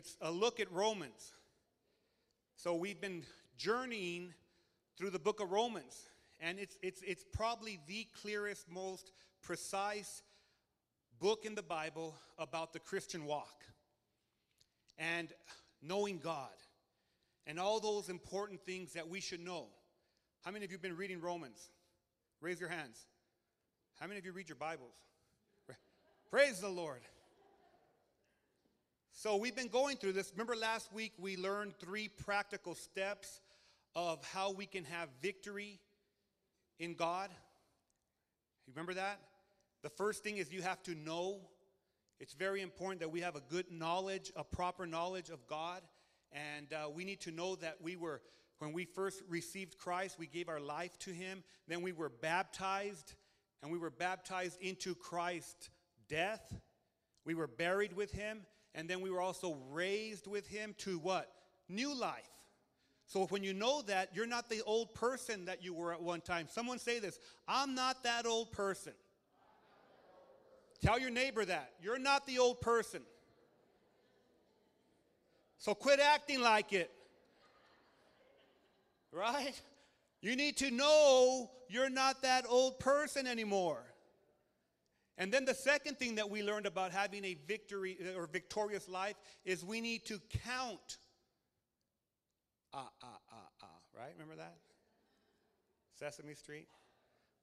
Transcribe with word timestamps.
it's 0.00 0.16
a 0.22 0.30
look 0.30 0.60
at 0.60 0.72
Romans. 0.72 1.34
So 2.56 2.74
we've 2.74 3.02
been 3.02 3.22
journeying 3.58 4.32
through 4.96 5.10
the 5.10 5.18
book 5.18 5.40
of 5.40 5.50
Romans, 5.52 6.08
and 6.40 6.58
it's, 6.58 6.78
it's, 6.82 7.02
it's 7.06 7.22
probably 7.34 7.78
the 7.86 8.06
clearest, 8.22 8.70
most 8.70 9.12
precise 9.42 10.22
book 11.18 11.44
in 11.44 11.54
the 11.54 11.62
Bible 11.62 12.14
about 12.38 12.72
the 12.72 12.78
Christian 12.78 13.26
walk 13.26 13.62
and 14.96 15.28
knowing 15.82 16.18
God 16.18 16.48
and 17.46 17.60
all 17.60 17.78
those 17.78 18.08
important 18.08 18.62
things 18.62 18.94
that 18.94 19.06
we 19.06 19.20
should 19.20 19.40
know. 19.44 19.66
How 20.46 20.50
many 20.50 20.64
of 20.64 20.70
you 20.70 20.76
have 20.76 20.82
been 20.82 20.96
reading 20.96 21.20
Romans? 21.20 21.60
Raise 22.40 22.58
your 22.58 22.70
hands. 22.70 22.96
How 24.00 24.06
many 24.06 24.18
of 24.18 24.24
you 24.24 24.32
read 24.32 24.48
your 24.48 24.56
Bibles? 24.56 24.94
Praise 26.30 26.58
the 26.58 26.70
Lord. 26.70 27.02
So 29.22 29.36
we've 29.36 29.54
been 29.54 29.68
going 29.68 29.98
through 29.98 30.14
this. 30.14 30.32
Remember 30.32 30.56
last 30.56 30.94
week 30.94 31.12
we 31.18 31.36
learned 31.36 31.74
three 31.78 32.08
practical 32.08 32.74
steps 32.74 33.42
of 33.94 34.24
how 34.24 34.52
we 34.52 34.64
can 34.64 34.84
have 34.84 35.10
victory 35.20 35.78
in 36.78 36.94
God? 36.94 37.28
You 38.66 38.72
remember 38.74 38.94
that? 38.94 39.20
The 39.82 39.90
first 39.90 40.24
thing 40.24 40.38
is 40.38 40.50
you 40.50 40.62
have 40.62 40.82
to 40.84 40.94
know. 40.94 41.36
It's 42.18 42.32
very 42.32 42.62
important 42.62 43.00
that 43.00 43.10
we 43.10 43.20
have 43.20 43.36
a 43.36 43.42
good 43.50 43.70
knowledge, 43.70 44.32
a 44.36 44.42
proper 44.42 44.86
knowledge 44.86 45.28
of 45.28 45.46
God. 45.46 45.82
And 46.32 46.72
uh, 46.72 46.88
we 46.88 47.04
need 47.04 47.20
to 47.20 47.30
know 47.30 47.56
that 47.56 47.76
we 47.82 47.96
were, 47.96 48.22
when 48.58 48.72
we 48.72 48.86
first 48.86 49.22
received 49.28 49.76
Christ, 49.76 50.18
we 50.18 50.28
gave 50.28 50.48
our 50.48 50.60
life 50.60 50.98
to 51.00 51.10
Him. 51.10 51.44
Then 51.68 51.82
we 51.82 51.92
were 51.92 52.08
baptized, 52.08 53.12
and 53.62 53.70
we 53.70 53.76
were 53.76 53.90
baptized 53.90 54.56
into 54.62 54.94
Christ's 54.94 55.68
death. 56.08 56.54
We 57.26 57.34
were 57.34 57.48
buried 57.48 57.92
with 57.92 58.12
Him, 58.12 58.46
and 58.74 58.88
then 58.88 59.00
we 59.00 59.10
were 59.10 59.20
also 59.20 59.56
raised 59.70 60.26
with 60.26 60.46
him 60.46 60.74
to 60.78 60.98
what? 60.98 61.30
New 61.68 61.94
life. 61.94 62.28
So 63.06 63.26
when 63.26 63.42
you 63.42 63.52
know 63.52 63.82
that, 63.82 64.10
you're 64.14 64.26
not 64.26 64.48
the 64.48 64.62
old 64.62 64.94
person 64.94 65.46
that 65.46 65.64
you 65.64 65.74
were 65.74 65.92
at 65.92 66.00
one 66.00 66.20
time. 66.20 66.46
Someone 66.48 66.78
say 66.78 67.00
this 67.00 67.18
I'm 67.48 67.74
not 67.74 68.04
that 68.04 68.26
old 68.26 68.52
person. 68.52 68.92
Tell 70.80 70.98
your 70.98 71.10
neighbor 71.10 71.44
that. 71.44 71.72
You're 71.82 71.98
not 71.98 72.26
the 72.26 72.38
old 72.38 72.60
person. 72.60 73.02
So 75.58 75.74
quit 75.74 76.00
acting 76.00 76.40
like 76.40 76.72
it. 76.72 76.90
Right? 79.12 79.60
You 80.22 80.36
need 80.36 80.56
to 80.58 80.70
know 80.70 81.50
you're 81.68 81.90
not 81.90 82.22
that 82.22 82.44
old 82.48 82.78
person 82.78 83.26
anymore. 83.26 83.82
And 85.20 85.30
then 85.30 85.44
the 85.44 85.54
second 85.54 85.98
thing 85.98 86.14
that 86.14 86.30
we 86.30 86.42
learned 86.42 86.64
about 86.64 86.92
having 86.92 87.26
a 87.26 87.36
victory 87.46 87.98
or 88.16 88.26
victorious 88.26 88.88
life 88.88 89.16
is 89.44 89.62
we 89.62 89.82
need 89.82 90.06
to 90.06 90.18
count. 90.46 90.96
Ah, 92.72 92.88
ah, 93.02 93.18
ah, 93.30 93.48
ah, 93.62 93.66
right? 93.94 94.12
Remember 94.14 94.36
that? 94.36 94.56
Sesame 95.98 96.32
Street? 96.32 96.68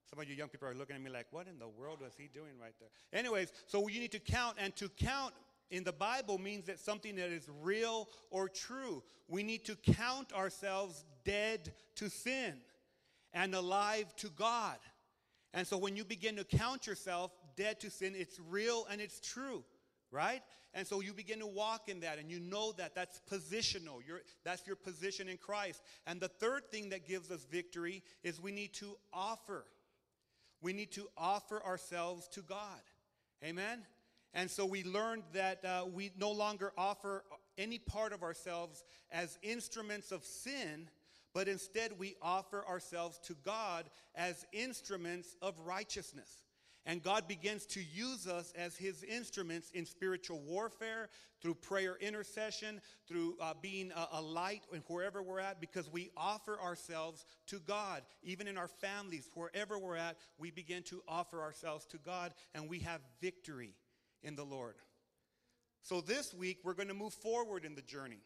Some 0.10 0.20
of 0.20 0.28
you 0.28 0.34
young 0.34 0.48
people 0.48 0.68
are 0.68 0.74
looking 0.74 0.96
at 0.96 1.04
me 1.04 1.12
like, 1.12 1.28
what 1.30 1.46
in 1.48 1.60
the 1.60 1.68
world 1.68 2.00
was 2.02 2.14
he 2.18 2.28
doing 2.28 2.58
right 2.60 2.74
there? 2.80 2.90
Anyways, 3.14 3.52
so 3.68 3.88
you 3.88 4.00
need 4.00 4.14
to 4.14 4.20
count, 4.20 4.56
and 4.60 4.76
to 4.78 4.90
count 4.90 5.36
in 5.70 5.84
the 5.84 5.94
Bible 5.94 6.40
means 6.40 6.66
that 6.66 6.80
something 6.80 7.16
that 7.18 7.30
is 7.30 7.48
real 7.62 8.10
or 8.32 8.50
true. 8.50 9.04
We 9.28 9.44
need 9.44 9.66
to 9.66 9.76
count 9.76 10.34
ourselves 10.34 11.06
dead 11.24 11.74
to 11.98 12.10
sin 12.10 12.56
and 13.34 13.54
alive 13.54 14.16
to 14.16 14.30
God. 14.30 14.78
And 15.54 15.68
so 15.68 15.78
when 15.78 15.96
you 15.96 16.04
begin 16.04 16.38
to 16.38 16.44
count 16.44 16.88
yourself 16.88 17.32
dead 17.58 17.80
to 17.82 17.90
sin, 17.90 18.14
it's 18.16 18.40
real 18.50 18.86
and 18.90 19.02
it's 19.02 19.20
true, 19.20 19.64
right? 20.12 20.42
And 20.74 20.86
so 20.88 21.02
you 21.02 21.12
begin 21.12 21.40
to 21.40 21.48
walk 21.48 21.90
in 21.90 22.02
that 22.02 22.20
and 22.20 22.30
you 22.30 22.40
know 22.40 22.72
that 22.74 22.94
that's 22.96 23.20
positional. 23.30 24.00
You're, 24.08 24.22
that's 24.46 24.66
your 24.66 24.76
position 24.76 25.28
in 25.28 25.38
Christ. 25.38 25.82
And 26.06 26.22
the 26.22 26.28
third 26.28 26.70
thing 26.72 26.90
that 26.90 27.08
gives 27.08 27.32
us 27.32 27.46
victory 27.50 28.04
is 28.24 28.40
we 28.40 28.52
need 28.52 28.74
to 28.76 28.96
offer. 29.12 29.66
We 30.62 30.74
need 30.74 30.92
to 30.94 31.08
offer 31.18 31.64
ourselves 31.64 32.28
to 32.30 32.42
God. 32.42 32.82
Amen? 33.44 33.84
And 34.34 34.50
so 34.52 34.66
we 34.66 34.84
learned 34.84 35.24
that 35.34 35.66
uh, 35.66 35.86
we 35.92 36.12
no 36.18 36.32
longer 36.32 36.72
offer 36.78 37.24
any 37.58 37.80
part 37.80 38.14
of 38.14 38.22
ourselves 38.22 38.84
as 39.12 39.40
instruments 39.42 40.12
of 40.12 40.24
sin, 40.24 40.90
but 41.34 41.48
instead 41.48 41.98
we 41.98 42.16
offer 42.22 42.64
ourselves 42.68 43.20
to 43.26 43.36
God 43.44 43.90
as 44.16 44.46
instruments 44.54 45.36
of 45.42 45.56
righteousness. 45.66 46.44
And 46.88 47.04
God 47.04 47.28
begins 47.28 47.66
to 47.68 47.82
use 47.94 48.28
us 48.28 48.54
as 48.58 48.78
his 48.78 49.04
instruments 49.04 49.72
in 49.72 49.86
spiritual 49.86 50.40
warfare, 50.40 51.10
through 51.42 51.56
prayer 51.56 51.98
intercession, 52.00 52.80
through 53.10 53.36
uh, 53.42 53.54
being 53.62 53.92
a, 53.92 54.08
a 54.14 54.22
light 54.22 54.62
wherever 54.88 55.22
we're 55.22 55.42
at, 55.42 55.60
because 55.60 55.92
we 55.92 56.10
offer 56.16 56.58
ourselves 56.60 57.26
to 57.48 57.60
God. 57.60 58.04
Even 58.24 58.48
in 58.48 58.58
our 58.58 58.70
families, 58.70 59.30
wherever 59.36 59.78
we're 59.78 59.98
at, 59.98 60.16
we 60.40 60.50
begin 60.50 60.82
to 60.84 61.04
offer 61.10 61.42
ourselves 61.42 61.86
to 61.88 61.98
God 61.98 62.34
and 62.56 62.70
we 62.70 62.80
have 62.80 63.02
victory 63.22 63.76
in 64.24 64.38
the 64.38 64.46
Lord. 64.46 64.76
So 65.84 66.00
this 66.00 66.34
week, 66.34 66.60
we're 66.64 66.74
going 66.74 66.88
to 66.88 66.94
move 66.94 67.14
forward 67.14 67.66
in 67.66 67.76
the 67.76 67.82
journey. 67.82 68.22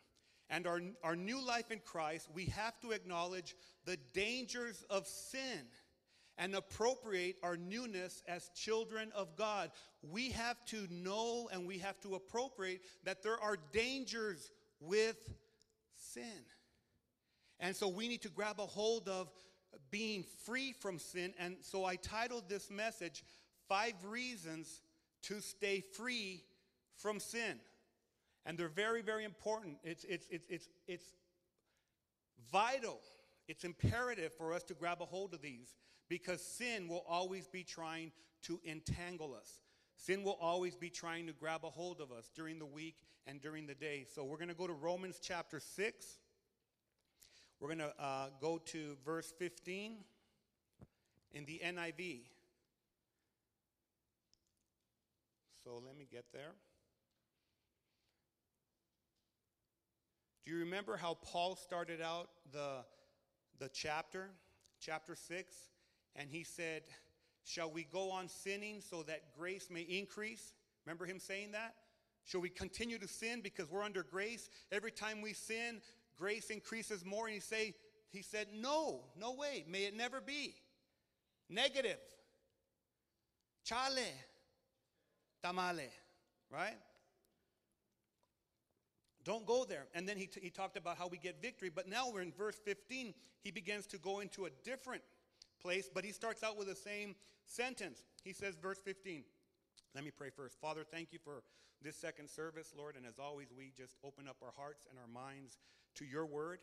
And 0.51 0.67
our, 0.67 0.81
our 1.03 1.15
new 1.15 1.43
life 1.43 1.71
in 1.71 1.79
Christ, 1.79 2.27
we 2.33 2.45
have 2.45 2.79
to 2.81 2.91
acknowledge 2.91 3.55
the 3.85 3.97
dangers 4.13 4.85
of 4.89 5.07
sin 5.07 5.67
and 6.37 6.55
appropriate 6.55 7.37
our 7.43 7.57
newness 7.57 8.23
as 8.27 8.49
children 8.55 9.11
of 9.15 9.35
God. 9.35 9.71
We 10.01 10.31
have 10.31 10.63
to 10.67 10.87
know 10.89 11.49
and 11.51 11.67
we 11.67 11.77
have 11.79 11.99
to 12.01 12.15
appropriate 12.15 12.81
that 13.03 13.23
there 13.23 13.39
are 13.39 13.57
dangers 13.71 14.51
with 14.79 15.17
sin. 15.95 16.45
And 17.59 17.75
so 17.75 17.87
we 17.87 18.07
need 18.07 18.23
to 18.23 18.29
grab 18.29 18.59
a 18.59 18.65
hold 18.65 19.07
of 19.07 19.29
being 19.91 20.25
free 20.45 20.73
from 20.73 20.97
sin. 20.97 21.33
And 21.37 21.57
so 21.61 21.85
I 21.85 21.95
titled 21.95 22.49
this 22.49 22.71
message, 22.71 23.23
Five 23.69 23.93
Reasons 24.03 24.81
to 25.23 25.39
Stay 25.41 25.81
Free 25.81 26.43
from 26.97 27.19
Sin. 27.19 27.59
And 28.45 28.57
they're 28.57 28.67
very, 28.67 29.03
very 29.03 29.23
important. 29.23 29.77
It's, 29.83 30.03
it's, 30.05 30.25
it's, 30.31 30.47
it's, 30.49 30.69
it's 30.87 31.05
vital, 32.51 32.99
it's 33.47 33.63
imperative 33.63 34.33
for 34.33 34.53
us 34.53 34.63
to 34.63 34.73
grab 34.73 35.01
a 35.01 35.05
hold 35.05 35.33
of 35.35 35.41
these 35.41 35.75
because 36.11 36.41
sin 36.41 36.89
will 36.89 37.05
always 37.07 37.47
be 37.47 37.63
trying 37.63 38.11
to 38.41 38.59
entangle 38.65 39.33
us. 39.33 39.61
Sin 39.95 40.23
will 40.23 40.37
always 40.41 40.75
be 40.75 40.89
trying 40.89 41.25
to 41.25 41.31
grab 41.31 41.61
a 41.63 41.69
hold 41.69 42.01
of 42.01 42.11
us 42.11 42.29
during 42.35 42.59
the 42.59 42.65
week 42.65 42.97
and 43.25 43.41
during 43.41 43.65
the 43.65 43.73
day. 43.73 44.05
So 44.13 44.25
we're 44.25 44.35
going 44.35 44.49
to 44.49 44.53
go 44.53 44.67
to 44.67 44.73
Romans 44.73 45.21
chapter 45.23 45.61
6. 45.61 46.05
We're 47.61 47.69
going 47.69 47.77
to 47.77 47.93
uh, 47.97 48.25
go 48.41 48.57
to 48.57 48.97
verse 49.05 49.31
15 49.39 49.99
in 51.31 51.45
the 51.45 51.61
NIV. 51.63 52.23
So 55.63 55.81
let 55.85 55.97
me 55.97 56.09
get 56.11 56.25
there. 56.33 56.51
Do 60.43 60.51
you 60.51 60.59
remember 60.59 60.97
how 60.97 61.13
Paul 61.23 61.55
started 61.55 62.01
out 62.01 62.27
the, 62.51 62.79
the 63.59 63.69
chapter, 63.69 64.31
chapter 64.81 65.15
6? 65.15 65.70
And 66.15 66.29
he 66.29 66.43
said, 66.43 66.83
Shall 67.43 67.71
we 67.71 67.83
go 67.83 68.11
on 68.11 68.27
sinning 68.27 68.81
so 68.81 69.03
that 69.03 69.35
grace 69.37 69.69
may 69.71 69.81
increase? 69.81 70.53
Remember 70.85 71.05
him 71.05 71.19
saying 71.19 71.53
that? 71.53 71.73
Shall 72.23 72.41
we 72.41 72.49
continue 72.49 72.99
to 72.99 73.07
sin 73.07 73.41
because 73.41 73.69
we're 73.71 73.83
under 73.83 74.03
grace? 74.03 74.49
Every 74.71 74.91
time 74.91 75.21
we 75.21 75.33
sin, 75.33 75.81
grace 76.17 76.49
increases 76.49 77.03
more. 77.03 77.25
And 77.25 77.33
he 77.33 77.39
say, 77.39 77.73
he 78.11 78.21
said, 78.21 78.47
No, 78.53 79.01
no 79.17 79.33
way. 79.33 79.65
May 79.67 79.85
it 79.85 79.95
never 79.95 80.21
be. 80.21 80.55
Negative. 81.49 81.97
Chale. 83.63 84.05
Tamale. 85.43 85.89
Right? 86.51 86.77
Don't 89.23 89.45
go 89.45 89.65
there. 89.65 89.87
And 89.93 90.07
then 90.07 90.17
he, 90.17 90.25
t- 90.25 90.39
he 90.41 90.49
talked 90.49 90.77
about 90.77 90.97
how 90.97 91.07
we 91.07 91.17
get 91.17 91.41
victory. 91.41 91.69
But 91.73 91.87
now 91.87 92.09
we're 92.11 92.21
in 92.21 92.31
verse 92.31 92.59
15. 92.63 93.13
He 93.43 93.51
begins 93.51 93.85
to 93.87 93.97
go 93.97 94.19
into 94.19 94.45
a 94.45 94.49
different 94.63 95.03
place, 95.61 95.89
but 95.93 96.03
he 96.03 96.11
starts 96.11 96.43
out 96.43 96.57
with 96.57 96.67
the 96.67 96.75
same 96.75 97.15
sentence. 97.45 98.03
He 98.23 98.33
says, 98.33 98.55
verse 98.55 98.79
15. 98.79 99.23
Let 99.93 100.03
me 100.03 100.11
pray 100.11 100.29
first. 100.29 100.59
Father, 100.59 100.83
thank 100.89 101.11
you 101.11 101.19
for 101.23 101.43
this 101.81 101.97
second 101.97 102.29
service, 102.29 102.73
Lord. 102.77 102.95
And 102.95 103.05
as 103.05 103.19
always, 103.19 103.47
we 103.55 103.71
just 103.75 103.97
open 104.03 104.27
up 104.27 104.37
our 104.41 104.53
hearts 104.55 104.85
and 104.89 104.97
our 104.99 105.07
minds 105.07 105.57
to 105.95 106.05
your 106.05 106.25
word. 106.25 106.59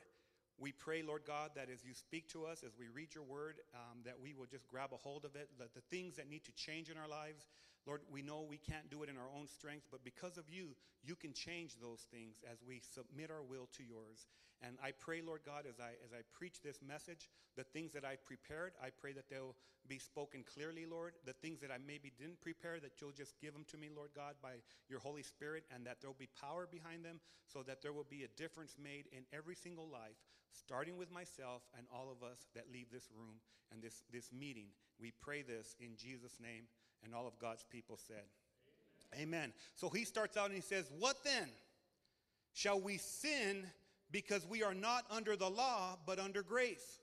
We 0.58 0.72
pray, 0.72 1.02
Lord 1.02 1.22
God, 1.26 1.50
that 1.54 1.68
as 1.72 1.84
you 1.84 1.94
speak 1.94 2.28
to 2.30 2.44
us, 2.44 2.64
as 2.66 2.72
we 2.78 2.88
read 2.88 3.14
your 3.14 3.22
word, 3.22 3.60
um, 3.74 3.98
that 4.04 4.18
we 4.20 4.34
will 4.34 4.46
just 4.46 4.66
grab 4.66 4.90
a 4.92 4.96
hold 4.96 5.24
of 5.24 5.36
it, 5.36 5.50
that 5.58 5.74
the 5.74 5.82
things 5.88 6.16
that 6.16 6.28
need 6.28 6.44
to 6.44 6.52
change 6.52 6.90
in 6.90 6.96
our 6.96 7.06
lives, 7.06 7.46
Lord, 7.86 8.00
we 8.10 8.22
know 8.22 8.44
we 8.48 8.58
can't 8.58 8.90
do 8.90 9.04
it 9.04 9.08
in 9.08 9.16
our 9.16 9.30
own 9.38 9.46
strength, 9.46 9.86
but 9.90 10.02
because 10.02 10.36
of 10.36 10.50
you, 10.50 10.74
you 11.04 11.14
can 11.14 11.32
change 11.32 11.76
those 11.80 12.06
things 12.10 12.42
as 12.50 12.58
we 12.66 12.80
submit 12.80 13.30
our 13.30 13.42
will 13.42 13.68
to 13.76 13.84
yours. 13.84 14.26
And 14.62 14.76
I 14.82 14.90
pray, 14.90 15.22
Lord 15.22 15.42
God, 15.46 15.64
as 15.68 15.78
I, 15.78 15.94
as 16.04 16.12
I 16.12 16.26
preach 16.32 16.62
this 16.62 16.80
message, 16.82 17.30
the 17.56 17.62
things 17.62 17.92
that 17.92 18.04
I've 18.04 18.24
prepared, 18.26 18.72
I 18.82 18.90
pray 18.90 19.12
that 19.12 19.30
they'll 19.30 19.54
be 19.86 19.98
spoken 19.98 20.42
clearly, 20.42 20.84
Lord. 20.84 21.14
The 21.24 21.32
things 21.32 21.60
that 21.60 21.70
I 21.70 21.78
maybe 21.78 22.12
didn't 22.18 22.40
prepare, 22.40 22.80
that 22.80 23.00
you'll 23.00 23.14
just 23.14 23.40
give 23.40 23.52
them 23.54 23.64
to 23.70 23.76
me, 23.76 23.88
Lord 23.94 24.10
God, 24.14 24.34
by 24.42 24.60
your 24.88 25.00
Holy 25.00 25.22
Spirit, 25.22 25.64
and 25.74 25.86
that 25.86 25.98
there'll 26.00 26.18
be 26.18 26.28
power 26.40 26.66
behind 26.70 27.04
them 27.04 27.20
so 27.46 27.62
that 27.62 27.82
there 27.82 27.92
will 27.92 28.06
be 28.08 28.24
a 28.24 28.40
difference 28.40 28.76
made 28.82 29.06
in 29.12 29.22
every 29.32 29.54
single 29.54 29.88
life, 29.88 30.18
starting 30.52 30.96
with 30.96 31.10
myself 31.10 31.62
and 31.76 31.86
all 31.94 32.10
of 32.10 32.26
us 32.26 32.48
that 32.54 32.66
leave 32.72 32.90
this 32.92 33.08
room 33.16 33.40
and 33.72 33.82
this, 33.82 34.02
this 34.12 34.30
meeting. 34.32 34.66
We 35.00 35.12
pray 35.22 35.42
this 35.42 35.76
in 35.80 35.96
Jesus' 35.96 36.38
name, 36.40 36.64
and 37.04 37.14
all 37.14 37.26
of 37.26 37.38
God's 37.38 37.64
people 37.70 37.96
said, 37.96 38.26
Amen. 39.14 39.22
Amen. 39.22 39.52
So 39.76 39.88
he 39.88 40.04
starts 40.04 40.36
out 40.36 40.46
and 40.46 40.54
he 40.54 40.60
says, 40.60 40.90
What 40.98 41.24
then? 41.24 41.48
Shall 42.52 42.80
we 42.80 42.98
sin 42.98 43.66
because 44.10 44.46
we 44.46 44.62
are 44.62 44.74
not 44.74 45.04
under 45.10 45.36
the 45.36 45.48
law, 45.48 45.98
but 46.06 46.18
under 46.18 46.42
grace? 46.42 47.00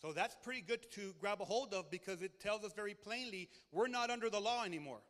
So 0.00 0.12
that's 0.12 0.36
pretty 0.42 0.60
good 0.60 0.90
to 0.92 1.14
grab 1.18 1.40
a 1.40 1.44
hold 1.44 1.72
of 1.74 1.90
because 1.90 2.22
it 2.22 2.38
tells 2.40 2.64
us 2.64 2.72
very 2.74 2.94
plainly 2.94 3.48
we're 3.72 3.88
not 3.88 4.10
under 4.10 4.30
the 4.30 4.40
law 4.40 4.64
anymore. 4.64 5.00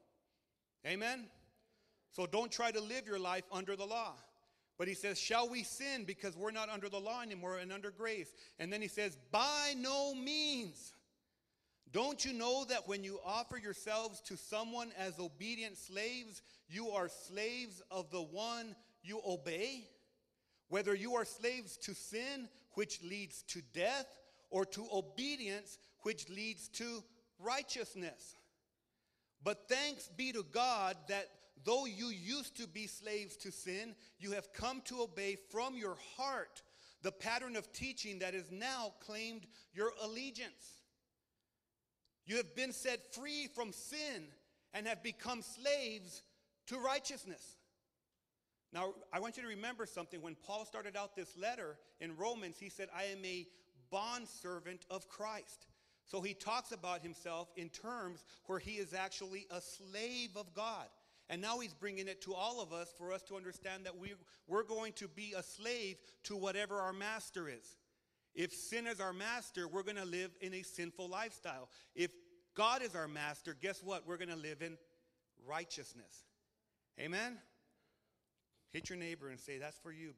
Amen? 0.87 1.27
So 2.13 2.27
don't 2.27 2.51
try 2.51 2.71
to 2.71 2.81
live 2.81 3.07
your 3.07 3.19
life 3.19 3.45
under 3.53 3.77
the 3.77 3.85
law. 3.85 4.15
But 4.79 4.89
he 4.89 4.95
says, 4.95 5.19
Shall 5.19 5.49
we 5.49 5.63
sin 5.63 6.05
because 6.05 6.37
we're 6.37 6.51
not 6.51 6.69
under 6.69 6.89
the 6.89 7.01
law 7.01 7.23
anymore 7.23 7.59
and 7.59 7.73
under 7.73 7.91
grace? 7.91 8.33
And 8.59 8.73
then 8.73 8.81
he 8.81 8.89
says, 8.89 9.19
By 9.31 9.75
no 9.77 10.15
means. 10.15 10.93
Don't 11.93 12.25
you 12.25 12.33
know 12.33 12.65
that 12.65 12.89
when 12.89 13.05
you 13.05 13.19
offer 13.25 13.57
yourselves 13.57 14.21
to 14.23 14.37
someone 14.37 14.93
as 14.99 15.19
obedient 15.19 15.79
slaves, 15.79 16.43
you 16.69 16.91
are 16.91 17.09
slaves 17.09 17.81
of 17.91 18.11
the 18.11 18.21
one 18.21 18.75
you 19.07 19.21
obey? 19.27 19.85
Whether 20.69 20.95
you 20.95 21.15
are 21.15 21.25
slaves 21.25 21.77
to 21.79 21.95
sin, 21.95 22.49
which 22.73 23.03
leads 23.03 23.43
to 23.49 23.63
death, 23.73 24.07
or 24.51 24.65
to 24.65 24.87
obedience, 24.93 25.79
which 26.03 26.29
leads 26.29 26.69
to 26.69 27.03
righteousness. 27.39 28.35
But 29.43 29.69
thanks 29.69 30.09
be 30.17 30.33
to 30.33 30.45
God 30.53 30.97
that 31.09 31.27
though 31.65 31.87
you 31.87 32.09
used 32.09 32.57
to 32.57 32.67
be 32.67 32.87
slaves 32.87 33.37
to 33.39 33.53
sin, 33.53 33.95
you 34.19 34.33
have 34.33 34.53
come 34.53 34.83
to 34.87 35.03
obey 35.03 35.37
from 35.51 35.77
your 35.77 35.97
heart 36.17 36.63
the 37.03 37.13
pattern 37.13 37.57
of 37.57 37.73
teaching 37.73 38.19
that 38.21 38.35
is 38.35 38.51
now 38.51 38.93
claimed 39.01 39.47
your 39.73 39.93
allegiance. 40.03 40.83
You 42.25 42.37
have 42.39 42.57
been 42.57 42.73
set 42.73 43.15
free 43.15 43.49
from 43.55 43.73
sin 43.73 44.25
and 44.75 44.87
have 44.87 45.03
become 45.03 45.43
slaves 45.43 46.23
to 46.67 46.79
righteousness. 46.79 47.57
Now, 48.73 48.95
I 49.13 49.21
want 49.21 49.37
you 49.37 49.43
to 49.43 49.49
remember 49.49 49.87
something. 49.87 50.21
When 50.21 50.37
Paul 50.47 50.65
started 50.65 50.97
out 50.97 51.17
this 51.17 51.37
letter 51.37 51.79
in 52.01 52.17
Romans, 52.17 52.57
he 52.59 52.69
said, 52.69 52.89
I 52.95 53.05
am 53.05 53.25
a 53.25 53.47
bondservant 53.91 54.85
of 54.91 55.09
Christ. 55.09 55.67
So 56.07 56.21
he 56.21 56.35
talks 56.35 56.73
about 56.73 57.03
himself 57.03 57.49
in 57.57 57.69
terms 57.69 58.25
where 58.47 58.59
he 58.59 58.73
is 58.73 58.95
actually 58.95 59.47
a 59.51 59.61
slave 59.61 60.31
of 60.37 60.55
God. 60.55 60.87
And 61.29 61.43
now 61.43 61.59
he's 61.59 61.75
bringing 61.75 62.07
it 62.07 62.23
to 62.23 62.35
all 62.35 62.61
of 62.61 62.73
us 62.73 62.95
for 62.97 63.13
us 63.13 63.23
to 63.23 63.37
understand 63.37 63.85
that 63.87 63.99
we, 63.99 64.15
we're 64.47 64.63
going 64.63 64.93
to 64.95 65.09
be 65.09 65.35
a 65.37 65.43
slave 65.43 65.97
to 66.25 66.37
whatever 66.37 66.77
our 66.77 66.93
master 66.93 67.49
is. 67.49 67.77
If 68.35 68.53
sin 68.53 68.87
is 68.87 69.01
our 69.01 69.13
master, 69.13 69.67
we're 69.67 69.83
going 69.83 69.97
to 69.97 70.05
live 70.05 70.31
in 70.41 70.55
a 70.55 70.63
sinful 70.63 71.09
lifestyle. 71.09 71.69
If 71.95 72.11
God 72.55 72.83
is 72.83 72.95
our 72.95 73.09
master, 73.09 73.57
guess 73.61 73.83
what? 73.83 74.07
We're 74.07 74.19
going 74.19 74.29
to 74.29 74.37
live 74.37 74.63
in 74.63 74.77
righteousness. 75.45 76.25
Amen? 77.01 77.39
Hit 78.77 78.91
your 78.91 78.99
neighbor 78.99 79.31
and 79.31 79.41
say, 79.41 79.57
That's 79.57 79.79
for 79.79 79.91
you. 79.91 80.13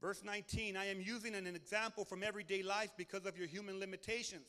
Verse 0.00 0.24
19, 0.24 0.76
I 0.76 0.86
am 0.86 1.00
using 1.00 1.36
an 1.36 1.46
example 1.46 2.04
from 2.04 2.24
everyday 2.24 2.64
life 2.64 2.90
because 2.96 3.24
of 3.24 3.38
your 3.38 3.46
human 3.46 3.78
limitations. 3.78 4.48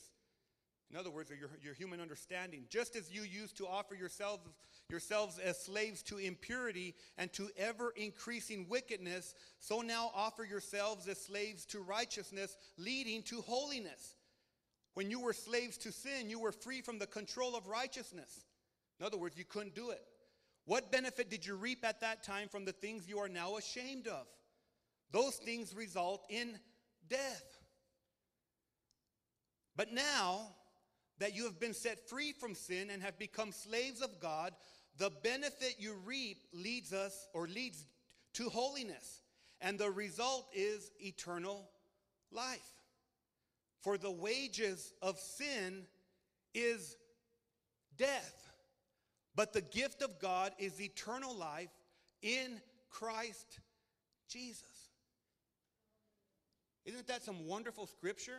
In 0.90 0.96
other 0.96 1.12
words, 1.12 1.30
your, 1.30 1.48
your 1.62 1.74
human 1.74 2.00
understanding. 2.00 2.64
Just 2.70 2.96
as 2.96 3.14
you 3.14 3.22
used 3.22 3.56
to 3.58 3.68
offer 3.68 3.94
yourselves, 3.94 4.42
yourselves 4.88 5.38
as 5.38 5.62
slaves 5.62 6.02
to 6.02 6.18
impurity 6.18 6.96
and 7.16 7.32
to 7.34 7.50
ever 7.56 7.92
increasing 7.94 8.66
wickedness, 8.68 9.36
so 9.60 9.80
now 9.80 10.10
offer 10.12 10.42
yourselves 10.42 11.06
as 11.06 11.18
slaves 11.18 11.64
to 11.66 11.78
righteousness, 11.78 12.56
leading 12.76 13.22
to 13.22 13.42
holiness. 13.42 14.16
When 14.94 15.08
you 15.08 15.20
were 15.20 15.32
slaves 15.32 15.78
to 15.78 15.92
sin, 15.92 16.28
you 16.28 16.40
were 16.40 16.50
free 16.50 16.80
from 16.80 16.98
the 16.98 17.06
control 17.06 17.54
of 17.54 17.68
righteousness. 17.68 18.44
In 19.00 19.06
other 19.06 19.16
words, 19.16 19.38
you 19.38 19.44
couldn't 19.44 19.74
do 19.74 19.90
it. 19.90 20.02
What 20.66 20.92
benefit 20.92 21.30
did 21.30 21.46
you 21.46 21.56
reap 21.56 21.84
at 21.84 22.00
that 22.02 22.22
time 22.22 22.48
from 22.48 22.66
the 22.66 22.72
things 22.72 23.08
you 23.08 23.18
are 23.18 23.28
now 23.28 23.56
ashamed 23.56 24.06
of? 24.06 24.26
Those 25.10 25.36
things 25.36 25.74
result 25.74 26.24
in 26.28 26.58
death. 27.08 27.56
But 29.74 29.92
now, 29.92 30.54
that 31.18 31.34
you 31.34 31.44
have 31.44 31.58
been 31.58 31.74
set 31.74 32.08
free 32.08 32.32
from 32.32 32.54
sin 32.54 32.90
and 32.90 33.02
have 33.02 33.18
become 33.18 33.52
slaves 33.52 34.00
of 34.00 34.20
God, 34.20 34.52
the 34.98 35.10
benefit 35.22 35.76
you 35.78 35.94
reap 36.04 36.38
leads 36.52 36.92
us 36.92 37.26
or 37.32 37.46
leads 37.46 37.86
to 38.34 38.48
holiness. 38.48 39.22
And 39.60 39.78
the 39.78 39.90
result 39.90 40.46
is 40.54 40.90
eternal 41.00 41.68
life. 42.32 42.74
For 43.80 43.96
the 43.96 44.10
wages 44.10 44.92
of 45.00 45.18
sin 45.18 45.86
is 46.54 46.96
death. 47.96 48.49
But 49.34 49.52
the 49.52 49.60
gift 49.60 50.02
of 50.02 50.18
God 50.18 50.52
is 50.58 50.80
eternal 50.80 51.36
life 51.36 51.70
in 52.22 52.60
Christ 52.90 53.60
Jesus. 54.28 54.64
Isn't 56.84 57.06
that 57.08 57.22
some 57.22 57.46
wonderful 57.46 57.86
scripture? 57.86 58.38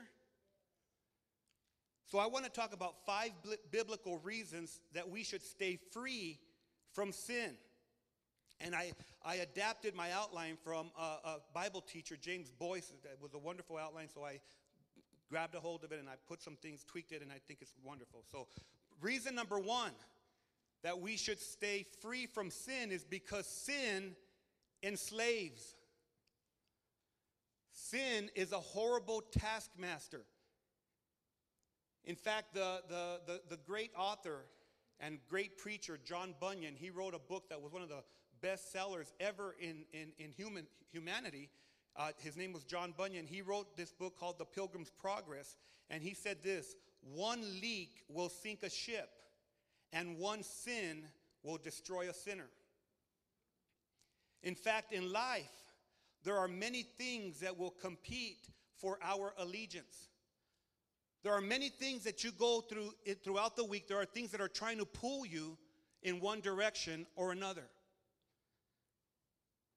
So, 2.06 2.18
I 2.18 2.28
want 2.28 2.44
to 2.44 2.52
talk 2.52 2.74
about 2.74 2.96
five 3.06 3.32
biblical 3.72 4.18
reasons 4.18 4.82
that 4.94 5.10
we 5.10 5.24
should 5.24 5.42
stay 5.42 5.80
free 5.92 6.40
from 6.92 7.14
sin. 7.14 7.52
And 8.60 8.76
I, 8.76 8.92
I 9.24 9.36
adapted 9.36 9.96
my 9.96 10.12
outline 10.12 10.58
from 10.62 10.92
a, 11.00 11.02
a 11.02 11.38
Bible 11.54 11.82
teacher, 11.82 12.18
James 12.20 12.52
Boice. 12.52 12.92
It 13.06 13.18
was 13.22 13.34
a 13.34 13.40
wonderful 13.40 13.78
outline, 13.78 14.10
so 14.14 14.26
I 14.26 14.40
grabbed 15.30 15.56
a 15.56 15.60
hold 15.60 15.86
of 15.86 15.94
it 15.94 16.00
and 16.00 16.10
I 16.10 16.14
put 16.28 16.42
some 16.42 16.58
things, 16.58 16.84
tweaked 16.84 17.14
it, 17.14 17.22
and 17.22 17.32
I 17.32 17.40
think 17.48 17.60
it's 17.62 17.74
wonderful. 17.84 18.24
So, 18.30 18.48
reason 19.00 19.34
number 19.34 19.58
one 19.58 19.92
that 20.84 21.00
we 21.00 21.18
should 21.18 21.40
stay 21.40 21.86
free 22.02 22.26
from 22.26 22.50
sin 22.50 22.92
is 22.92 23.04
because 23.04 23.46
sin 23.46 24.16
enslaves. 24.84 25.76
Sin 27.74 28.30
is 28.36 28.52
a 28.52 28.60
horrible 28.60 29.22
taskmaster. 29.32 30.24
In 32.04 32.16
fact, 32.16 32.54
the, 32.54 32.82
the, 32.90 33.20
the, 33.28 33.42
the, 33.50 33.58
great 33.58 33.92
author 33.96 34.46
and 35.00 35.20
great 35.30 35.58
preacher, 35.58 36.00
John 36.04 36.34
Bunyan, 36.40 36.76
he 36.76 36.90
wrote 36.90 37.14
a 37.14 37.20
book 37.20 37.50
that 37.50 37.62
was 37.62 37.72
one 37.72 37.84
of 37.84 37.90
the 37.90 38.04
best 38.42 38.72
sellers 38.72 39.14
ever 39.20 39.56
in, 39.60 39.86
in, 39.94 40.12
in 40.18 40.32
human, 40.32 40.66
humanity. 40.92 41.50
Uh, 41.96 42.12
his 42.18 42.36
name 42.36 42.54
was 42.54 42.64
John 42.64 42.94
Bunyan. 42.98 43.28
He 43.28 43.42
wrote 43.42 43.78
this 43.78 43.92
book 43.92 44.18
called 44.20 44.40
The 44.40 44.46
Pilgrim's 44.46 44.90
Progress, 44.90 45.56
and 45.90 46.02
he 46.02 46.14
said 46.14 46.38
this 46.44 46.76
One 47.02 47.42
leak 47.62 48.04
will 48.10 48.30
sink 48.30 48.64
a 48.64 48.70
ship, 48.70 49.10
and 49.94 50.18
one 50.18 50.44
sin 50.44 51.04
will 51.44 51.58
destroy 51.58 52.10
a 52.10 52.14
sinner. 52.14 52.50
In 54.44 54.56
fact, 54.56 54.94
in 54.94 55.12
life, 55.12 55.52
there 56.24 56.38
are 56.38 56.48
many 56.48 56.84
things 56.84 57.40
that 57.40 57.58
will 57.58 57.72
compete 57.72 58.48
for 58.78 58.98
our 59.04 59.34
allegiance. 59.38 60.10
There 61.24 61.34
are 61.34 61.42
many 61.42 61.70
things 61.70 62.04
that 62.04 62.24
you 62.24 62.32
go 62.32 62.62
through 62.62 62.94
it, 63.06 63.24
throughout 63.24 63.56
the 63.56 63.64
week. 63.64 63.88
There 63.88 64.00
are 64.00 64.06
things 64.06 64.32
that 64.32 64.42
are 64.42 64.48
trying 64.48 64.80
to 64.80 64.86
pull 64.86 65.26
you 65.26 65.58
in 66.02 66.20
one 66.20 66.42
direction 66.42 67.06
or 67.16 67.32
another. 67.32 67.64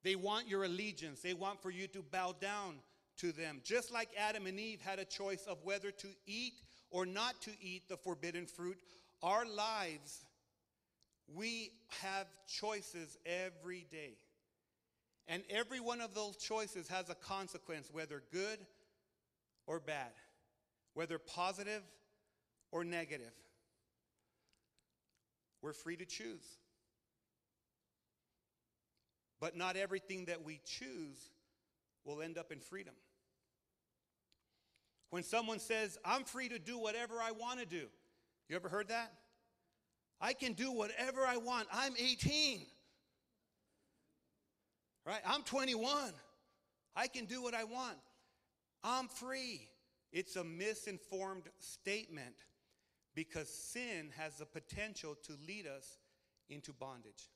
They 0.02 0.16
want 0.16 0.48
your 0.48 0.64
allegiance. 0.64 1.20
They 1.20 1.34
want 1.34 1.62
for 1.62 1.70
you 1.70 1.86
to 1.88 2.02
bow 2.02 2.34
down 2.40 2.76
to 3.18 3.32
them. 3.32 3.60
Just 3.62 3.92
like 3.92 4.08
Adam 4.18 4.46
and 4.46 4.58
Eve 4.58 4.80
had 4.80 4.98
a 4.98 5.04
choice 5.04 5.44
of 5.46 5.58
whether 5.64 5.90
to 5.90 6.08
eat 6.26 6.54
or 6.90 7.04
not 7.04 7.40
to 7.42 7.50
eat 7.60 7.88
the 7.88 7.96
forbidden 7.96 8.46
fruit, 8.46 8.78
our 9.22 9.44
lives, 9.46 10.24
we 11.34 11.70
have 12.02 12.26
choices 12.46 13.16
every 13.24 13.86
day. 13.90 14.16
And 15.26 15.42
every 15.48 15.80
one 15.80 16.00
of 16.00 16.14
those 16.14 16.36
choices 16.36 16.88
has 16.88 17.08
a 17.08 17.14
consequence, 17.14 17.88
whether 17.92 18.22
good 18.30 18.58
or 19.66 19.80
bad 19.80 20.12
whether 20.94 21.18
positive 21.18 21.82
or 22.70 22.84
negative. 22.84 23.32
We're 25.60 25.72
free 25.72 25.96
to 25.96 26.04
choose. 26.04 26.44
But 29.40 29.56
not 29.56 29.76
everything 29.76 30.26
that 30.26 30.44
we 30.44 30.60
choose 30.64 31.30
will 32.04 32.22
end 32.22 32.38
up 32.38 32.52
in 32.52 32.60
freedom. 32.60 32.94
When 35.10 35.22
someone 35.22 35.58
says, 35.58 35.98
I'm 36.04 36.24
free 36.24 36.48
to 36.48 36.58
do 36.58 36.78
whatever 36.78 37.16
I 37.20 37.32
want 37.32 37.60
to 37.60 37.66
do. 37.66 37.86
You 38.48 38.56
ever 38.56 38.68
heard 38.68 38.88
that? 38.88 39.12
I 40.20 40.32
can 40.32 40.52
do 40.52 40.72
whatever 40.72 41.22
I 41.26 41.36
want. 41.36 41.68
I'm 41.72 41.94
18. 41.98 42.60
Right? 45.06 45.20
I'm 45.26 45.42
21. 45.42 46.12
I 46.96 47.06
can 47.08 47.26
do 47.26 47.42
what 47.42 47.54
I 47.54 47.64
want. 47.64 47.96
I'm 48.82 49.08
free. 49.08 49.68
It's 50.12 50.36
a 50.36 50.44
misinformed 50.44 51.44
statement 51.58 52.36
because 53.14 53.48
sin 53.48 54.10
has 54.16 54.36
the 54.36 54.46
potential 54.46 55.16
to 55.24 55.32
lead 55.46 55.66
us 55.66 55.98
into 56.48 56.72
bondage. 56.72 57.30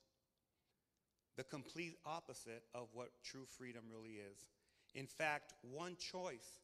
The 1.36 1.44
complete 1.44 1.96
opposite 2.04 2.62
of 2.74 2.88
what 2.92 3.10
true 3.24 3.46
freedom 3.46 3.84
really 3.90 4.14
is. 4.14 4.46
In 4.94 5.06
fact, 5.06 5.54
one 5.62 5.96
choice, 5.96 6.58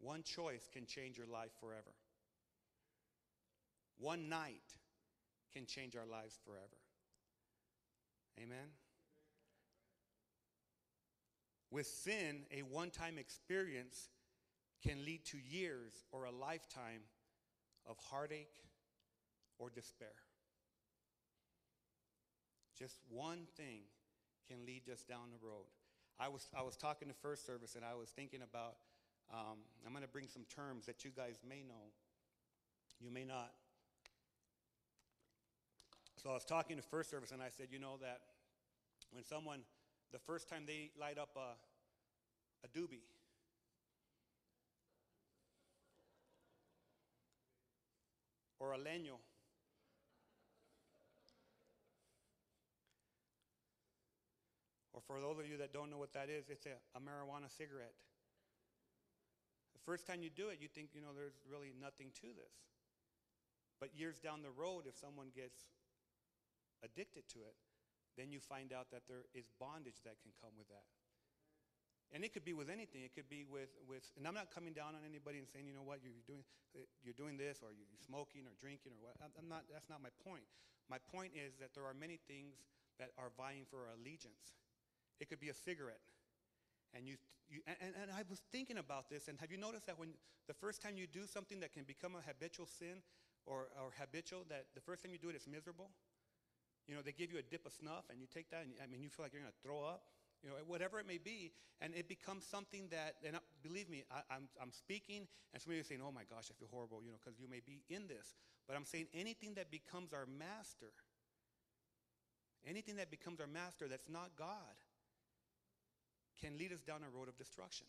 one 0.00 0.22
choice 0.22 0.68
can 0.72 0.86
change 0.86 1.16
your 1.16 1.26
life 1.26 1.50
forever. 1.60 1.92
One 3.98 4.28
night 4.28 4.76
can 5.52 5.66
change 5.66 5.96
our 5.96 6.06
lives 6.06 6.38
forever. 6.44 6.78
Amen? 8.40 8.68
With 11.70 11.86
sin, 11.86 12.44
a 12.50 12.62
one 12.62 12.90
time 12.90 13.18
experience 13.18 14.08
can 14.82 15.04
lead 15.04 15.24
to 15.26 15.38
years 15.38 16.04
or 16.10 16.24
a 16.24 16.30
lifetime 16.30 17.02
of 17.86 17.96
heartache 18.10 18.60
or 19.58 19.70
despair. 19.70 20.12
Just 22.78 22.98
one 23.08 23.46
thing 23.56 23.82
can 24.48 24.66
lead 24.66 24.82
us 24.92 25.02
down 25.02 25.30
the 25.30 25.46
road. 25.46 25.66
I 26.18 26.28
was, 26.28 26.48
I 26.56 26.62
was 26.62 26.76
talking 26.76 27.08
to 27.08 27.14
first 27.14 27.46
service 27.46 27.74
and 27.74 27.84
I 27.84 27.94
was 27.94 28.10
thinking 28.10 28.42
about, 28.42 28.76
um, 29.32 29.58
I'm 29.86 29.92
going 29.92 30.02
to 30.02 30.08
bring 30.08 30.28
some 30.28 30.44
terms 30.54 30.86
that 30.86 31.04
you 31.04 31.10
guys 31.10 31.36
may 31.48 31.62
know, 31.62 31.92
you 33.00 33.10
may 33.10 33.24
not. 33.24 33.52
So 36.22 36.30
I 36.30 36.34
was 36.34 36.44
talking 36.44 36.76
to 36.76 36.82
first 36.82 37.10
service 37.10 37.32
and 37.32 37.42
I 37.42 37.48
said, 37.50 37.66
you 37.70 37.80
know, 37.80 37.98
that 38.00 38.20
when 39.10 39.24
someone, 39.24 39.60
the 40.12 40.20
first 40.20 40.48
time 40.48 40.62
they 40.66 40.90
light 40.98 41.18
up 41.18 41.30
a, 41.34 41.58
a 42.64 42.68
doobie, 42.78 43.02
or 48.60 48.72
a 48.74 48.78
leño. 48.78 49.18
Or 54.92 55.00
for 55.04 55.20
those 55.20 55.40
of 55.40 55.50
you 55.50 55.56
that 55.58 55.72
don't 55.72 55.90
know 55.90 55.98
what 55.98 56.12
that 56.12 56.30
is, 56.30 56.44
it's 56.48 56.66
a, 56.66 56.78
a, 56.94 57.00
marijuana 57.00 57.50
cigarette. 57.50 57.98
The 59.74 59.80
first 59.84 60.06
time 60.06 60.22
you 60.22 60.30
do 60.30 60.50
it, 60.50 60.58
you 60.60 60.68
think, 60.68 60.90
you 60.94 61.00
know, 61.00 61.10
there's 61.16 61.34
really 61.50 61.72
nothing 61.80 62.14
to 62.20 62.28
this. 62.38 62.54
But 63.80 63.90
years 63.96 64.20
down 64.20 64.42
the 64.42 64.54
road, 64.54 64.84
if 64.86 64.96
someone 64.96 65.34
gets 65.34 65.66
addicted 66.84 67.26
to 67.34 67.46
it, 67.46 67.56
then 68.18 68.30
you 68.30 68.40
find 68.40 68.72
out 68.72 68.92
that 68.92 69.08
there 69.08 69.24
is 69.32 69.48
bondage 69.56 70.04
that 70.04 70.20
can 70.20 70.34
come 70.36 70.52
with 70.58 70.68
that. 70.68 70.84
And 72.12 72.20
it 72.20 72.36
could 72.36 72.44
be 72.44 72.52
with 72.52 72.68
anything. 72.68 73.00
It 73.08 73.16
could 73.16 73.32
be 73.32 73.48
with, 73.48 73.72
with 73.88 74.04
and 74.20 74.28
I'm 74.28 74.36
not 74.36 74.52
coming 74.52 74.76
down 74.76 74.92
on 74.92 75.00
anybody 75.00 75.40
and 75.40 75.48
saying, 75.48 75.64
you 75.64 75.72
know 75.72 75.86
what, 75.86 76.04
you're 76.04 76.12
doing, 76.28 76.44
you're 77.00 77.16
doing 77.16 77.40
this 77.40 77.64
or 77.64 77.72
you're 77.72 77.88
smoking 78.04 78.44
or 78.44 78.52
drinking 78.60 78.92
or 78.92 79.00
what. 79.00 79.16
I'm 79.24 79.48
not, 79.48 79.64
that's 79.72 79.88
not 79.88 80.04
my 80.04 80.12
point. 80.20 80.44
My 80.92 81.00
point 81.00 81.32
is 81.32 81.56
that 81.56 81.72
there 81.72 81.88
are 81.88 81.96
many 81.96 82.20
things 82.28 82.60
that 83.00 83.16
are 83.16 83.32
vying 83.32 83.64
for 83.64 83.88
our 83.88 83.96
allegiance. 83.96 84.60
It 85.24 85.32
could 85.32 85.40
be 85.40 85.48
a 85.48 85.56
cigarette. 85.56 86.04
And, 86.92 87.08
you, 87.08 87.16
you 87.48 87.64
and, 87.64 87.96
and 87.96 88.12
I 88.12 88.28
was 88.28 88.44
thinking 88.52 88.76
about 88.76 89.08
this, 89.08 89.28
and 89.32 89.40
have 89.40 89.48
you 89.48 89.56
noticed 89.56 89.88
that 89.88 89.96
when 89.96 90.12
the 90.48 90.52
first 90.52 90.84
time 90.84 91.00
you 91.00 91.08
do 91.08 91.24
something 91.24 91.60
that 91.60 91.72
can 91.72 91.84
become 91.88 92.12
a 92.12 92.20
habitual 92.20 92.68
sin 92.68 93.00
or, 93.46 93.72
or 93.80 93.96
habitual, 93.96 94.44
that 94.52 94.68
the 94.74 94.84
first 94.84 95.00
time 95.00 95.12
you 95.12 95.18
do 95.18 95.32
it, 95.32 95.34
it's 95.34 95.48
miserable? 95.48 95.88
You 96.86 96.94
know, 96.94 97.02
they 97.02 97.12
give 97.12 97.32
you 97.32 97.38
a 97.38 97.42
dip 97.42 97.66
of 97.66 97.72
snuff, 97.72 98.04
and 98.10 98.20
you 98.20 98.26
take 98.26 98.50
that, 98.50 98.62
and 98.64 98.74
I 98.82 98.86
mean, 98.86 99.02
you 99.02 99.08
feel 99.08 99.24
like 99.24 99.32
you're 99.32 99.42
going 99.42 99.52
to 99.52 99.62
throw 99.62 99.84
up 99.84 100.02
you 100.42 100.50
know, 100.50 100.56
whatever 100.66 100.98
it 100.98 101.06
may 101.06 101.18
be, 101.18 101.52
and 101.80 101.94
it 101.94 102.08
becomes 102.08 102.44
something 102.44 102.88
that, 102.90 103.14
and 103.24 103.36
uh, 103.36 103.40
believe 103.62 103.88
me, 103.88 104.02
I, 104.10 104.18
am 104.18 104.22
I'm, 104.30 104.48
I'm 104.60 104.72
speaking, 104.72 105.28
and 105.52 105.62
somebody 105.62 105.80
is 105.80 105.86
saying, 105.86 106.02
oh 106.04 106.10
my 106.10 106.22
gosh, 106.28 106.50
I 106.50 106.54
feel 106.58 106.68
horrible, 106.70 107.00
you 107.04 107.10
know, 107.10 107.18
because 107.22 107.38
you 107.38 107.48
may 107.48 107.60
be 107.64 107.82
in 107.88 108.08
this. 108.08 108.34
But 108.66 108.76
I'm 108.76 108.84
saying 108.84 109.06
anything 109.14 109.54
that 109.54 109.70
becomes 109.70 110.12
our 110.12 110.26
master, 110.26 110.90
anything 112.66 112.96
that 112.96 113.10
becomes 113.10 113.40
our 113.40 113.46
master 113.46 113.86
that's 113.88 114.08
not 114.08 114.30
God, 114.36 114.76
can 116.40 116.58
lead 116.58 116.72
us 116.72 116.80
down 116.80 117.00
a 117.06 117.16
road 117.16 117.28
of 117.28 117.38
destruction. 117.38 117.86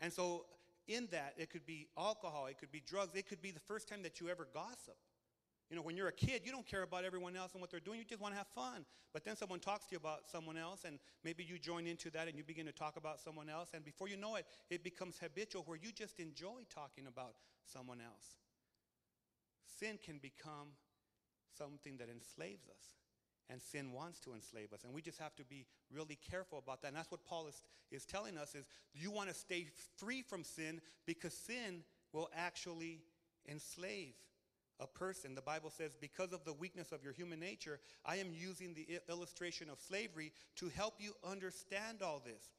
And 0.00 0.12
so, 0.12 0.46
in 0.88 1.06
that, 1.12 1.34
it 1.36 1.48
could 1.48 1.64
be 1.64 1.86
alcohol, 1.96 2.46
it 2.46 2.58
could 2.58 2.72
be 2.72 2.82
drugs, 2.84 3.14
it 3.14 3.28
could 3.28 3.40
be 3.40 3.52
the 3.52 3.60
first 3.60 3.88
time 3.88 4.02
that 4.02 4.20
you 4.20 4.28
ever 4.28 4.48
gossip. 4.52 4.96
You 5.72 5.76
know, 5.76 5.82
when 5.84 5.96
you're 5.96 6.08
a 6.08 6.12
kid, 6.12 6.42
you 6.44 6.52
don't 6.52 6.66
care 6.66 6.82
about 6.82 7.02
everyone 7.02 7.34
else 7.34 7.52
and 7.52 7.60
what 7.62 7.70
they're 7.70 7.80
doing. 7.80 7.98
You 7.98 8.04
just 8.04 8.20
want 8.20 8.34
to 8.34 8.36
have 8.36 8.48
fun. 8.48 8.84
But 9.14 9.24
then 9.24 9.36
someone 9.36 9.58
talks 9.58 9.86
to 9.86 9.92
you 9.92 9.96
about 9.96 10.28
someone 10.30 10.58
else, 10.58 10.84
and 10.84 10.98
maybe 11.24 11.42
you 11.42 11.58
join 11.58 11.86
into 11.86 12.10
that 12.10 12.28
and 12.28 12.36
you 12.36 12.44
begin 12.44 12.66
to 12.66 12.72
talk 12.72 12.98
about 12.98 13.18
someone 13.18 13.48
else. 13.48 13.70
And 13.72 13.82
before 13.82 14.06
you 14.06 14.18
know 14.18 14.36
it, 14.36 14.44
it 14.68 14.84
becomes 14.84 15.16
habitual 15.18 15.62
where 15.62 15.78
you 15.82 15.90
just 15.90 16.20
enjoy 16.20 16.66
talking 16.68 17.06
about 17.06 17.36
someone 17.64 18.02
else. 18.02 18.36
Sin 19.80 19.98
can 20.04 20.18
become 20.18 20.76
something 21.56 21.96
that 21.96 22.10
enslaves 22.10 22.68
us. 22.68 22.84
And 23.48 23.58
sin 23.58 23.92
wants 23.92 24.20
to 24.20 24.34
enslave 24.34 24.74
us. 24.74 24.84
And 24.84 24.92
we 24.92 25.00
just 25.00 25.18
have 25.20 25.34
to 25.36 25.44
be 25.44 25.64
really 25.90 26.18
careful 26.30 26.58
about 26.58 26.82
that. 26.82 26.88
And 26.88 26.96
that's 26.98 27.10
what 27.10 27.24
Paul 27.24 27.46
is, 27.46 27.62
is 27.90 28.04
telling 28.04 28.36
us 28.36 28.54
is 28.54 28.66
you 28.92 29.10
want 29.10 29.30
to 29.30 29.34
stay 29.34 29.68
free 29.96 30.20
from 30.20 30.44
sin 30.44 30.82
because 31.06 31.32
sin 31.32 31.82
will 32.12 32.28
actually 32.36 33.00
enslave 33.48 34.12
a 34.82 34.86
person. 34.86 35.34
The 35.34 35.42
Bible 35.42 35.70
says, 35.70 35.96
because 36.00 36.32
of 36.32 36.44
the 36.44 36.52
weakness 36.52 36.92
of 36.92 37.04
your 37.04 37.12
human 37.12 37.40
nature, 37.40 37.78
I 38.04 38.16
am 38.16 38.32
using 38.32 38.74
the 38.74 39.00
illustration 39.08 39.70
of 39.70 39.80
slavery 39.80 40.32
to 40.56 40.68
help 40.68 40.94
you 40.98 41.12
understand 41.24 42.02
all 42.02 42.20
this. 42.24 42.50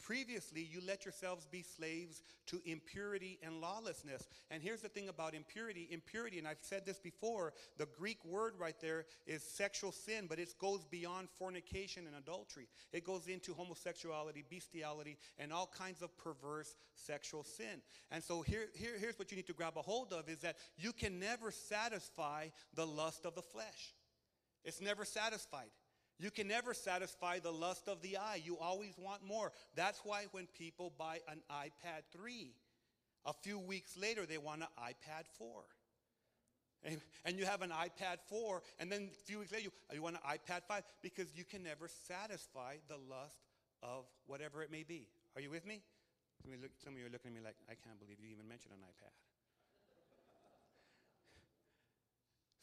Previously, 0.00 0.62
you 0.62 0.80
let 0.86 1.04
yourselves 1.04 1.46
be 1.50 1.62
slaves 1.62 2.22
to 2.46 2.60
impurity 2.64 3.38
and 3.42 3.60
lawlessness. 3.60 4.28
And 4.50 4.62
here's 4.62 4.80
the 4.80 4.88
thing 4.88 5.08
about 5.08 5.34
impurity 5.34 5.88
impurity, 5.90 6.38
and 6.38 6.46
I've 6.46 6.58
said 6.60 6.86
this 6.86 6.98
before, 6.98 7.52
the 7.76 7.88
Greek 7.98 8.24
word 8.24 8.54
right 8.58 8.76
there 8.80 9.06
is 9.26 9.42
sexual 9.42 9.92
sin, 9.92 10.26
but 10.28 10.38
it 10.38 10.54
goes 10.58 10.84
beyond 10.84 11.28
fornication 11.38 12.06
and 12.06 12.16
adultery. 12.16 12.68
It 12.92 13.04
goes 13.04 13.26
into 13.26 13.54
homosexuality, 13.54 14.44
bestiality, 14.48 15.18
and 15.38 15.52
all 15.52 15.70
kinds 15.76 16.00
of 16.00 16.16
perverse 16.16 16.76
sexual 16.94 17.44
sin. 17.44 17.82
And 18.10 18.22
so 18.22 18.42
here, 18.42 18.66
here, 18.74 18.92
here's 18.98 19.18
what 19.18 19.30
you 19.30 19.36
need 19.36 19.46
to 19.48 19.52
grab 19.52 19.74
a 19.76 19.82
hold 19.82 20.12
of 20.12 20.28
is 20.28 20.38
that 20.40 20.56
you 20.76 20.92
can 20.92 21.18
never 21.18 21.50
satisfy 21.50 22.48
the 22.74 22.86
lust 22.86 23.26
of 23.26 23.34
the 23.34 23.42
flesh, 23.42 23.94
it's 24.64 24.80
never 24.80 25.04
satisfied. 25.04 25.70
You 26.18 26.30
can 26.30 26.48
never 26.48 26.74
satisfy 26.74 27.38
the 27.38 27.52
lust 27.52 27.88
of 27.88 28.02
the 28.02 28.16
eye. 28.16 28.40
You 28.44 28.58
always 28.58 28.94
want 28.98 29.24
more. 29.24 29.52
That's 29.76 30.00
why 30.04 30.26
when 30.32 30.48
people 30.58 30.92
buy 30.98 31.20
an 31.30 31.40
iPad 31.50 32.02
3, 32.12 32.52
a 33.24 33.32
few 33.32 33.58
weeks 33.58 33.96
later 33.96 34.26
they 34.26 34.38
want 34.38 34.62
an 34.62 34.68
iPad 34.78 35.24
4. 35.38 35.48
And, 37.24 37.38
you 37.38 37.44
have 37.44 37.62
an 37.62 37.70
iPad 37.70 38.18
4, 38.28 38.62
and 38.78 38.90
then 38.90 39.10
a 39.12 39.24
few 39.26 39.40
weeks 39.40 39.52
later 39.52 39.64
you, 39.64 39.72
you 39.92 40.02
want 40.02 40.16
an 40.16 40.22
iPad 40.26 40.62
5 40.66 40.82
because 41.02 41.26
you 41.36 41.44
can 41.44 41.62
never 41.62 41.88
satisfy 42.06 42.76
the 42.88 42.96
lust 42.96 43.42
of 43.82 44.04
whatever 44.26 44.62
it 44.62 44.70
may 44.70 44.84
be. 44.84 45.08
Are 45.34 45.42
you 45.42 45.50
with 45.50 45.66
me? 45.66 45.82
Some 46.82 46.94
of 46.94 46.98
you 46.98 47.06
are 47.06 47.10
looking 47.10 47.32
at 47.32 47.34
me 47.34 47.40
like, 47.44 47.56
I 47.68 47.74
can't 47.74 47.98
believe 47.98 48.18
you 48.22 48.30
even 48.30 48.48
mentioned 48.48 48.74
an 48.74 48.80
iPad. 48.80 49.27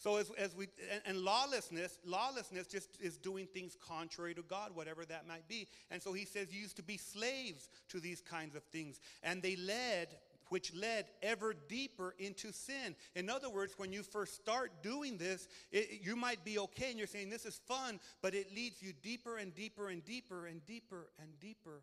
So 0.05 0.17
as, 0.17 0.29
as 0.37 0.55
we 0.55 0.67
and, 0.93 1.01
and, 1.07 1.17
lawlessness, 1.17 1.97
lawlessness 2.05 2.67
just 2.67 2.89
is 3.01 3.17
doing 3.17 3.47
things 3.47 3.75
contrary 3.81 4.35
to 4.35 4.43
God, 4.43 4.69
whatever 4.75 5.03
that 5.03 5.27
might 5.27 5.47
be. 5.47 5.67
And 5.89 5.99
so 5.99 6.13
he 6.13 6.25
says 6.25 6.53
you 6.53 6.61
used 6.61 6.75
to 6.75 6.83
be 6.83 6.95
slaves 6.95 7.69
to 7.89 7.99
these 7.99 8.21
kinds 8.21 8.55
of 8.55 8.61
things, 8.65 8.99
and 9.23 9.41
they 9.41 9.55
led, 9.55 10.09
which 10.49 10.75
led 10.75 11.05
ever 11.23 11.55
deeper 11.67 12.13
into 12.19 12.51
sin. 12.51 12.95
In 13.15 13.31
other 13.31 13.49
words, 13.49 13.73
when 13.77 13.91
you 13.91 14.03
first 14.03 14.35
start 14.35 14.83
doing 14.83 15.17
this, 15.17 15.47
it, 15.71 16.01
you 16.03 16.15
might 16.15 16.45
be 16.45 16.59
okay, 16.59 16.91
and 16.91 16.99
you're 16.99 17.07
saying 17.07 17.31
this 17.31 17.47
is 17.47 17.59
fun, 17.67 17.99
but 18.21 18.35
it 18.35 18.53
leads 18.53 18.83
you 18.83 18.93
deeper 19.01 19.37
and 19.37 19.55
deeper 19.55 19.89
and 19.89 20.05
deeper 20.05 20.45
and 20.45 20.63
deeper 20.67 21.07
and 21.19 21.39
deeper 21.39 21.81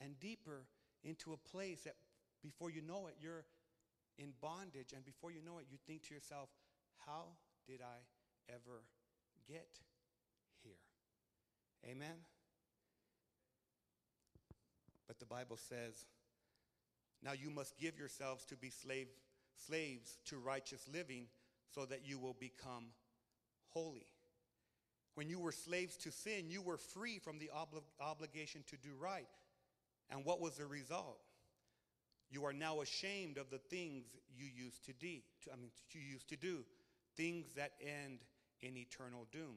and 0.00 0.20
deeper 0.20 0.62
into 1.02 1.32
a 1.32 1.36
place 1.36 1.80
that 1.80 1.96
before 2.40 2.70
you 2.70 2.82
know 2.82 3.08
it, 3.08 3.16
you're 3.20 3.44
in 4.16 4.32
bondage, 4.40 4.92
and 4.94 5.04
before 5.04 5.32
you 5.32 5.42
know 5.44 5.58
it, 5.58 5.66
you 5.68 5.78
think 5.88 6.06
to 6.06 6.14
yourself, 6.14 6.50
how 7.04 7.24
did 7.66 7.80
I 7.80 8.52
ever 8.52 8.82
get 9.48 9.68
here? 10.62 10.72
Amen? 11.90 12.16
But 15.06 15.18
the 15.18 15.26
Bible 15.26 15.56
says, 15.56 16.06
now 17.22 17.32
you 17.32 17.50
must 17.50 17.78
give 17.78 17.98
yourselves 17.98 18.44
to 18.46 18.56
be 18.56 18.70
slave, 18.70 19.08
slaves 19.66 20.18
to 20.26 20.38
righteous 20.38 20.88
living 20.92 21.26
so 21.74 21.84
that 21.86 22.06
you 22.06 22.18
will 22.18 22.36
become 22.38 22.86
holy. 23.68 24.06
When 25.14 25.28
you 25.28 25.38
were 25.38 25.52
slaves 25.52 25.96
to 25.98 26.10
sin, 26.10 26.50
you 26.50 26.60
were 26.60 26.76
free 26.76 27.18
from 27.18 27.38
the 27.38 27.50
obli- 27.54 27.82
obligation 28.00 28.64
to 28.68 28.76
do 28.76 28.90
right. 28.98 29.28
And 30.10 30.24
what 30.24 30.40
was 30.40 30.56
the 30.56 30.66
result? 30.66 31.20
You 32.30 32.44
are 32.44 32.52
now 32.52 32.80
ashamed 32.80 33.38
of 33.38 33.50
the 33.50 33.58
things 33.58 34.04
you 34.36 34.46
used 34.46 34.84
to, 34.86 34.92
to 34.92 35.52
I 35.52 35.56
mean, 35.56 35.70
you 35.92 36.00
used 36.00 36.28
to 36.28 36.36
do, 36.36 36.64
things 37.16 37.46
that 37.56 37.72
end 37.80 38.20
in 38.62 38.76
eternal 38.76 39.26
doom. 39.32 39.56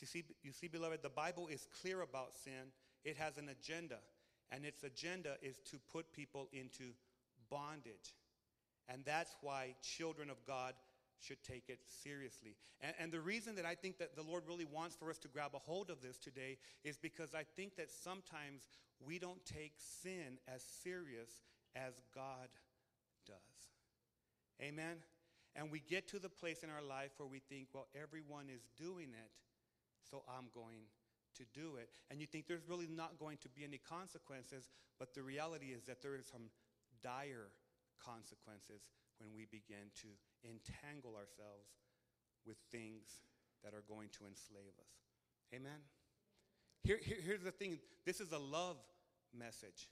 You 0.00 0.06
see, 0.06 0.24
you 0.42 0.52
see, 0.52 0.68
beloved, 0.68 1.02
the 1.02 1.10
Bible 1.10 1.48
is 1.48 1.66
clear 1.80 2.00
about 2.00 2.34
sin. 2.34 2.72
It 3.04 3.16
has 3.16 3.36
an 3.36 3.48
agenda, 3.48 3.98
and 4.50 4.64
its 4.64 4.82
agenda 4.84 5.36
is 5.42 5.58
to 5.70 5.78
put 5.92 6.12
people 6.12 6.48
into 6.52 6.92
bondage. 7.50 8.16
And 8.88 9.04
that's 9.04 9.36
why 9.42 9.74
children 9.82 10.30
of 10.30 10.44
God 10.46 10.74
should 11.20 11.42
take 11.42 11.68
it 11.68 11.78
seriously. 12.02 12.56
And, 12.80 12.94
and, 12.98 13.12
the 13.12 13.20
reason 13.20 13.54
that 13.56 13.64
I 13.64 13.76
think 13.76 13.98
that 13.98 14.16
the 14.16 14.22
Lord 14.22 14.42
really 14.48 14.64
wants 14.64 14.96
for 14.96 15.08
us 15.08 15.18
to 15.18 15.28
grab 15.28 15.52
a 15.54 15.58
hold 15.58 15.88
of 15.88 16.02
this 16.02 16.18
today 16.18 16.58
is 16.82 16.96
because 16.96 17.32
I 17.34 17.44
think 17.54 17.76
that 17.76 17.90
sometimes 17.90 18.62
we 19.06 19.20
don't 19.20 19.44
take 19.44 19.74
sin 20.02 20.38
as 20.52 20.64
serious 20.82 21.42
as 21.76 21.92
God 22.14 22.48
does. 23.24 23.36
Amen? 24.60 24.96
And 25.54 25.70
we 25.70 25.80
get 25.80 26.08
to 26.08 26.18
the 26.18 26.28
place 26.28 26.62
in 26.62 26.70
our 26.70 26.82
life 26.82 27.12
where 27.18 27.28
we 27.28 27.40
think, 27.40 27.68
well, 27.74 27.88
everyone 28.00 28.46
is 28.48 28.62
doing 28.76 29.10
it, 29.12 29.30
so 30.08 30.22
I'm 30.28 30.48
going 30.54 30.88
to 31.36 31.44
do 31.52 31.76
it. 31.76 31.90
And 32.10 32.20
you 32.20 32.26
think 32.26 32.46
there's 32.46 32.68
really 32.68 32.88
not 32.88 33.18
going 33.18 33.36
to 33.38 33.48
be 33.48 33.64
any 33.64 33.78
consequences, 33.78 34.70
but 34.98 35.14
the 35.14 35.22
reality 35.22 35.66
is 35.66 35.84
that 35.84 36.00
there 36.00 36.16
is 36.16 36.26
some 36.26 36.48
dire 37.02 37.52
consequences 38.00 38.82
when 39.18 39.30
we 39.34 39.46
begin 39.46 39.92
to 40.02 40.08
entangle 40.44 41.14
ourselves 41.16 41.68
with 42.46 42.56
things 42.70 43.22
that 43.62 43.74
are 43.74 43.84
going 43.88 44.08
to 44.18 44.26
enslave 44.26 44.74
us. 44.80 44.92
Amen? 45.54 45.84
Here, 46.82 46.98
here, 47.02 47.18
here's 47.24 47.42
the 47.42 47.52
thing 47.52 47.78
this 48.04 48.20
is 48.20 48.32
a 48.32 48.38
love 48.38 48.76
message. 49.36 49.88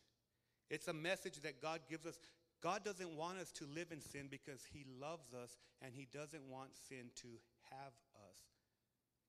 It's 0.71 0.88
a 0.88 0.93
message 0.93 1.40
that 1.40 1.61
God 1.61 1.81
gives 1.88 2.07
us. 2.07 2.19
God 2.62 2.85
doesn't 2.85 3.17
want 3.17 3.38
us 3.38 3.50
to 3.52 3.64
live 3.64 3.88
in 3.90 4.00
sin 4.00 4.29
because 4.31 4.62
He 4.73 4.85
loves 5.00 5.33
us 5.33 5.57
and 5.81 5.93
He 5.95 6.07
doesn't 6.12 6.45
want 6.49 6.76
sin 6.88 7.11
to 7.17 7.29
have 7.71 7.95
us 8.14 8.40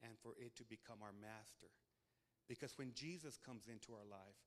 and 0.03 0.13
for 0.21 0.33
it 0.37 0.55
to 0.57 0.63
become 0.63 0.99
our 1.01 1.13
master. 1.21 1.71
Because 2.49 2.77
when 2.77 2.91
Jesus 2.93 3.37
comes 3.37 3.67
into 3.71 3.93
our 3.93 4.07
life, 4.09 4.39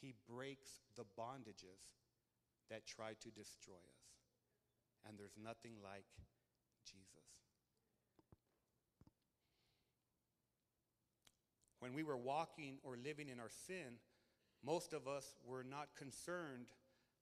He 0.00 0.12
breaks 0.28 0.84
the 0.96 1.04
bondages 1.18 1.80
that 2.68 2.86
try 2.86 3.14
to 3.20 3.30
destroy 3.30 3.80
us 3.80 4.06
and 5.08 5.18
there's 5.18 5.36
nothing 5.42 5.72
like 5.82 6.06
Jesus. 6.84 7.06
When 11.80 11.94
we 11.94 12.02
were 12.02 12.16
walking 12.16 12.78
or 12.82 12.96
living 12.96 13.28
in 13.28 13.38
our 13.38 13.50
sin, 13.66 14.00
most 14.64 14.92
of 14.92 15.06
us 15.06 15.36
were 15.46 15.62
not 15.62 15.88
concerned 15.96 16.66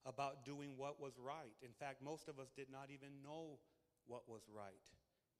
about 0.07 0.45
doing 0.45 0.71
what 0.77 1.01
was 1.01 1.15
right. 1.19 1.55
In 1.63 1.73
fact, 1.73 2.03
most 2.03 2.29
of 2.29 2.39
us 2.39 2.49
did 2.55 2.67
not 2.71 2.89
even 2.91 3.23
know 3.23 3.59
what 4.07 4.29
was 4.29 4.43
right 4.55 4.85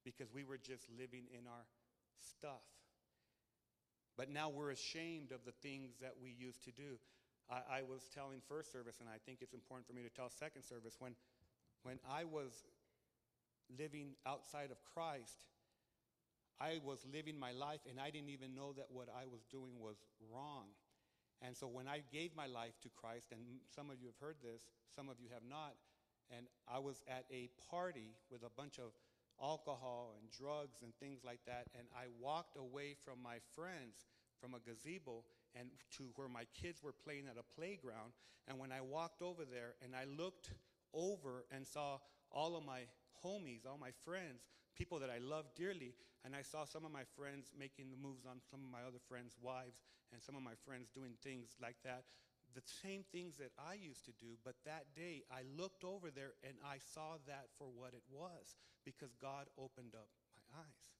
because 0.03 0.33
we 0.33 0.43
were 0.43 0.57
just 0.57 0.89
living 0.97 1.25
in 1.31 1.47
our 1.47 1.65
stuff. 2.17 2.65
But 4.17 4.31
now 4.31 4.49
we're 4.49 4.71
ashamed 4.71 5.31
of 5.31 5.43
the 5.45 5.51
things 5.51 5.97
that 6.01 6.13
we 6.21 6.31
used 6.31 6.63
to 6.65 6.71
do. 6.71 6.97
I, 7.49 7.79
I 7.79 7.81
was 7.83 8.09
telling 8.13 8.41
first 8.47 8.71
service, 8.71 8.97
and 9.01 9.09
I 9.09 9.17
think 9.25 9.39
it's 9.41 9.53
important 9.53 9.87
for 9.87 9.93
me 9.93 10.01
to 10.03 10.09
tell 10.09 10.29
second 10.29 10.63
service, 10.63 10.95
when 10.99 11.15
when 11.83 11.99
I 12.09 12.23
was 12.23 12.65
living 13.77 14.15
outside 14.25 14.71
of 14.71 14.77
Christ, 14.93 15.45
I 16.59 16.79
was 16.83 17.05
living 17.13 17.37
my 17.37 17.51
life 17.51 17.81
and 17.89 17.99
I 17.99 18.09
didn't 18.09 18.29
even 18.29 18.55
know 18.55 18.73
that 18.73 18.87
what 18.89 19.07
I 19.09 19.25
was 19.27 19.45
doing 19.51 19.77
was 19.79 19.97
wrong. 20.33 20.65
And 21.41 21.55
so 21.55 21.67
when 21.67 21.87
I 21.87 22.01
gave 22.11 22.35
my 22.35 22.47
life 22.47 22.79
to 22.83 22.89
Christ, 22.89 23.31
and 23.31 23.41
some 23.73 23.89
of 23.89 23.99
you 23.99 24.07
have 24.07 24.19
heard 24.19 24.37
this, 24.41 24.61
some 24.95 25.09
of 25.09 25.19
you 25.19 25.27
have 25.33 25.43
not, 25.47 25.75
and 26.35 26.47
I 26.67 26.79
was 26.79 27.03
at 27.07 27.25
a 27.31 27.49
party 27.69 28.15
with 28.31 28.43
a 28.43 28.49
bunch 28.55 28.79
of 28.79 28.91
alcohol 29.41 30.15
and 30.17 30.31
drugs 30.31 30.81
and 30.81 30.93
things 30.99 31.21
like 31.25 31.39
that, 31.45 31.67
and 31.77 31.87
I 31.95 32.05
walked 32.19 32.57
away 32.57 32.95
from 33.03 33.21
my 33.21 33.37
friends 33.55 34.05
from 34.39 34.53
a 34.53 34.59
gazebo 34.59 35.23
and 35.55 35.69
to 35.97 36.09
where 36.15 36.27
my 36.27 36.45
kids 36.53 36.83
were 36.83 36.93
playing 36.93 37.25
at 37.29 37.37
a 37.37 37.55
playground. 37.59 38.11
And 38.47 38.59
when 38.59 38.71
I 38.71 38.81
walked 38.81 39.21
over 39.21 39.45
there 39.45 39.75
and 39.83 39.95
I 39.95 40.05
looked 40.05 40.51
over 40.93 41.45
and 41.51 41.65
saw 41.65 41.99
all 42.31 42.55
of 42.55 42.65
my 42.65 42.81
homies, 43.23 43.65
all 43.65 43.77
my 43.77 43.91
friends, 44.03 44.41
people 44.75 44.99
that 44.99 45.09
I 45.09 45.17
love 45.17 45.45
dearly, 45.55 45.95
and 46.23 46.35
I 46.35 46.43
saw 46.43 46.65
some 46.65 46.85
of 46.85 46.91
my 46.91 47.07
friends 47.15 47.51
making 47.57 47.89
the 47.89 47.97
moves 47.97 48.25
on 48.25 48.43
some 48.51 48.59
of 48.59 48.71
my 48.71 48.83
other 48.83 49.01
friends' 49.07 49.35
wives 49.41 49.81
and 50.11 50.21
some 50.21 50.35
of 50.35 50.43
my 50.43 50.55
friends 50.65 50.91
doing 50.91 51.15
things 51.23 51.55
like 51.61 51.77
that. 51.83 52.03
The 52.53 52.63
same 52.83 53.03
things 53.11 53.35
that 53.37 53.51
I 53.59 53.75
used 53.75 54.05
to 54.05 54.15
do, 54.15 54.39
but 54.43 54.55
that 54.65 54.95
day 54.95 55.23
I 55.27 55.43
looked 55.59 55.83
over 55.83 56.07
there 56.11 56.39
and 56.43 56.55
I 56.63 56.79
saw 56.79 57.19
that 57.27 57.51
for 57.57 57.67
what 57.67 57.91
it 57.91 58.03
was 58.07 58.55
because 58.85 59.11
God 59.19 59.47
opened 59.59 59.95
up 59.95 60.07
my 60.31 60.63
eyes. 60.63 60.94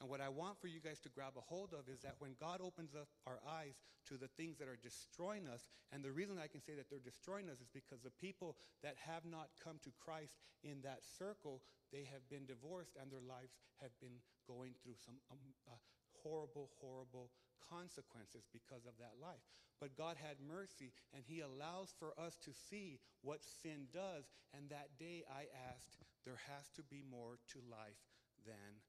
And 0.00 0.08
what 0.08 0.24
I 0.24 0.32
want 0.32 0.56
for 0.56 0.66
you 0.66 0.80
guys 0.80 0.98
to 1.04 1.12
grab 1.12 1.36
a 1.36 1.44
hold 1.44 1.76
of 1.76 1.84
is 1.92 2.00
that 2.00 2.16
when 2.18 2.32
God 2.40 2.64
opens 2.64 2.96
up 2.96 3.08
our 3.28 3.36
eyes 3.44 3.76
to 4.08 4.16
the 4.16 4.32
things 4.40 4.56
that 4.56 4.64
are 4.64 4.80
destroying 4.80 5.44
us, 5.44 5.68
and 5.92 6.00
the 6.00 6.10
reason 6.10 6.40
I 6.40 6.48
can 6.48 6.64
say 6.64 6.72
that 6.72 6.88
they're 6.88 7.04
destroying 7.04 7.52
us 7.52 7.60
is 7.60 7.68
because 7.68 8.00
the 8.00 8.16
people 8.16 8.56
that 8.82 8.96
have 8.96 9.28
not 9.28 9.52
come 9.60 9.76
to 9.84 9.92
Christ 10.00 10.40
in 10.64 10.80
that 10.88 11.04
circle, 11.04 11.60
they 11.92 12.08
have 12.08 12.24
been 12.32 12.48
divorced 12.48 12.96
and 12.96 13.12
their 13.12 13.20
lives 13.20 13.52
have 13.84 13.92
been 14.00 14.24
going 14.48 14.72
through 14.80 14.96
some 14.96 15.20
um, 15.28 15.36
uh, 15.68 15.76
horrible, 16.24 16.72
horrible 16.80 17.28
consequences 17.60 18.48
because 18.56 18.88
of 18.88 18.96
that 19.04 19.20
life. 19.20 19.44
But 19.84 19.96
God 20.00 20.16
had 20.16 20.40
mercy 20.40 20.96
and 21.12 21.24
He 21.28 21.44
allows 21.44 21.92
for 22.00 22.16
us 22.16 22.40
to 22.48 22.56
see 22.56 23.00
what 23.20 23.44
sin 23.44 23.92
does. 23.92 24.32
And 24.56 24.72
that 24.72 24.96
day 24.96 25.28
I 25.28 25.44
asked, 25.76 26.00
there 26.24 26.40
has 26.48 26.72
to 26.76 26.82
be 26.82 27.04
more 27.04 27.36
to 27.52 27.60
life 27.68 28.00
than 28.48 28.80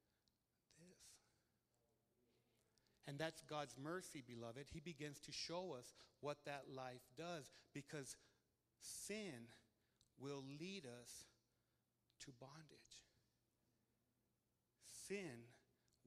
is. 0.82 1.02
And 3.12 3.20
that's 3.20 3.42
God's 3.42 3.76
mercy, 3.78 4.24
beloved. 4.26 4.68
He 4.72 4.80
begins 4.80 5.20
to 5.26 5.34
show 5.34 5.76
us 5.78 5.94
what 6.22 6.38
that 6.46 6.64
life 6.74 7.04
does 7.18 7.52
because 7.74 8.16
sin 8.80 9.50
will 10.18 10.42
lead 10.58 10.86
us 10.86 11.26
to 12.22 12.32
bondage. 12.40 13.04
Sin 15.10 15.44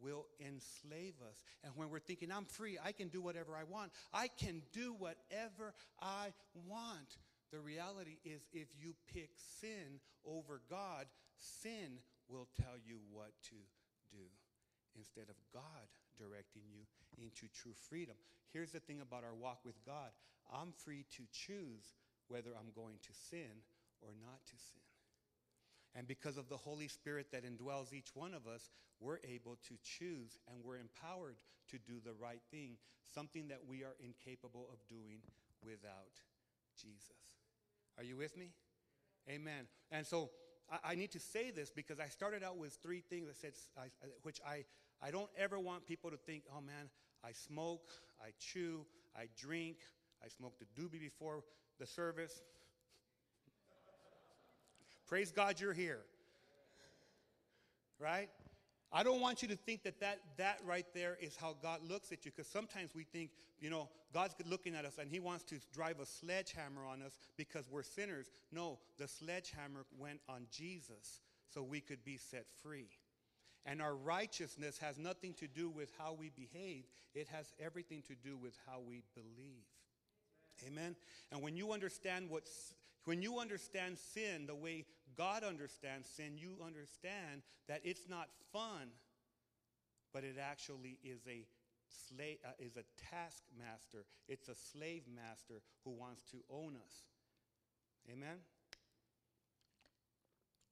will 0.00 0.24
enslave 0.40 1.12
us. 1.28 1.42
And 1.62 1.74
when 1.76 1.90
we're 1.90 1.98
thinking, 1.98 2.32
I'm 2.32 2.46
free, 2.46 2.78
I 2.82 2.92
can 2.92 3.08
do 3.08 3.20
whatever 3.20 3.54
I 3.54 3.64
want, 3.64 3.92
I 4.14 4.28
can 4.28 4.62
do 4.72 4.94
whatever 4.94 5.74
I 6.00 6.32
want. 6.54 7.18
The 7.52 7.60
reality 7.60 8.16
is, 8.24 8.40
if 8.54 8.68
you 8.80 8.94
pick 9.12 9.28
sin 9.60 10.00
over 10.24 10.62
God, 10.70 11.04
sin 11.36 11.98
will 12.30 12.48
tell 12.56 12.78
you 12.82 13.00
what 13.12 13.32
to 13.50 13.56
do 14.10 14.24
instead 14.96 15.28
of 15.28 15.36
God 15.52 15.84
directing 16.18 16.62
you 16.70 16.86
into 17.22 17.46
true 17.52 17.74
freedom. 17.88 18.16
Here's 18.52 18.72
the 18.72 18.80
thing 18.80 19.00
about 19.00 19.24
our 19.24 19.34
walk 19.34 19.60
with 19.64 19.84
God 19.84 20.10
I'm 20.52 20.72
free 20.72 21.04
to 21.16 21.22
choose 21.32 21.94
whether 22.28 22.50
I'm 22.50 22.72
going 22.74 22.98
to 23.02 23.12
sin 23.30 23.64
or 24.00 24.10
not 24.20 24.44
to 24.46 24.56
sin. 24.56 24.82
And 25.94 26.08
because 26.08 26.36
of 26.36 26.48
the 26.48 26.56
Holy 26.56 26.88
Spirit 26.88 27.28
that 27.32 27.44
indwells 27.44 27.92
each 27.92 28.10
one 28.14 28.34
of 28.34 28.46
us, 28.46 28.70
we're 29.00 29.20
able 29.28 29.56
to 29.68 29.74
choose 29.82 30.38
and 30.50 30.62
we're 30.64 30.78
empowered 30.78 31.36
to 31.70 31.78
do 31.78 31.94
the 32.04 32.12
right 32.20 32.42
thing, 32.50 32.76
something 33.14 33.48
that 33.48 33.60
we 33.66 33.82
are 33.82 33.96
incapable 34.02 34.68
of 34.72 34.78
doing 34.88 35.20
without 35.64 36.20
Jesus. 36.80 37.30
Are 37.96 38.04
you 38.04 38.16
with 38.16 38.36
me? 38.36 38.50
Amen. 39.28 39.66
And 39.90 40.06
so 40.06 40.30
I, 40.70 40.92
I 40.92 40.94
need 40.94 41.12
to 41.12 41.20
say 41.20 41.50
this 41.50 41.70
because 41.70 42.00
I 42.00 42.08
started 42.08 42.42
out 42.42 42.56
with 42.56 42.78
three 42.82 43.00
things 43.00 43.28
that 43.28 43.36
said, 43.36 43.52
I, 43.78 43.86
which 44.22 44.40
I, 44.46 44.64
I 45.02 45.10
don't 45.10 45.30
ever 45.38 45.58
want 45.58 45.86
people 45.86 46.10
to 46.10 46.16
think, 46.16 46.44
oh 46.56 46.60
man, 46.60 46.88
I 47.24 47.32
smoke, 47.32 47.90
I 48.20 48.30
chew, 48.38 48.84
I 49.16 49.26
drink, 49.38 49.76
I 50.24 50.28
smoked 50.28 50.62
a 50.62 50.80
doobie 50.80 51.00
before 51.00 51.42
the 51.78 51.86
service. 51.86 52.42
Praise 55.06 55.30
God 55.30 55.60
you're 55.60 55.72
here. 55.72 56.00
Right? 57.98 58.28
I 58.92 59.02
don't 59.02 59.20
want 59.20 59.42
you 59.42 59.48
to 59.48 59.56
think 59.56 59.82
that 59.82 60.00
that, 60.00 60.20
that 60.36 60.60
right 60.64 60.86
there 60.94 61.18
is 61.20 61.36
how 61.36 61.56
God 61.60 61.80
looks 61.88 62.12
at 62.12 62.24
you, 62.24 62.30
because 62.30 62.50
sometimes 62.50 62.94
we 62.94 63.04
think, 63.04 63.30
you 63.60 63.68
know, 63.68 63.88
God's 64.12 64.34
looking 64.46 64.74
at 64.74 64.84
us 64.84 64.98
and 64.98 65.10
He 65.10 65.18
wants 65.18 65.44
to 65.44 65.56
drive 65.72 65.98
a 66.00 66.06
sledgehammer 66.06 66.86
on 66.86 67.02
us 67.02 67.18
because 67.36 67.68
we're 67.70 67.82
sinners. 67.82 68.30
No, 68.52 68.78
the 68.98 69.08
sledgehammer 69.08 69.84
went 69.98 70.20
on 70.28 70.46
Jesus 70.50 71.20
so 71.52 71.62
we 71.62 71.80
could 71.80 72.04
be 72.04 72.16
set 72.16 72.46
free. 72.62 72.88
And 73.66 73.80
our 73.80 73.94
righteousness 73.94 74.78
has 74.78 74.98
nothing 74.98 75.32
to 75.34 75.46
do 75.46 75.70
with 75.70 75.90
how 75.98 76.12
we 76.18 76.30
behave, 76.30 76.84
it 77.14 77.28
has 77.28 77.52
everything 77.58 78.02
to 78.08 78.14
do 78.14 78.36
with 78.36 78.56
how 78.66 78.80
we 78.86 79.02
believe. 79.14 79.64
Amen. 80.66 80.96
And 81.32 81.42
when 81.42 81.56
you 81.56 81.72
understand 81.72 82.30
what's 82.30 82.74
when 83.04 83.20
you 83.20 83.38
understand 83.38 83.98
sin 83.98 84.46
the 84.46 84.54
way 84.54 84.86
God 85.16 85.44
understands 85.44 86.08
sin, 86.08 86.38
you 86.38 86.56
understand 86.64 87.42
that 87.68 87.80
it's 87.84 88.08
not 88.08 88.28
fun, 88.52 88.88
but 90.12 90.24
it 90.24 90.36
actually 90.40 90.98
is 91.04 91.20
a 91.28 91.44
slave 92.08 92.38
uh, 92.46 92.52
is 92.58 92.76
a 92.76 92.84
taskmaster. 93.10 94.04
It's 94.28 94.48
a 94.48 94.54
slave 94.54 95.02
master 95.14 95.62
who 95.84 95.90
wants 95.90 96.22
to 96.30 96.38
own 96.50 96.76
us. 96.76 96.94
Amen. 98.10 98.38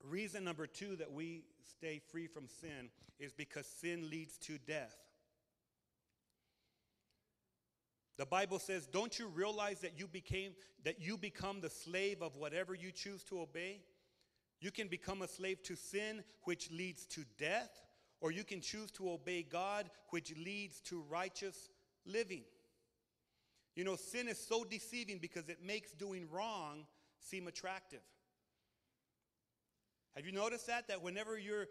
Reason 0.03 0.43
number 0.45 0.67
two 0.67 0.97
that 0.97 1.13
we 1.13 1.45
stay 1.77 2.01
free 2.11 2.27
from 2.27 2.49
sin 2.49 2.91
is 3.19 3.33
because 3.33 3.67
sin 3.67 4.11
leads 4.11 4.37
to 4.39 4.59
death. 4.59 4.97
The 8.17 8.27
Bible 8.27 8.59
says, 8.59 8.87
"Don't 8.87 9.19
you 9.19 9.27
realize 9.29 9.81
that 9.81 9.99
you 9.99 10.07
became 10.07 10.55
that 10.83 11.01
you 11.01 11.17
become 11.17 11.61
the 11.61 11.71
slave 11.71 12.21
of 12.21 12.37
whatever 12.37 12.75
you 12.75 12.93
choose 12.93 13.25
to 13.25 13.41
obey? 13.41 13.83
You 14.61 14.71
can 14.71 14.89
become 14.89 15.23
a 15.23 15.29
slave 15.29 15.63
to 15.65 15.77
sin 15.77 16.25
which 16.43 16.71
leads 16.71 17.07
to 17.07 17.25
death, 17.39 17.85
or 18.21 18.31
you 18.31 18.45
can 18.45 18.61
choose 18.61 18.91
to 18.93 19.11
obey 19.11 19.43
God 19.43 19.91
which 20.11 20.37
leads 20.37 20.81
to 20.83 21.01
righteous 21.01 21.71
living." 22.05 22.45
You 23.75 23.85
know, 23.85 23.97
sin 23.97 24.29
is 24.29 24.39
so 24.39 24.65
deceiving 24.65 25.19
because 25.19 25.49
it 25.49 25.63
makes 25.63 25.93
doing 25.93 26.29
wrong 26.29 26.87
seem 27.19 27.49
attractive. 27.49 28.03
Have 30.17 30.27
you 30.27 30.33
noticed 30.33 30.67
that? 30.67 30.89
That 30.89 31.03
whenever 31.03 31.39
you're, 31.39 31.67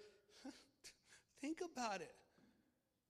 think 1.42 1.60
about 1.62 2.02
it. 2.02 2.14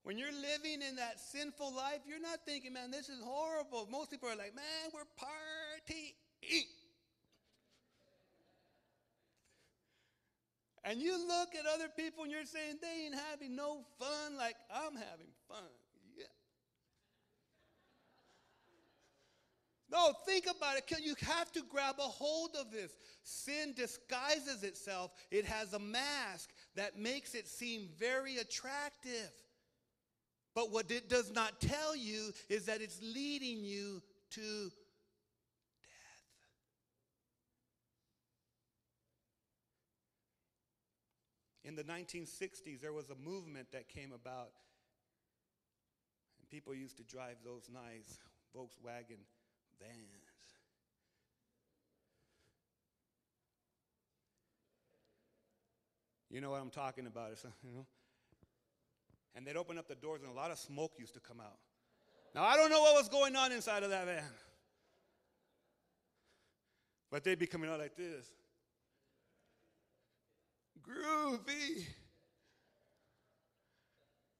When 0.04 0.18
you're 0.18 0.32
living 0.32 0.82
in 0.88 0.96
that 0.96 1.20
sinful 1.20 1.76
life, 1.76 2.00
you're 2.08 2.20
not 2.20 2.40
thinking, 2.46 2.74
man, 2.74 2.90
this 2.90 3.08
is 3.08 3.22
horrible. 3.24 3.88
Most 3.92 4.10
people 4.10 4.30
are 4.30 4.36
like, 4.36 4.56
man, 4.56 4.92
we're 4.94 5.02
partying. 5.20 6.14
And 10.84 11.00
you 11.00 11.16
look 11.28 11.50
at 11.54 11.68
other 11.72 11.88
people 11.96 12.24
and 12.24 12.32
you're 12.32 12.46
saying 12.46 12.80
they 12.82 13.06
ain't 13.06 13.16
having 13.30 13.56
no 13.56 13.86
fun 14.00 14.36
like 14.38 14.56
I'm 14.74 14.94
having 14.94 15.30
fun. 15.48 15.70
No, 19.92 20.14
think 20.26 20.46
about 20.46 20.78
it. 20.78 20.90
You 21.04 21.16
have 21.28 21.52
to 21.52 21.62
grab 21.70 21.96
a 22.00 22.04
hold 22.04 22.56
of 22.58 22.72
this. 22.72 22.92
Sin 23.24 23.74
disguises 23.76 24.64
itself, 24.64 25.12
it 25.30 25.46
has 25.46 25.74
a 25.74 25.80
mask 25.80 26.50
that 26.76 26.98
makes 26.98 27.36
it 27.36 27.48
seem 27.48 27.90
very 28.00 28.38
attractive. 28.38 29.32
But 30.56 30.72
what 30.72 30.90
it 30.92 31.10
does 31.10 31.32
not 31.32 31.60
tell 31.60 31.96
you 31.96 32.32
is 32.50 32.66
that 32.66 32.82
it's 32.82 33.02
leading 33.02 33.64
you 33.64 34.02
to 34.32 34.42
death. 34.42 34.72
In 41.64 41.76
the 41.76 41.84
1960s, 41.84 42.82
there 42.82 42.94
was 42.94 43.10
a 43.10 43.16
movement 43.16 43.68
that 43.72 43.90
came 43.90 44.12
about, 44.14 44.52
and 46.40 46.50
people 46.50 46.74
used 46.74 46.98
to 46.98 47.04
drive 47.04 47.38
those 47.46 47.70
nice 47.72 48.20
Volkswagen 48.56 49.20
vans. 49.82 49.98
You 56.30 56.40
know 56.40 56.52
what 56.52 56.62
I'm 56.62 56.70
talking 56.70 57.08
about, 57.08 57.32
you 57.64 57.74
know? 57.74 57.86
And 59.36 59.46
they'd 59.46 59.58
open 59.58 59.78
up 59.78 59.88
the 59.88 59.96
doors, 59.96 60.22
and 60.22 60.32
a 60.32 60.36
lot 60.36 60.52
of 60.52 60.58
smoke 60.58 60.94
used 60.98 61.14
to 61.16 61.20
come 61.20 61.40
out. 61.40 61.58
Now, 62.34 62.44
I 62.44 62.56
don't 62.56 62.70
know 62.70 62.82
what 62.82 62.96
was 62.96 63.10
going 63.10 63.36
on 63.36 63.52
inside 63.52 63.84
of 63.84 63.90
that 63.90 64.06
van, 64.06 64.24
but 67.10 67.24
they'd 67.24 67.40
be 67.40 67.48
coming 67.48 67.70
out 67.70 67.80
like 67.80 67.96
this 67.98 68.26
groovy. 70.92 71.86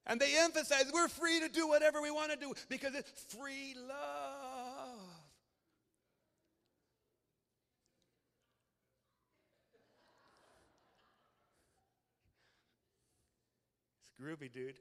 And 0.06 0.20
they 0.20 0.38
emphasize 0.38 0.86
we're 0.94 1.08
free 1.08 1.40
to 1.40 1.50
do 1.50 1.68
whatever 1.68 2.02
we 2.02 2.12
want 2.12 2.32
to 2.32 2.38
do 2.38 2.54
because 2.70 2.96
it's 2.96 3.12
free 3.36 3.76
love. 3.88 5.00
It's 14.10 14.11
groovy, 14.22 14.52
dude. 14.52 14.80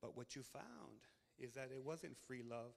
But 0.00 0.16
what 0.16 0.36
you 0.36 0.42
found 0.42 1.00
is 1.38 1.54
that 1.54 1.70
it 1.74 1.82
wasn't 1.84 2.16
free 2.26 2.42
love, 2.48 2.74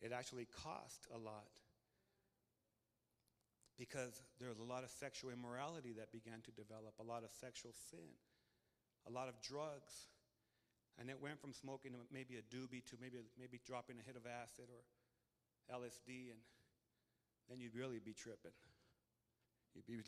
it 0.00 0.12
actually 0.12 0.46
cost 0.64 1.06
a 1.14 1.18
lot. 1.18 1.60
Because 3.78 4.22
there 4.40 4.48
was 4.48 4.58
a 4.58 4.64
lot 4.64 4.84
of 4.84 4.90
sexual 4.90 5.30
immorality 5.30 5.92
that 5.98 6.10
began 6.10 6.40
to 6.44 6.50
develop, 6.50 6.94
a 6.98 7.04
lot 7.04 7.24
of 7.24 7.30
sexual 7.30 7.72
sin 7.90 8.16
a 9.06 9.12
lot 9.12 9.28
of 9.28 9.40
drugs. 9.40 10.10
And 10.98 11.10
it 11.10 11.20
went 11.20 11.40
from 11.40 11.52
smoking 11.52 11.92
maybe 12.12 12.36
a 12.36 12.44
doobie 12.54 12.84
to 12.88 12.96
maybe, 13.00 13.18
maybe 13.38 13.60
dropping 13.66 13.96
a 14.00 14.02
hit 14.02 14.16
of 14.16 14.24
acid 14.24 14.66
or 14.72 14.80
LSD, 15.76 16.32
and 16.32 16.40
then 17.48 17.60
you'd 17.60 17.74
really 17.74 17.98
be 17.98 18.12
tripping. 18.12 18.56
You'd 19.74 19.86
be 19.86 20.00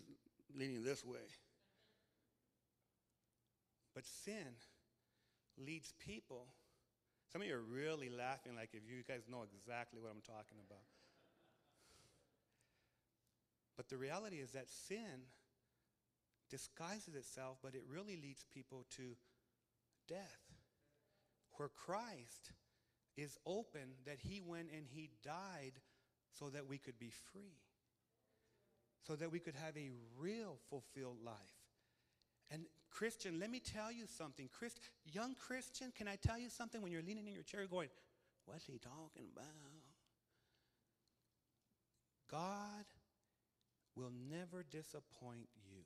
leaning 0.57 0.83
this 0.83 1.05
way. 1.05 1.21
But 3.99 4.07
sin 4.07 4.55
leads 5.59 5.93
people. 5.99 6.47
Some 7.33 7.43
of 7.43 7.49
you 7.49 7.55
are 7.57 7.61
really 7.61 8.09
laughing 8.09 8.55
like 8.55 8.69
if 8.73 8.83
you 8.89 9.03
guys 9.03 9.23
know 9.29 9.43
exactly 9.43 10.01
what 10.01 10.13
I'm 10.13 10.23
talking 10.23 10.59
about. 10.65 10.87
But 13.77 13.89
the 13.89 13.97
reality 13.97 14.37
is 14.37 14.53
that 14.53 14.71
sin 14.71 15.27
disguises 16.49 17.17
itself, 17.17 17.57
but 17.61 17.75
it 17.75 17.83
really 17.93 18.17
leads 18.17 18.47
people 18.55 18.87
to 18.99 19.17
death. 20.07 20.47
Where 21.57 21.69
Christ 21.69 22.53
is 23.17 23.37
open 23.45 23.99
that 24.07 24.19
he 24.21 24.41
went 24.41 24.69
and 24.71 24.87
he 24.89 25.11
died 25.25 25.73
so 26.39 26.51
that 26.51 26.69
we 26.69 26.79
could 26.79 27.01
be 27.01 27.11
free, 27.33 27.59
so 29.09 29.17
that 29.17 29.33
we 29.33 29.41
could 29.41 29.57
have 29.57 29.77
a 29.77 29.91
real 30.21 30.61
fulfilled 30.71 31.19
life. 31.25 31.58
Christian, 32.91 33.39
let 33.39 33.51
me 33.51 33.61
tell 33.61 33.93
you 33.93 34.05
something. 34.07 34.49
Christ, 34.53 34.81
young 35.05 35.35
Christian, 35.35 35.93
can 35.97 36.09
I 36.09 36.17
tell 36.17 36.39
you 36.39 36.49
something 36.49 36.83
when 36.83 36.91
you're 36.91 37.03
leaning 37.03 37.27
in 37.27 37.35
your 37.35 37.43
chair 37.43 37.67
going, 37.67 37.89
What's 38.49 38.65
he 38.65 38.79
talking 38.79 39.29
about? 39.31 39.45
God 42.31 42.87
will 43.95 44.13
never 44.31 44.63
disappoint 44.63 45.49
you. 45.55 45.83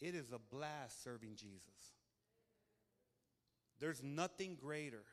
It 0.00 0.14
is 0.14 0.32
a 0.32 0.38
blast 0.38 1.02
serving 1.02 1.36
Jesus. 1.36 1.94
There's 3.80 4.02
nothing 4.02 4.56
greater 4.60 5.04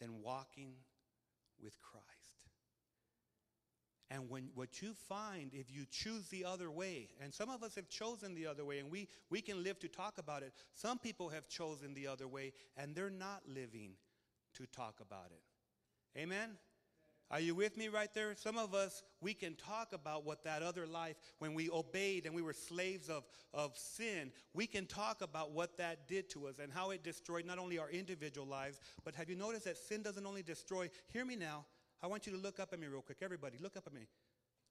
than 0.00 0.20
walking 0.22 0.72
with 1.62 1.80
Christ. 1.80 2.04
And 4.10 4.30
when 4.30 4.48
what 4.54 4.80
you 4.80 4.94
find, 5.08 5.52
if 5.52 5.70
you 5.70 5.84
choose 5.90 6.28
the 6.28 6.44
other 6.44 6.70
way, 6.70 7.08
and 7.22 7.32
some 7.32 7.50
of 7.50 7.62
us 7.62 7.74
have 7.74 7.88
chosen 7.88 8.34
the 8.34 8.46
other 8.46 8.64
way, 8.64 8.78
and 8.78 8.90
we, 8.90 9.06
we 9.28 9.42
can 9.42 9.62
live 9.62 9.78
to 9.80 9.88
talk 9.88 10.16
about 10.18 10.42
it. 10.42 10.52
Some 10.74 10.98
people 10.98 11.28
have 11.28 11.46
chosen 11.46 11.92
the 11.92 12.06
other 12.06 12.26
way, 12.26 12.52
and 12.76 12.94
they're 12.94 13.10
not 13.10 13.42
living 13.46 13.92
to 14.54 14.66
talk 14.66 15.00
about 15.00 15.30
it. 15.30 16.18
Amen? 16.18 16.56
Are 17.30 17.40
you 17.40 17.54
with 17.54 17.76
me 17.76 17.88
right 17.88 18.08
there? 18.14 18.34
Some 18.34 18.56
of 18.56 18.74
us, 18.74 19.02
we 19.20 19.34
can 19.34 19.54
talk 19.54 19.92
about 19.92 20.24
what 20.24 20.44
that 20.44 20.62
other 20.62 20.86
life, 20.86 21.16
when 21.38 21.52
we 21.52 21.68
obeyed 21.68 22.24
and 22.24 22.34
we 22.34 22.40
were 22.40 22.54
slaves 22.54 23.10
of, 23.10 23.24
of 23.52 23.76
sin, 23.76 24.32
we 24.54 24.66
can 24.66 24.86
talk 24.86 25.20
about 25.20 25.50
what 25.50 25.76
that 25.76 26.08
did 26.08 26.30
to 26.30 26.46
us 26.46 26.54
and 26.58 26.72
how 26.72 26.90
it 26.90 27.04
destroyed 27.04 27.44
not 27.44 27.58
only 27.58 27.78
our 27.78 27.90
individual 27.90 28.46
lives, 28.46 28.80
but 29.04 29.14
have 29.14 29.28
you 29.28 29.36
noticed 29.36 29.66
that 29.66 29.76
sin 29.76 30.00
doesn't 30.00 30.24
only 30.24 30.42
destroy, 30.42 30.88
hear 31.12 31.26
me 31.26 31.36
now, 31.36 31.66
I 32.02 32.06
want 32.06 32.26
you 32.26 32.32
to 32.32 32.38
look 32.38 32.60
up 32.60 32.72
at 32.72 32.78
me 32.78 32.86
real 32.86 33.02
quick. 33.02 33.18
Everybody, 33.22 33.58
look 33.60 33.76
up 33.76 33.86
at 33.86 33.92
me. 33.92 34.06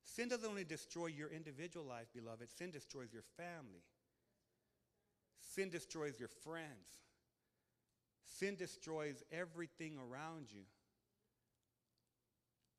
Sin 0.03 0.29
doesn't 0.29 0.47
only 0.47 0.63
destroy 0.63 1.07
your 1.07 1.29
individual 1.29 1.85
life, 1.85 2.07
beloved, 2.13 2.47
sin 2.57 2.71
destroys 2.71 3.11
your 3.11 3.23
family. 3.35 3.83
Sin 5.53 5.69
destroys 5.69 6.19
your 6.19 6.29
friends. 6.29 6.87
Sin 8.25 8.55
destroys 8.55 9.23
everything 9.31 9.97
around 9.97 10.47
you. 10.51 10.61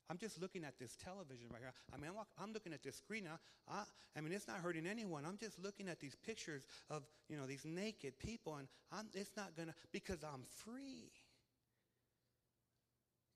I'm 0.09 0.17
just 0.17 0.41
looking 0.41 0.63
at 0.63 0.79
this 0.79 0.95
television 0.95 1.47
right 1.51 1.61
here. 1.61 1.73
I 1.93 1.97
mean, 1.97 2.09
I'm, 2.09 2.43
I'm 2.43 2.51
looking 2.51 2.73
at 2.73 2.81
this 2.81 2.95
screen 2.95 3.25
now. 3.25 3.37
I, 3.69 3.83
I, 4.17 4.21
mean, 4.21 4.33
it's 4.33 4.47
not 4.47 4.57
hurting 4.57 4.87
anyone. 4.87 5.23
I'm 5.23 5.37
just 5.37 5.59
looking 5.63 5.87
at 5.87 5.99
these 5.99 6.15
pictures 6.15 6.65
of, 6.89 7.03
you 7.29 7.37
know, 7.37 7.45
these 7.45 7.63
naked 7.63 8.17
people, 8.17 8.55
and 8.55 8.67
I'm, 8.91 9.05
it's 9.13 9.29
not 9.37 9.55
going 9.55 9.67
to, 9.67 9.75
because 9.91 10.23
I'm 10.23 10.45
free. 10.65 11.11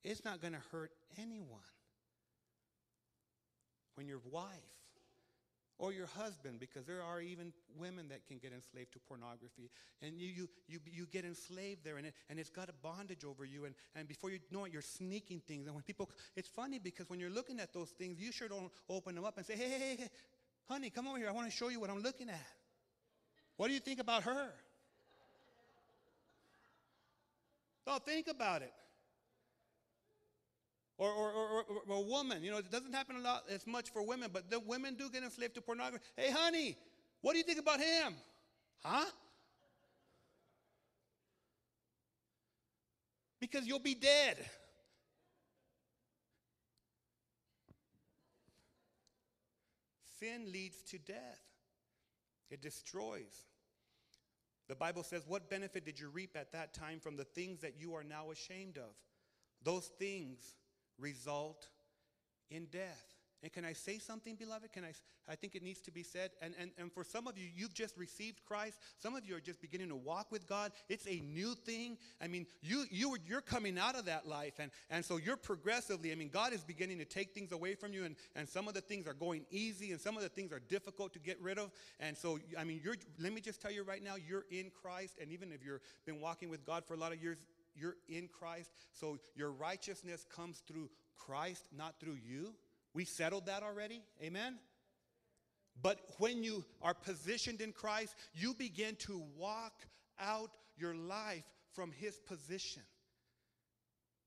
It's 0.04 0.24
not 0.24 0.40
going 0.40 0.52
to 0.52 0.60
hurt 0.70 0.92
anyone. 1.18 1.60
When 3.94 4.06
your 4.06 4.20
wife 4.30 4.50
or 5.78 5.92
your 5.92 6.06
husband, 6.06 6.60
because 6.60 6.86
there 6.86 7.02
are 7.02 7.20
even 7.20 7.52
women 7.76 8.08
that 8.08 8.26
can 8.26 8.38
get 8.38 8.52
enslaved 8.52 8.92
to 8.92 8.98
pornography. 9.00 9.70
And 10.02 10.20
you, 10.20 10.28
you, 10.28 10.48
you, 10.68 10.78
you 10.84 11.06
get 11.06 11.24
enslaved 11.24 11.84
there, 11.84 11.96
and, 11.96 12.06
it, 12.06 12.14
and 12.30 12.38
it's 12.38 12.50
got 12.50 12.68
a 12.68 12.72
bondage 12.82 13.24
over 13.24 13.44
you. 13.44 13.64
And, 13.64 13.74
and 13.96 14.06
before 14.06 14.30
you 14.30 14.38
know 14.52 14.64
it, 14.66 14.72
you're 14.72 14.82
sneaking 14.82 15.40
things. 15.48 15.66
And 15.66 15.74
when 15.74 15.82
people, 15.82 16.10
it's 16.36 16.48
funny 16.48 16.78
because 16.78 17.08
when 17.08 17.18
you're 17.18 17.30
looking 17.30 17.58
at 17.58 17.72
those 17.72 17.90
things, 17.90 18.20
you 18.20 18.30
sure 18.30 18.48
don't 18.48 18.70
open 18.88 19.14
them 19.14 19.24
up 19.24 19.36
and 19.36 19.44
say, 19.44 19.56
hey, 19.56 19.68
hey, 19.68 19.96
hey, 19.98 20.08
honey, 20.68 20.90
come 20.90 21.08
over 21.08 21.18
here. 21.18 21.28
I 21.28 21.32
want 21.32 21.50
to 21.50 21.56
show 21.56 21.68
you 21.68 21.80
what 21.80 21.90
I'm 21.90 22.02
looking 22.02 22.28
at. 22.28 22.46
What 23.56 23.68
do 23.68 23.74
you 23.74 23.80
think 23.80 24.00
about 24.00 24.24
her? 24.24 24.50
Don't 27.86 28.04
think 28.04 28.28
about 28.28 28.62
it. 28.62 28.72
Or, 30.96 31.10
or, 31.10 31.32
or, 31.32 31.64
or, 31.88 31.96
a 31.96 32.00
woman. 32.00 32.44
You 32.44 32.52
know, 32.52 32.58
it 32.58 32.70
doesn't 32.70 32.92
happen 32.92 33.16
a 33.16 33.20
lot 33.20 33.42
as 33.50 33.66
much 33.66 33.90
for 33.90 34.06
women, 34.06 34.30
but 34.32 34.48
the 34.48 34.60
women 34.60 34.94
do 34.94 35.10
get 35.10 35.24
enslaved 35.24 35.54
to 35.54 35.60
pornography. 35.60 36.04
Hey, 36.16 36.30
honey, 36.30 36.76
what 37.20 37.32
do 37.32 37.38
you 37.38 37.44
think 37.44 37.58
about 37.58 37.80
him? 37.80 38.14
Huh? 38.84 39.04
Because 43.40 43.66
you'll 43.66 43.80
be 43.80 43.94
dead. 43.94 44.36
Sin 50.20 50.50
leads 50.52 50.82
to 50.90 50.98
death, 50.98 51.42
it 52.50 52.62
destroys. 52.62 53.46
The 54.68 54.74
Bible 54.74 55.02
says, 55.02 55.24
What 55.26 55.50
benefit 55.50 55.84
did 55.84 56.00
you 56.00 56.08
reap 56.08 56.36
at 56.36 56.52
that 56.52 56.72
time 56.72 57.00
from 57.00 57.16
the 57.16 57.24
things 57.24 57.60
that 57.60 57.74
you 57.78 57.94
are 57.94 58.04
now 58.04 58.30
ashamed 58.30 58.78
of? 58.78 58.94
Those 59.62 59.86
things 59.98 60.38
result 60.98 61.68
in 62.50 62.66
death. 62.66 63.04
And 63.42 63.52
can 63.52 63.64
I 63.64 63.74
say 63.74 63.98
something, 63.98 64.36
beloved? 64.36 64.72
Can 64.72 64.84
I? 64.84 64.92
I 65.28 65.34
think 65.36 65.54
it 65.54 65.62
needs 65.62 65.80
to 65.82 65.90
be 65.90 66.02
said. 66.02 66.30
And, 66.42 66.54
and, 66.60 66.70
and 66.78 66.92
for 66.92 67.04
some 67.04 67.26
of 67.26 67.38
you, 67.38 67.46
you've 67.54 67.72
just 67.72 67.96
received 67.96 68.44
Christ. 68.46 68.78
Some 69.02 69.14
of 69.14 69.24
you 69.24 69.36
are 69.36 69.40
just 69.40 69.60
beginning 69.60 69.88
to 69.88 69.96
walk 69.96 70.30
with 70.30 70.46
God. 70.46 70.72
It's 70.88 71.06
a 71.06 71.20
new 71.20 71.54
thing. 71.54 71.96
I 72.20 72.26
mean, 72.26 72.46
you, 72.62 72.84
you, 72.90 73.16
you're 73.26 73.40
coming 73.40 73.78
out 73.78 73.96
of 73.96 74.04
that 74.04 74.26
life. 74.26 74.54
And, 74.58 74.70
and 74.90 75.04
so 75.04 75.16
you're 75.16 75.36
progressively, 75.36 76.12
I 76.12 76.14
mean, 76.14 76.28
God 76.28 76.52
is 76.52 76.62
beginning 76.62 76.98
to 76.98 77.04
take 77.04 77.32
things 77.32 77.52
away 77.52 77.74
from 77.74 77.92
you. 77.92 78.04
And, 78.04 78.16
and 78.36 78.48
some 78.48 78.68
of 78.68 78.74
the 78.74 78.80
things 78.80 79.06
are 79.06 79.14
going 79.14 79.46
easy, 79.50 79.92
and 79.92 80.00
some 80.00 80.16
of 80.16 80.22
the 80.22 80.28
things 80.28 80.52
are 80.52 80.60
difficult 80.60 81.12
to 81.14 81.18
get 81.18 81.40
rid 81.40 81.58
of. 81.58 81.70
And 82.00 82.16
so, 82.16 82.38
I 82.58 82.64
mean, 82.64 82.80
you're, 82.84 82.96
let 83.18 83.32
me 83.32 83.40
just 83.40 83.62
tell 83.62 83.72
you 83.72 83.82
right 83.82 84.02
now, 84.02 84.16
you're 84.16 84.44
in 84.50 84.70
Christ. 84.82 85.14
And 85.20 85.32
even 85.32 85.52
if 85.52 85.64
you've 85.64 85.80
been 86.04 86.20
walking 86.20 86.50
with 86.50 86.66
God 86.66 86.84
for 86.86 86.94
a 86.94 86.98
lot 86.98 87.12
of 87.12 87.22
years, 87.22 87.38
you're 87.74 87.96
in 88.08 88.28
Christ. 88.28 88.70
So 88.92 89.18
your 89.34 89.50
righteousness 89.50 90.26
comes 90.34 90.62
through 90.66 90.90
Christ, 91.16 91.68
not 91.76 91.98
through 92.00 92.18
you. 92.26 92.54
We 92.94 93.04
settled 93.04 93.46
that 93.46 93.62
already. 93.62 94.02
Amen? 94.22 94.58
But 95.82 95.98
when 96.18 96.44
you 96.44 96.64
are 96.82 96.94
positioned 96.94 97.60
in 97.60 97.72
Christ, 97.72 98.14
you 98.32 98.54
begin 98.54 98.96
to 99.00 99.22
walk 99.36 99.72
out 100.20 100.56
your 100.76 100.94
life 100.94 101.44
from 101.72 101.90
his 101.90 102.18
position. 102.20 102.82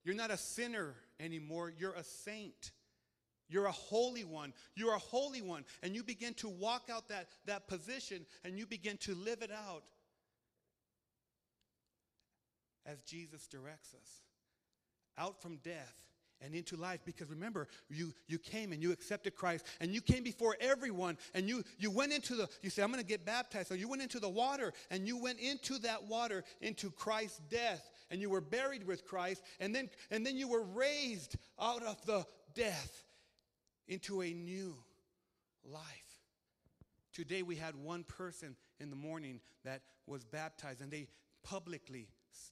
You're 0.04 0.16
not 0.16 0.32
a 0.32 0.38
sinner 0.38 0.96
anymore, 1.20 1.72
you're 1.78 1.94
a 1.94 2.04
saint. 2.04 2.72
You're 3.50 3.68
a 3.68 3.72
holy 3.72 4.26
one. 4.26 4.54
You're 4.76 4.94
a 4.94 5.00
holy 5.00 5.42
one. 5.42 5.64
And 5.82 5.96
you 5.96 6.04
begin 6.04 6.34
to 6.36 6.50
walk 6.50 6.90
out 6.92 7.08
that, 7.08 7.30
that 7.46 7.68
position 7.68 8.26
and 8.44 8.58
you 8.58 8.66
begin 8.66 8.98
to 8.98 9.16
live 9.16 9.42
it 9.42 9.52
out 9.52 9.84
as 12.88 13.02
Jesus 13.02 13.46
directs 13.48 13.94
us. 13.94 14.22
Out 15.18 15.42
from 15.42 15.58
death 15.58 16.08
and 16.42 16.54
into 16.54 16.76
life 16.76 17.00
because 17.06 17.30
remember 17.30 17.68
you 17.90 18.14
you 18.28 18.38
came 18.38 18.72
and 18.72 18.82
you 18.82 18.92
accepted 18.92 19.36
christ 19.36 19.66
and 19.82 19.92
you 19.92 20.02
came 20.02 20.24
before 20.24 20.56
everyone 20.60 21.18
and 21.34 21.50
you 21.50 21.64
you 21.80 21.90
went 21.90 22.14
into 22.14 22.36
the 22.36 22.48
you 22.62 22.70
say 22.70 22.84
i'm 22.84 22.92
going 22.92 23.02
to 23.02 23.08
get 23.08 23.26
baptized 23.26 23.68
so 23.68 23.74
you 23.74 23.88
went 23.88 24.02
into 24.02 24.20
the 24.20 24.30
water 24.30 24.74
and 24.92 25.08
you 25.08 25.18
went 25.18 25.40
into 25.40 25.80
that 25.80 26.04
water 26.08 26.44
into 26.62 26.92
christ's 26.92 27.40
death 27.50 27.90
and 28.12 28.22
you 28.22 28.30
were 28.30 28.42
buried 28.42 28.86
with 28.86 29.06
christ 29.06 29.42
and 29.60 29.74
then 29.74 29.90
and 30.12 30.26
then 30.26 30.38
you 30.38 30.48
were 30.48 30.64
raised 30.64 31.36
out 31.60 31.84
of 31.84 32.04
the 32.06 32.26
death 32.54 33.04
into 33.88 34.22
a 34.22 34.32
new 34.32 34.76
life 35.66 35.84
today 37.14 37.42
we 37.42 37.56
had 37.56 37.76
one 37.76 38.04
person 38.04 38.56
in 38.80 38.90
the 38.92 38.96
morning 38.96 39.40
that 39.66 39.82
was 40.06 40.24
baptized 40.24 40.82
and 40.82 40.92
they 40.92 41.08
publicly 41.44 42.08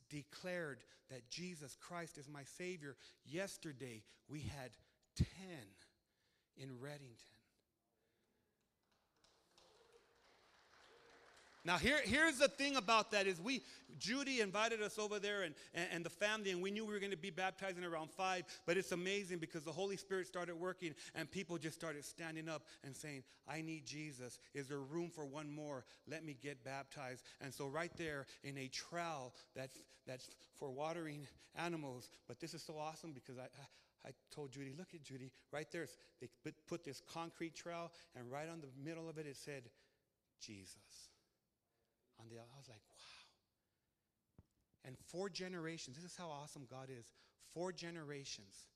declared 0.10 0.80
that 1.10 1.30
Jesus 1.30 1.78
Christ 1.80 2.18
is 2.18 2.28
my 2.28 2.44
Savior. 2.58 2.96
Yesterday, 3.26 4.04
we 4.28 4.42
had 4.42 4.72
10 5.18 5.28
in 6.58 6.70
Reddington. 6.70 7.35
Now 11.66 11.80
here, 11.80 11.98
here's 12.04 12.38
the 12.38 12.48
thing 12.48 12.76
about 12.76 13.10
that 13.12 13.26
is 13.26 13.42
we 13.42 13.64
Judy 13.98 14.40
invited 14.40 14.84
us 14.84 15.00
over 15.00 15.18
there 15.18 15.42
and, 15.42 15.56
and, 15.74 15.88
and 15.92 16.06
the 16.06 16.12
family 16.12 16.52
and 16.52 16.62
we 16.62 16.70
knew 16.70 16.86
we 16.86 16.94
were 16.94 17.00
going 17.00 17.12
to 17.12 17.18
be 17.18 17.32
baptizing 17.32 17.84
around 17.84 18.12
five, 18.12 18.44
but 18.68 18.78
it's 18.78 18.92
amazing 18.92 19.40
because 19.40 19.64
the 19.64 19.72
Holy 19.72 19.98
Spirit 19.98 20.28
started 20.28 20.56
working 20.56 20.94
and 21.16 21.30
people 21.30 21.58
just 21.58 21.76
started 21.76 22.06
standing 22.06 22.48
up 22.48 22.62
and 22.84 22.96
saying, 22.96 23.24
I 23.48 23.62
need 23.62 23.84
Jesus. 23.84 24.38
Is 24.54 24.68
there 24.68 24.80
room 24.80 25.10
for 25.10 25.26
one 25.26 25.50
more? 25.50 25.86
Let 26.08 26.24
me 26.24 26.38
get 26.40 26.64
baptized. 26.64 27.24
And 27.42 27.52
so 27.52 27.66
right 27.68 27.92
there 27.98 28.28
in 28.44 28.58
a 28.60 28.68
trowel 28.68 29.34
that's 29.56 29.80
that's 30.06 30.30
for 30.54 30.70
watering 30.70 31.26
animals, 31.56 32.12
but 32.28 32.40
this 32.40 32.54
is 32.54 32.62
so 32.62 32.78
awesome 32.78 33.12
because 33.12 33.40
I, 33.40 33.44
I 33.44 33.66
I 34.08 34.12
told 34.32 34.52
Judy, 34.52 34.72
look 34.78 34.90
at 34.94 35.02
Judy, 35.02 35.32
right 35.52 35.66
there. 35.72 35.88
They 36.22 36.30
put 36.68 36.84
this 36.84 37.02
concrete 37.12 37.56
trowel, 37.56 37.92
and 38.16 38.32
right 38.32 38.48
on 38.48 38.62
the 38.62 38.68
middle 38.88 39.10
of 39.10 39.18
it, 39.18 39.26
it 39.26 39.36
said, 39.36 39.64
Jesus 40.40 41.15
on 42.26 42.36
the 42.36 42.42
I 42.42 42.58
was 42.58 42.68
like, 42.68 42.82
wow. 42.90 43.24
And 44.86 44.96
four 45.08 45.30
generations, 45.30 45.96
this 45.96 46.06
is 46.12 46.18
how 46.18 46.30
awesome 46.30 46.64
God 46.70 46.90
is. 46.90 47.06
Four 47.54 47.72
generations 47.72 48.68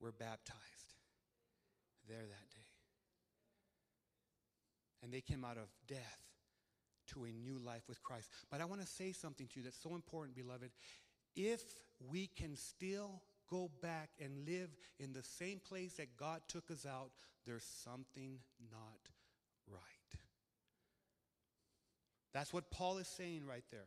were 0.00 0.12
baptized 0.12 0.94
there 2.08 2.18
that 2.18 2.50
day. 2.50 2.70
And 5.02 5.12
they 5.12 5.20
came 5.20 5.44
out 5.44 5.56
of 5.56 5.68
death 5.86 6.22
to 7.12 7.24
a 7.24 7.32
new 7.32 7.58
life 7.58 7.82
with 7.88 8.02
Christ. 8.02 8.28
But 8.50 8.60
I 8.60 8.64
want 8.64 8.80
to 8.80 8.86
say 8.86 9.12
something 9.12 9.46
to 9.48 9.58
you 9.58 9.64
that's 9.64 9.80
so 9.80 9.94
important, 9.94 10.36
beloved. 10.36 10.70
If 11.34 11.62
we 12.10 12.28
can 12.28 12.56
still 12.56 13.22
go 13.48 13.70
back 13.82 14.10
and 14.20 14.46
live 14.46 14.70
in 14.98 15.12
the 15.12 15.22
same 15.22 15.60
place 15.60 15.94
that 15.94 16.16
God 16.16 16.40
took 16.48 16.70
us 16.70 16.84
out, 16.86 17.10
there's 17.44 17.66
something 17.84 18.38
not 18.70 18.98
right. 19.70 19.80
That's 22.36 22.52
what 22.52 22.70
Paul 22.70 22.98
is 22.98 23.08
saying 23.08 23.46
right 23.46 23.64
there. 23.70 23.86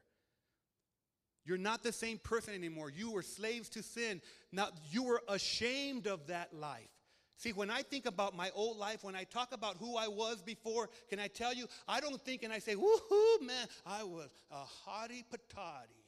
You're 1.46 1.60
not 1.60 1.84
the 1.84 1.92
same 1.92 2.18
person 2.18 2.56
anymore. 2.56 2.90
You 2.90 3.12
were 3.12 3.22
slaves 3.22 3.70
to 3.70 3.84
sin. 3.84 4.22
Now, 4.52 4.70
you 4.90 5.04
were 5.04 5.22
ashamed 5.28 6.08
of 6.08 6.26
that 6.28 6.52
life. 6.52 6.90
See, 7.38 7.54
when 7.54 7.70
I 7.70 7.84
think 7.84 8.08
about 8.08 8.36
my 8.36 8.50
old 8.56 8.78
life, 8.78 9.04
when 9.04 9.16
I 9.16 9.26
talk 9.26 9.54
about 9.54 9.78
who 9.78 9.98
I 9.98 10.08
was 10.08 10.42
before, 10.42 10.90
can 11.12 11.20
I 11.20 11.28
tell 11.28 11.54
you, 11.54 11.68
I 11.88 12.00
don't 12.00 12.20
think 12.20 12.42
and 12.42 12.52
I 12.52 12.58
say, 12.58 12.74
woohoo, 12.74 13.42
man, 13.44 13.68
I 13.86 14.04
was 14.04 14.30
a 14.50 14.64
hottie 14.90 15.24
patati. 15.32 16.02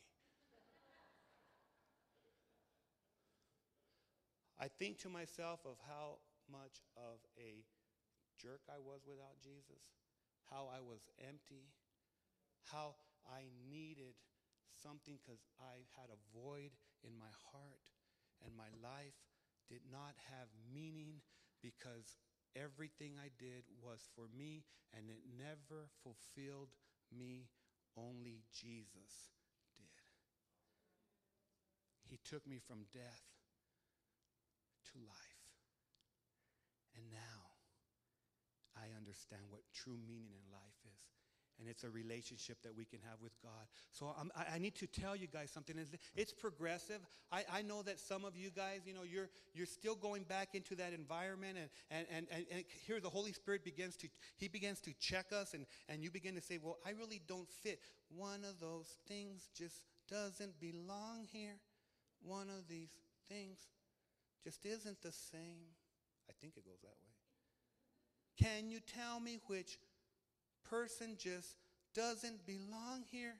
I 4.60 4.68
think 4.80 4.98
to 5.02 5.10
myself 5.10 5.60
of 5.64 5.76
how 5.88 6.18
much 6.52 6.82
of 6.98 7.20
a 7.38 7.64
jerk 8.42 8.62
I 8.68 8.80
was 8.80 9.02
without 9.08 9.40
Jesus, 9.44 9.84
how 10.50 10.70
I 10.76 10.80
was 10.82 11.02
empty, 11.30 11.70
how 12.69 12.95
I 13.26 13.50
needed 13.69 14.13
something 14.82 15.17
because 15.21 15.41
I 15.60 15.86
had 15.97 16.10
a 16.10 16.24
void 16.34 16.74
in 17.04 17.17
my 17.17 17.32
heart 17.54 17.86
and 18.45 18.56
my 18.58 18.69
life 18.82 19.17
did 19.69 19.82
not 19.89 20.17
have 20.34 20.50
meaning 20.74 21.21
because 21.62 22.17
everything 22.58 23.15
I 23.15 23.30
did 23.38 23.63
was 23.80 24.02
for 24.15 24.28
me 24.36 24.65
and 24.93 25.10
it 25.10 25.21
never 25.38 25.88
fulfilled 26.04 26.74
me. 27.13 27.50
Only 27.97 28.39
Jesus 28.56 29.36
did. 29.76 30.02
He 32.08 32.19
took 32.24 32.47
me 32.47 32.60
from 32.60 32.88
death 32.91 33.24
to 34.91 35.00
life. 35.00 35.43
And 36.95 37.08
now 37.12 37.39
I 38.76 38.91
understand 38.95 39.47
what 39.52 39.63
true 39.71 40.00
meaning 40.00 40.36
in 40.36 40.45
life 40.52 40.76
and 41.62 41.69
it's 41.69 41.84
a 41.84 41.89
relationship 41.89 42.58
that 42.63 42.76
we 42.76 42.86
can 42.86 43.00
have 43.08 43.21
with 43.21 43.39
God. 43.41 43.67
So 43.91 44.15
um, 44.19 44.32
I, 44.36 44.58
need 44.58 44.74
to 44.76 44.88
tell 44.88 45.15
you 45.15 45.28
guys 45.28 45.52
something. 45.52 45.76
It's 46.15 46.34
progressive. 46.34 47.00
I, 47.32 47.43
I, 47.54 47.62
know 47.62 47.84
that 47.84 48.00
some 48.00 48.26
of 48.26 48.36
you 48.36 48.50
guys, 48.50 48.82
you 48.86 48.95
know, 48.95 49.04
you're, 49.04 49.30
you're 49.54 49.67
still 49.67 49.93
going 49.95 50.24
back 50.24 50.56
into 50.56 50.76
that 50.78 50.91
environment, 50.91 51.60
and, 51.60 51.69
and, 51.91 52.08
and, 52.12 52.28
and, 52.32 52.45
and 52.52 52.63
here 52.88 53.00
the 53.00 53.10
Holy 53.10 53.32
Spirit 53.32 53.63
begins 53.63 53.95
to, 53.97 54.08
he 54.38 54.47
begins 54.47 54.80
to 54.82 54.93
check 55.00 55.28
us, 55.32 55.54
and, 55.54 55.67
and 55.88 56.04
you 56.04 56.10
begin 56.10 56.34
to 56.34 56.41
say, 56.41 56.58
well, 56.62 56.80
I 56.86 56.91
really 56.91 57.21
don't 57.28 57.50
fit. 57.50 57.80
One 58.10 58.43
of 58.43 58.60
those 58.60 58.97
things 59.08 59.50
just 59.56 59.84
doesn't 60.10 60.60
belong 60.60 61.28
here. 61.32 61.60
One 62.24 62.50
of 62.50 62.67
these 62.67 62.89
things 63.30 63.60
just 64.43 64.65
isn't 64.65 65.00
the 65.04 65.12
same. 65.12 65.69
I 66.28 66.34
think 66.41 66.58
it 66.58 66.65
goes 66.65 66.82
that 66.82 66.88
way. 66.88 68.50
Can 68.50 68.71
you 68.71 68.80
tell 68.80 69.19
me 69.19 69.39
which 69.47 69.78
person 70.69 71.15
just 71.17 71.56
doesn't 71.93 72.45
belong 72.45 73.04
here. 73.10 73.36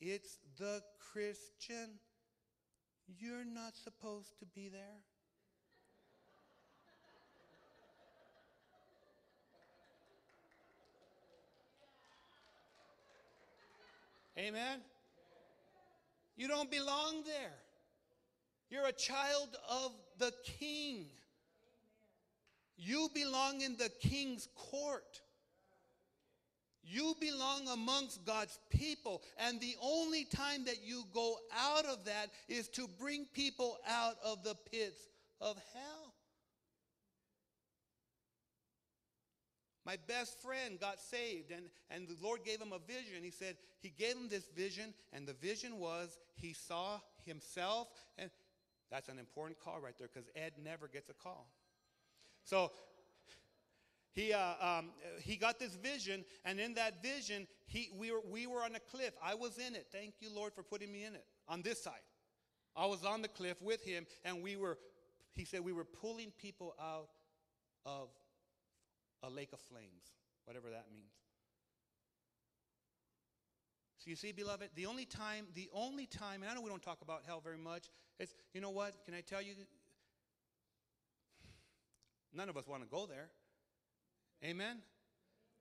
It's 0.00 0.38
the 0.58 0.82
Christian. 1.12 1.98
You're 3.18 3.44
not 3.44 3.76
supposed 3.76 4.38
to 4.38 4.46
be 4.46 4.68
there. 4.68 5.02
Amen? 14.38 14.80
You 16.36 16.48
don't 16.48 16.70
belong 16.70 17.24
there. 17.26 17.52
You're 18.70 18.86
a 18.86 18.92
child 18.92 19.56
of 19.68 19.92
the 20.18 20.32
king. 20.58 21.06
You 22.80 23.10
belong 23.14 23.60
in 23.60 23.76
the 23.76 23.90
king's 24.00 24.48
court. 24.54 25.20
You 26.82 27.14
belong 27.20 27.68
amongst 27.68 28.24
God's 28.24 28.58
people. 28.70 29.22
And 29.38 29.60
the 29.60 29.76
only 29.82 30.24
time 30.24 30.64
that 30.64 30.82
you 30.82 31.04
go 31.12 31.36
out 31.54 31.84
of 31.84 32.06
that 32.06 32.30
is 32.48 32.68
to 32.70 32.88
bring 32.98 33.26
people 33.34 33.76
out 33.86 34.14
of 34.24 34.42
the 34.42 34.54
pits 34.70 34.98
of 35.42 35.56
hell. 35.74 36.14
My 39.84 39.96
best 40.08 40.40
friend 40.40 40.78
got 40.80 41.00
saved, 41.00 41.50
and, 41.50 41.64
and 41.90 42.08
the 42.08 42.16
Lord 42.22 42.44
gave 42.44 42.60
him 42.60 42.72
a 42.72 42.78
vision. 42.78 43.22
He 43.22 43.30
said, 43.30 43.56
He 43.80 43.90
gave 43.90 44.14
him 44.16 44.28
this 44.28 44.48
vision, 44.56 44.94
and 45.12 45.26
the 45.26 45.32
vision 45.34 45.78
was 45.78 46.16
he 46.34 46.54
saw 46.54 47.00
himself. 47.24 47.88
And 48.16 48.30
that's 48.90 49.08
an 49.08 49.18
important 49.18 49.58
call 49.60 49.80
right 49.80 49.94
there 49.98 50.08
because 50.12 50.28
Ed 50.34 50.52
never 50.62 50.88
gets 50.88 51.10
a 51.10 51.14
call. 51.14 51.46
So 52.44 52.72
he, 54.12 54.32
uh, 54.32 54.54
um, 54.60 54.90
he 55.22 55.36
got 55.36 55.58
this 55.58 55.74
vision, 55.76 56.24
and 56.44 56.58
in 56.58 56.74
that 56.74 57.02
vision, 57.02 57.46
he, 57.66 57.90
we, 57.96 58.10
were, 58.10 58.20
we 58.28 58.46
were 58.46 58.62
on 58.62 58.74
a 58.74 58.80
cliff. 58.80 59.12
I 59.22 59.34
was 59.34 59.58
in 59.58 59.74
it. 59.74 59.86
Thank 59.92 60.14
you, 60.20 60.28
Lord, 60.34 60.52
for 60.52 60.62
putting 60.62 60.90
me 60.90 61.04
in 61.04 61.14
it 61.14 61.24
on 61.48 61.62
this 61.62 61.82
side. 61.82 62.02
I 62.76 62.86
was 62.86 63.04
on 63.04 63.22
the 63.22 63.28
cliff 63.28 63.60
with 63.62 63.84
him, 63.84 64.06
and 64.24 64.42
we 64.42 64.56
were, 64.56 64.78
he 65.34 65.44
said, 65.44 65.60
we 65.60 65.72
were 65.72 65.84
pulling 65.84 66.32
people 66.38 66.74
out 66.80 67.08
of 67.86 68.08
a 69.22 69.30
lake 69.30 69.52
of 69.52 69.60
flames, 69.60 70.12
whatever 70.44 70.70
that 70.70 70.86
means. 70.92 71.12
So 73.98 74.08
you 74.08 74.16
see, 74.16 74.32
beloved, 74.32 74.70
the 74.74 74.86
only 74.86 75.04
time, 75.04 75.46
the 75.54 75.68
only 75.74 76.06
time, 76.06 76.42
and 76.42 76.50
I 76.50 76.54
know 76.54 76.62
we 76.62 76.70
don't 76.70 76.82
talk 76.82 77.02
about 77.02 77.22
hell 77.26 77.40
very 77.44 77.58
much, 77.58 77.90
it's, 78.18 78.34
you 78.54 78.60
know 78.60 78.70
what, 78.70 79.04
can 79.04 79.14
I 79.14 79.20
tell 79.20 79.42
you? 79.42 79.52
None 82.34 82.48
of 82.48 82.56
us 82.56 82.66
want 82.66 82.82
to 82.82 82.88
go 82.88 83.06
there. 83.06 83.28
Amen? 84.44 84.78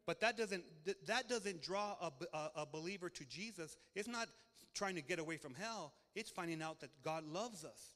But 0.05 0.21
that 0.21 0.37
doesn't, 0.37 0.63
that 1.05 1.29
doesn't 1.29 1.61
draw 1.61 1.95
a, 2.01 2.11
a, 2.35 2.51
a 2.57 2.65
believer 2.65 3.09
to 3.09 3.25
Jesus. 3.25 3.77
It's 3.95 4.07
not 4.07 4.27
trying 4.73 4.95
to 4.95 5.01
get 5.01 5.19
away 5.19 5.37
from 5.37 5.53
hell, 5.53 5.93
it's 6.15 6.29
finding 6.29 6.61
out 6.61 6.79
that 6.81 6.89
God 7.03 7.25
loves 7.25 7.65
us. 7.65 7.93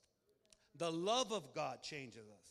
The 0.78 0.92
love 0.92 1.32
of 1.32 1.54
God 1.54 1.82
changes 1.84 2.28
us. 2.30 2.48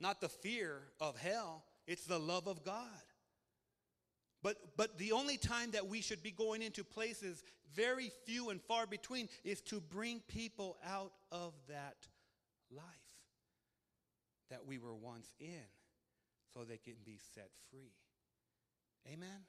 Not 0.00 0.20
the 0.20 0.28
fear 0.28 0.82
of 1.00 1.16
hell, 1.16 1.64
it's 1.86 2.06
the 2.06 2.18
love 2.18 2.46
of 2.46 2.64
God. 2.64 2.88
But, 4.42 4.56
but 4.76 4.98
the 4.98 5.12
only 5.12 5.38
time 5.38 5.70
that 5.70 5.86
we 5.86 6.02
should 6.02 6.22
be 6.22 6.30
going 6.30 6.60
into 6.60 6.84
places 6.84 7.42
very 7.74 8.10
few 8.26 8.50
and 8.50 8.60
far 8.60 8.86
between 8.86 9.28
is 9.42 9.62
to 9.62 9.80
bring 9.80 10.20
people 10.28 10.76
out 10.86 11.12
of 11.32 11.54
that 11.68 11.96
life 12.70 13.03
that 14.50 14.66
we 14.66 14.78
were 14.78 14.94
once 14.94 15.32
in 15.38 15.64
so 16.52 16.64
they 16.64 16.76
can 16.76 16.94
be 17.04 17.18
set 17.34 17.50
free. 17.70 17.92
Amen? 19.12 19.44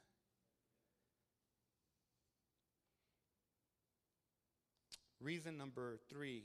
Reason 5.21 5.58
number 5.58 5.97
three 6.10 6.43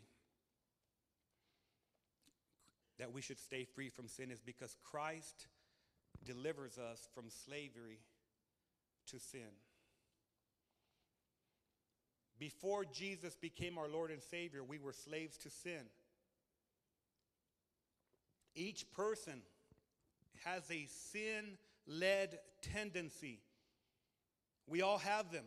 that 2.99 3.13
we 3.13 3.23
should 3.23 3.39
stay 3.39 3.65
free 3.65 3.89
from 3.89 4.09
sin 4.09 4.31
is 4.31 4.43
because 4.43 4.77
Christ 4.83 5.47
delivers 6.25 6.79
us 6.79 7.09
from 7.15 7.31
slavery 7.47 8.01
to 9.07 9.19
sin. 9.19 9.51
Before 12.39 12.85
Jesus 12.85 13.37
became 13.37 13.77
our 13.77 13.89
Lord 13.89 14.11
and 14.11 14.23
Savior, 14.23 14.63
we 14.63 14.79
were 14.79 14.93
slaves 14.93 15.37
to 15.39 15.51
sin. 15.51 15.89
Each 18.55 18.91
person 18.93 19.43
has 20.45 20.63
a 20.71 20.87
sin 21.13 21.59
led 21.87 22.39
tendency. 22.63 23.41
We 24.67 24.83
all 24.83 24.99
have 24.99 25.31
them. 25.33 25.45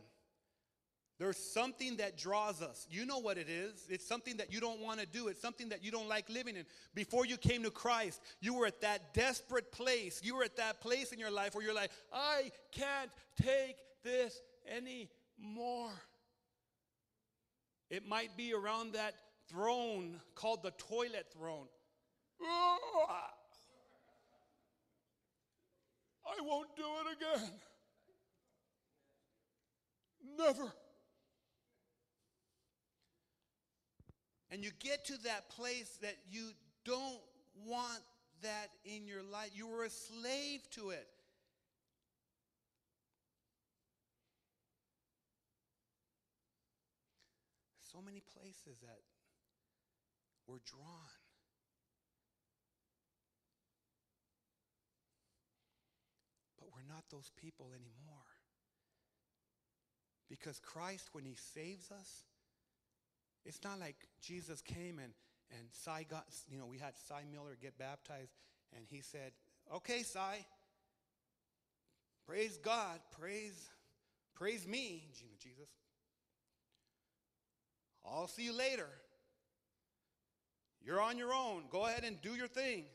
There's 1.19 1.37
something 1.37 1.97
that 1.97 2.17
draws 2.17 2.61
us. 2.61 2.87
You 2.89 3.05
know 3.05 3.19
what 3.19 3.37
it 3.37 3.47
is. 3.47 3.85
It's 3.87 4.05
something 4.05 4.37
that 4.37 4.51
you 4.51 4.59
don't 4.59 4.81
want 4.81 4.99
to 4.99 5.05
do. 5.05 5.27
It's 5.27 5.41
something 5.41 5.69
that 5.69 5.83
you 5.83 5.91
don't 5.91 6.09
like 6.09 6.27
living 6.27 6.57
in. 6.57 6.65
Before 6.95 7.25
you 7.25 7.37
came 7.37 7.63
to 7.63 7.71
Christ, 7.71 8.19
you 8.41 8.55
were 8.55 8.65
at 8.65 8.81
that 8.81 9.13
desperate 9.13 9.71
place. 9.71 10.21
You 10.23 10.35
were 10.35 10.43
at 10.43 10.57
that 10.57 10.81
place 10.81 11.11
in 11.11 11.19
your 11.19 11.31
life 11.31 11.53
where 11.53 11.63
you're 11.63 11.73
like, 11.73 11.91
I 12.11 12.51
can't 12.71 13.11
take 13.41 13.77
this 14.03 14.41
anymore. 14.67 15.91
It 17.89 18.07
might 18.07 18.35
be 18.35 18.53
around 18.53 18.93
that 18.93 19.13
throne 19.49 20.19
called 20.33 20.63
the 20.63 20.71
toilet 20.71 21.27
throne. 21.37 21.67
I 26.26 26.41
won't 26.41 26.76
do 26.76 26.84
it 26.84 27.17
again. 27.17 27.52
Never. 30.38 30.74
And 34.52 34.63
you 34.63 34.72
get 34.80 35.06
to 35.06 35.17
that 35.24 35.50
place 35.50 35.98
that 36.02 36.15
you 36.30 36.52
don't 36.86 37.22
want 37.65 38.02
that 38.41 38.69
in 38.86 39.08
your 39.08 39.24
life. 39.24 39.50
You 39.54 39.67
were 39.67 39.84
a 39.84 39.89
slave 39.89 40.62
to 40.72 40.91
it. 40.91 41.08
So 47.91 48.02
many 48.04 48.22
places 48.34 48.80
that 48.82 49.00
we're 50.48 50.60
drawn. 50.65 51.22
We're 56.84 56.93
not 56.93 57.04
those 57.10 57.32
people 57.41 57.67
anymore. 57.67 58.24
Because 60.30 60.60
Christ, 60.60 61.10
when 61.13 61.26
He 61.26 61.36
saves 61.54 61.91
us, 61.91 62.24
it's 63.46 63.63
not 63.63 63.80
like 63.80 63.96
Jesus 64.22 64.62
came 64.62 65.00
and, 65.00 65.13
and 65.52 65.67
Cy 65.72 66.06
got, 66.10 66.26
you 66.50 66.58
know, 66.58 66.65
we 66.65 66.78
had 66.78 66.93
Cy 67.08 67.24
Miller 67.32 67.58
get 67.62 67.78
baptized, 67.78 68.32
and 68.76 68.86
he 68.88 69.02
said, 69.02 69.34
Okay, 69.74 70.02
Cy, 70.04 70.46
praise 72.26 72.58
God, 72.58 73.00
praise, 73.19 73.69
praise 74.34 74.65
me, 74.67 75.10
Jesus. 75.39 75.69
I'll 78.06 78.28
see 78.28 78.43
you 78.43 78.58
later. 78.58 78.89
You're 80.82 81.02
on 81.02 81.17
your 81.17 81.34
own. 81.34 81.63
Go 81.69 81.86
ahead 81.86 82.04
and 82.04 82.22
do 82.22 82.32
your 82.36 82.48
thing. 82.48 82.86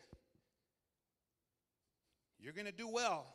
You're 2.39 2.53
going 2.53 2.67
to 2.67 2.73
do 2.73 2.89
well. 2.89 3.27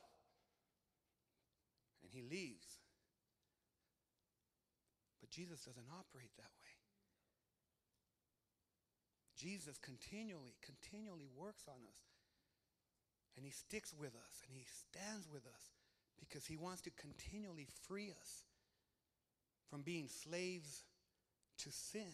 He 2.13 2.21
leaves. 2.21 2.77
But 5.19 5.29
Jesus 5.29 5.65
doesn't 5.65 5.89
operate 5.91 6.31
that 6.37 6.53
way. 6.61 6.73
Jesus 9.35 9.77
continually, 9.79 10.53
continually 10.61 11.27
works 11.35 11.63
on 11.67 11.81
us. 11.89 12.01
And 13.35 13.43
he 13.43 13.51
sticks 13.51 13.93
with 13.97 14.13
us 14.13 14.43
and 14.47 14.55
he 14.55 14.65
stands 14.69 15.27
with 15.27 15.47
us 15.47 15.73
because 16.19 16.45
he 16.45 16.55
wants 16.55 16.81
to 16.81 16.91
continually 16.91 17.67
free 17.87 18.11
us 18.11 18.43
from 19.69 19.81
being 19.81 20.07
slaves 20.07 20.83
to 21.57 21.71
sin. 21.71 22.13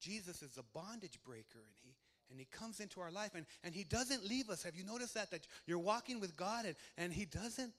Jesus 0.00 0.42
is 0.42 0.58
a 0.58 0.64
bondage 0.74 1.20
breaker 1.24 1.60
and 1.60 1.76
he 1.84 1.94
and 2.30 2.38
he 2.38 2.46
comes 2.46 2.80
into 2.80 3.00
our 3.00 3.10
life 3.10 3.32
and, 3.34 3.44
and 3.64 3.74
he 3.74 3.84
doesn't 3.84 4.24
leave 4.24 4.50
us. 4.50 4.62
Have 4.62 4.76
you 4.76 4.84
noticed 4.84 5.14
that? 5.14 5.30
That 5.30 5.46
you're 5.66 5.78
walking 5.78 6.20
with 6.20 6.36
God 6.36 6.64
and, 6.64 6.76
and 6.96 7.12
he 7.12 7.24
doesn't 7.24 7.72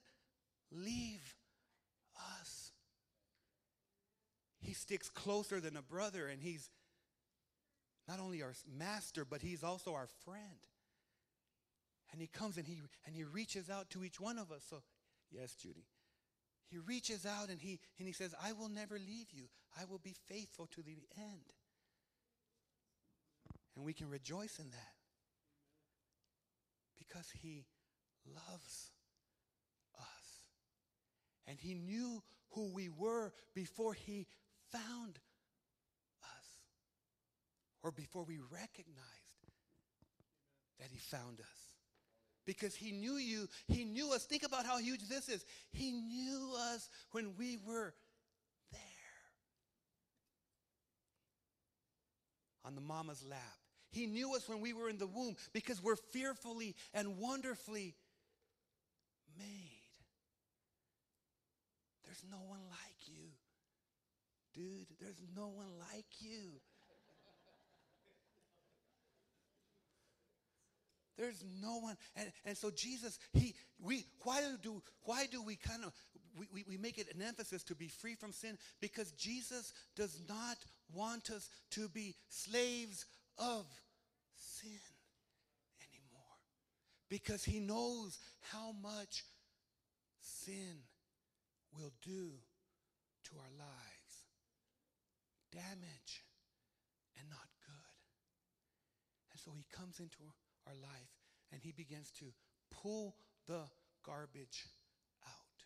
leave 0.71 1.35
us. 2.39 2.71
He 4.59 4.73
sticks 4.73 5.09
closer 5.09 5.59
than 5.59 5.77
a 5.77 5.81
brother 5.81 6.27
and 6.27 6.41
he's 6.41 6.69
not 8.07 8.19
only 8.19 8.41
our 8.41 8.53
master, 8.77 9.25
but 9.25 9.41
he's 9.41 9.63
also 9.63 9.93
our 9.93 10.07
friend. 10.25 10.59
And 12.11 12.19
he 12.19 12.27
comes 12.27 12.57
and 12.57 12.67
he 12.67 12.81
and 13.05 13.15
he 13.15 13.23
reaches 13.23 13.69
out 13.69 13.89
to 13.91 14.03
each 14.03 14.19
one 14.19 14.37
of 14.37 14.51
us. 14.51 14.63
So, 14.69 14.81
yes, 15.31 15.55
Judy. 15.55 15.85
He 16.69 16.77
reaches 16.77 17.25
out 17.25 17.49
and 17.49 17.61
he 17.61 17.79
and 17.99 18.07
he 18.07 18.13
says, 18.13 18.35
"I 18.43 18.51
will 18.51 18.67
never 18.67 18.99
leave 18.99 19.31
you. 19.31 19.45
I 19.79 19.85
will 19.85 19.97
be 19.97 20.13
faithful 20.27 20.67
to 20.67 20.81
the 20.81 20.97
end." 21.17 21.53
And 23.75 23.85
we 23.85 23.93
can 23.93 24.09
rejoice 24.09 24.59
in 24.59 24.69
that. 24.69 24.93
Because 26.97 27.29
he 27.41 27.65
loves 28.27 28.91
us. 29.99 30.45
And 31.47 31.59
he 31.59 31.73
knew 31.73 32.21
who 32.51 32.73
we 32.73 32.89
were 32.89 33.33
before 33.53 33.93
he 33.93 34.27
found 34.71 35.19
us 36.23 36.47
or 37.83 37.91
before 37.91 38.23
we 38.23 38.37
recognized 38.51 39.21
that 40.81 40.89
He 40.91 40.97
found 40.97 41.39
us. 41.39 41.45
Because 42.45 42.75
He 42.75 42.91
knew 42.91 43.15
you, 43.15 43.47
He 43.67 43.85
knew 43.85 44.13
us. 44.13 44.25
Think 44.25 44.43
about 44.43 44.65
how 44.65 44.79
huge 44.79 45.07
this 45.07 45.29
is. 45.29 45.45
He 45.71 45.91
knew 45.91 46.53
us 46.73 46.89
when 47.11 47.33
we 47.37 47.57
were 47.65 47.93
there. 48.71 48.79
on 52.63 52.75
the 52.75 52.81
mama's 52.81 53.23
lap. 53.27 53.39
He 53.91 54.07
knew 54.07 54.35
us 54.35 54.47
when 54.47 54.61
we 54.61 54.73
were 54.73 54.89
in 54.89 54.97
the 54.97 55.07
womb 55.07 55.35
because 55.53 55.83
we're 55.83 55.95
fearfully 55.95 56.75
and 56.93 57.17
wonderfully 57.17 57.95
made. 59.37 59.81
There's 62.05 62.23
no 62.29 62.39
one 62.47 62.61
like 62.69 63.07
you. 63.07 63.29
Dude, 64.53 64.87
there's 64.99 65.21
no 65.35 65.47
one 65.47 65.67
like 65.93 66.05
you. 66.19 66.59
There's 71.17 71.43
no 71.61 71.77
one. 71.77 71.97
And, 72.15 72.31
and 72.45 72.57
so 72.57 72.71
Jesus, 72.71 73.19
he 73.33 73.53
we 73.79 74.05
why 74.23 74.41
do 74.63 74.81
why 75.03 75.27
do 75.31 75.43
we 75.43 75.55
kind 75.55 75.83
of 75.83 75.93
we, 76.37 76.47
we, 76.51 76.65
we 76.67 76.77
make 76.77 76.97
it 76.97 77.13
an 77.13 77.21
emphasis 77.21 77.63
to 77.65 77.75
be 77.75 77.89
free 77.89 78.15
from 78.15 78.31
sin? 78.31 78.57
Because 78.79 79.11
Jesus 79.11 79.71
does 79.95 80.19
not 80.27 80.57
want 80.93 81.29
us 81.29 81.49
to 81.71 81.89
be 81.89 82.15
slaves 82.27 83.05
of 83.41 83.65
sin 84.35 84.79
anymore. 85.81 86.37
Because 87.09 87.43
he 87.43 87.59
knows 87.59 88.19
how 88.53 88.73
much 88.81 89.25
sin 90.19 90.85
will 91.77 91.91
do 92.01 92.31
to 93.25 93.31
our 93.37 93.51
lives. 93.57 94.13
Damage 95.51 96.23
and 97.19 97.27
not 97.29 97.49
good. 97.65 97.97
And 99.31 99.39
so 99.39 99.51
he 99.57 99.65
comes 99.75 99.99
into 99.99 100.23
our 100.67 100.75
life 100.75 101.11
and 101.51 101.61
he 101.61 101.71
begins 101.71 102.11
to 102.19 102.25
pull 102.69 103.15
the 103.47 103.63
garbage 104.05 104.69
out. 105.27 105.57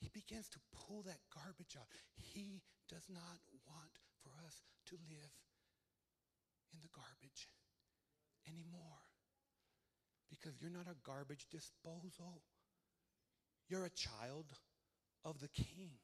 He 0.00 0.08
begins 0.08 0.48
to 0.50 0.58
pull 0.72 1.02
that 1.02 1.20
garbage 1.34 1.76
out. 1.76 1.88
He 2.14 2.62
does 2.88 3.04
not 3.08 3.40
want 3.66 3.98
for 4.22 4.30
us 4.46 4.62
to 4.86 4.96
live 5.10 5.32
in 6.74 6.82
the 6.82 6.90
garbage 6.90 7.48
anymore. 8.50 9.06
Because 10.30 10.60
you're 10.60 10.74
not 10.74 10.90
a 10.90 10.98
garbage 11.06 11.46
disposal. 11.50 12.42
You're 13.70 13.86
a 13.86 13.94
child 13.94 14.50
of 15.24 15.38
the 15.38 15.48
King. 15.48 15.94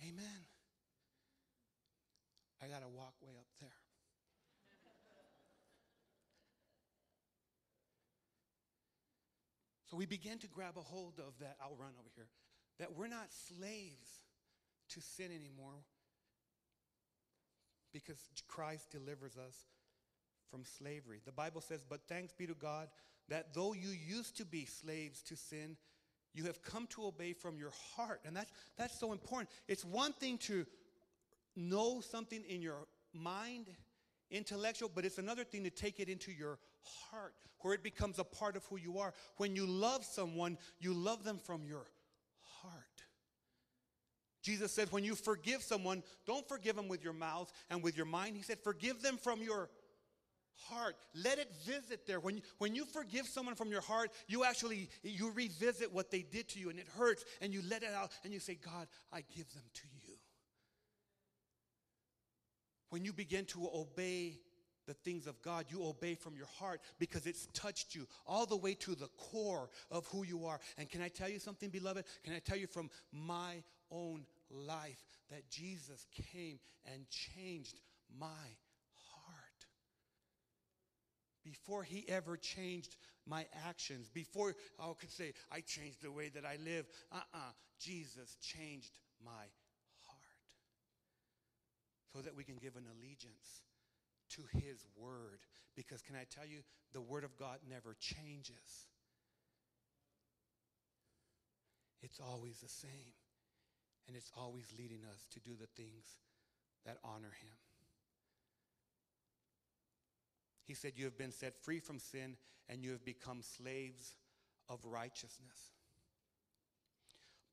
Amen. 0.00 0.48
I 2.62 2.66
got 2.66 2.80
to 2.80 2.88
walk 2.88 3.12
way 3.20 3.36
up 3.38 3.46
there. 3.60 3.68
So 9.86 9.96
we 9.96 10.06
begin 10.06 10.38
to 10.38 10.48
grab 10.48 10.76
a 10.76 10.80
hold 10.80 11.20
of 11.20 11.38
that. 11.38 11.56
I'll 11.62 11.76
run 11.78 11.92
over 11.96 12.10
here. 12.16 12.26
That 12.80 12.96
we're 12.96 13.06
not 13.06 13.28
slaves 13.30 14.26
to 14.90 15.00
sin 15.00 15.30
anymore 15.30 15.84
because 18.04 18.18
Christ 18.48 18.90
delivers 18.90 19.36
us 19.36 19.54
from 20.50 20.64
slavery. 20.64 21.20
The 21.24 21.32
Bible 21.32 21.60
says, 21.60 21.84
But 21.88 22.00
thanks 22.08 22.32
be 22.32 22.46
to 22.46 22.54
God 22.54 22.88
that 23.28 23.54
though 23.54 23.72
you 23.72 23.88
used 23.88 24.36
to 24.36 24.44
be 24.44 24.64
slaves 24.64 25.22
to 25.22 25.36
sin, 25.36 25.76
you 26.34 26.44
have 26.44 26.62
come 26.62 26.86
to 26.88 27.06
obey 27.06 27.32
from 27.32 27.58
your 27.58 27.72
heart. 27.96 28.20
And 28.24 28.36
that's, 28.36 28.52
that's 28.76 28.98
so 28.98 29.12
important. 29.12 29.48
It's 29.68 29.84
one 29.84 30.12
thing 30.12 30.38
to 30.38 30.66
know 31.56 32.00
something 32.00 32.42
in 32.48 32.60
your 32.60 32.86
mind, 33.12 33.66
intellectual, 34.30 34.90
but 34.94 35.04
it's 35.04 35.18
another 35.18 35.44
thing 35.44 35.64
to 35.64 35.70
take 35.70 35.98
it 35.98 36.08
into 36.08 36.30
your 36.30 36.58
heart, 37.10 37.34
where 37.60 37.74
it 37.74 37.82
becomes 37.82 38.18
a 38.18 38.24
part 38.24 38.56
of 38.56 38.64
who 38.66 38.76
you 38.76 38.98
are. 38.98 39.14
When 39.38 39.56
you 39.56 39.66
love 39.66 40.04
someone, 40.04 40.58
you 40.78 40.92
love 40.92 41.24
them 41.24 41.38
from 41.38 41.64
your 41.64 41.86
heart. 42.62 42.95
Jesus 44.46 44.70
said, 44.70 44.92
when 44.92 45.02
you 45.02 45.16
forgive 45.16 45.60
someone, 45.60 46.04
don't 46.24 46.48
forgive 46.48 46.76
them 46.76 46.86
with 46.86 47.02
your 47.02 47.12
mouth 47.12 47.52
and 47.68 47.82
with 47.82 47.96
your 47.96 48.06
mind. 48.06 48.36
He 48.36 48.44
said, 48.44 48.60
forgive 48.60 49.02
them 49.02 49.16
from 49.16 49.42
your 49.42 49.68
heart. 50.68 50.94
Let 51.16 51.40
it 51.40 51.50
visit 51.64 52.06
there. 52.06 52.20
When 52.20 52.36
you, 52.36 52.42
when 52.58 52.72
you 52.72 52.84
forgive 52.84 53.26
someone 53.26 53.56
from 53.56 53.72
your 53.72 53.80
heart 53.80 54.12
you 54.28 54.44
actually 54.44 54.88
you 55.02 55.32
revisit 55.32 55.92
what 55.92 56.12
they 56.12 56.22
did 56.22 56.48
to 56.50 56.60
you 56.60 56.70
and 56.70 56.78
it 56.78 56.86
hurts 56.96 57.24
and 57.42 57.52
you 57.52 57.60
let 57.68 57.82
it 57.82 57.92
out 57.92 58.12
and 58.22 58.32
you 58.32 58.38
say 58.38 58.56
god 58.64 58.86
i 59.12 59.22
give 59.36 59.52
them 59.52 59.64
to 59.74 59.82
you. 60.06 60.14
When 62.90 63.04
you 63.04 63.12
begin 63.12 63.46
to 63.46 63.68
obey 63.74 64.38
the 64.86 64.94
things 64.94 65.26
of 65.26 65.42
god 65.42 65.66
you 65.68 65.84
obey 65.84 66.14
from 66.14 66.36
your 66.36 66.48
heart 66.60 66.80
because 67.00 67.26
it's 67.26 67.48
touched 67.52 67.96
you 67.96 68.06
all 68.26 68.46
the 68.46 68.56
way 68.56 68.74
to 68.74 68.94
the 68.94 69.08
core 69.18 69.68
of 69.90 70.06
who 70.06 70.24
you 70.24 70.46
are. 70.46 70.60
And 70.78 70.88
can 70.88 71.02
i 71.02 71.08
tell 71.08 71.28
you 71.28 71.40
something 71.40 71.68
beloved? 71.68 72.04
Can 72.22 72.32
i 72.32 72.38
tell 72.38 72.56
you 72.56 72.68
from 72.68 72.90
my 73.12 73.64
own 73.90 74.24
life 74.50 75.02
that 75.30 75.48
jesus 75.50 76.06
came 76.32 76.58
and 76.92 77.08
changed 77.10 77.80
my 78.18 78.26
heart. 78.94 79.66
before 81.46 81.84
he 81.84 82.04
ever 82.08 82.36
changed 82.36 82.96
my 83.26 83.46
actions, 83.68 84.08
before 84.08 84.54
I 84.80 84.92
could 84.98 85.10
say, 85.10 85.32
I 85.50 85.60
changed 85.60 86.02
the 86.02 86.10
way 86.10 86.28
that 86.34 86.44
I 86.44 86.56
live, 86.64 86.86
uh 87.12 87.16
uh-uh, 87.16 87.38
uh 87.38 87.52
Jesus 87.80 88.36
changed 88.40 88.90
my 89.24 89.30
heart. 89.30 90.42
So 92.12 92.20
that 92.22 92.36
we 92.36 92.44
can 92.44 92.56
give 92.56 92.76
an 92.76 92.86
allegiance 92.98 93.62
to 94.30 94.42
his 94.58 94.84
word. 94.96 95.40
Because 95.76 96.02
can 96.02 96.16
I 96.16 96.24
tell 96.24 96.46
you, 96.46 96.60
the 96.92 97.00
word 97.00 97.24
of 97.24 97.36
God 97.36 97.58
never 97.68 97.96
changes, 98.00 98.86
it's 102.02 102.20
always 102.20 102.58
the 102.60 102.68
same. 102.68 103.14
And 104.06 104.16
it's 104.16 104.30
always 104.36 104.66
leading 104.78 105.00
us 105.12 105.26
to 105.32 105.40
do 105.40 105.50
the 105.58 105.66
things 105.80 106.04
that 106.84 106.98
honor 107.04 107.32
him. 107.40 107.56
He 110.64 110.74
said, 110.74 110.92
You 110.96 111.04
have 111.04 111.18
been 111.18 111.32
set 111.32 111.56
free 111.62 111.80
from 111.80 111.98
sin 111.98 112.36
and 112.68 112.82
you 112.82 112.90
have 112.92 113.04
become 113.04 113.42
slaves 113.42 114.14
of 114.68 114.80
righteousness. 114.84 115.72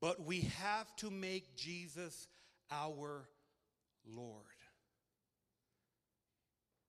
But 0.01 0.25
we 0.25 0.41
have 0.59 0.93
to 0.97 1.09
make 1.09 1.55
Jesus 1.55 2.27
our 2.71 3.27
Lord. 4.05 4.43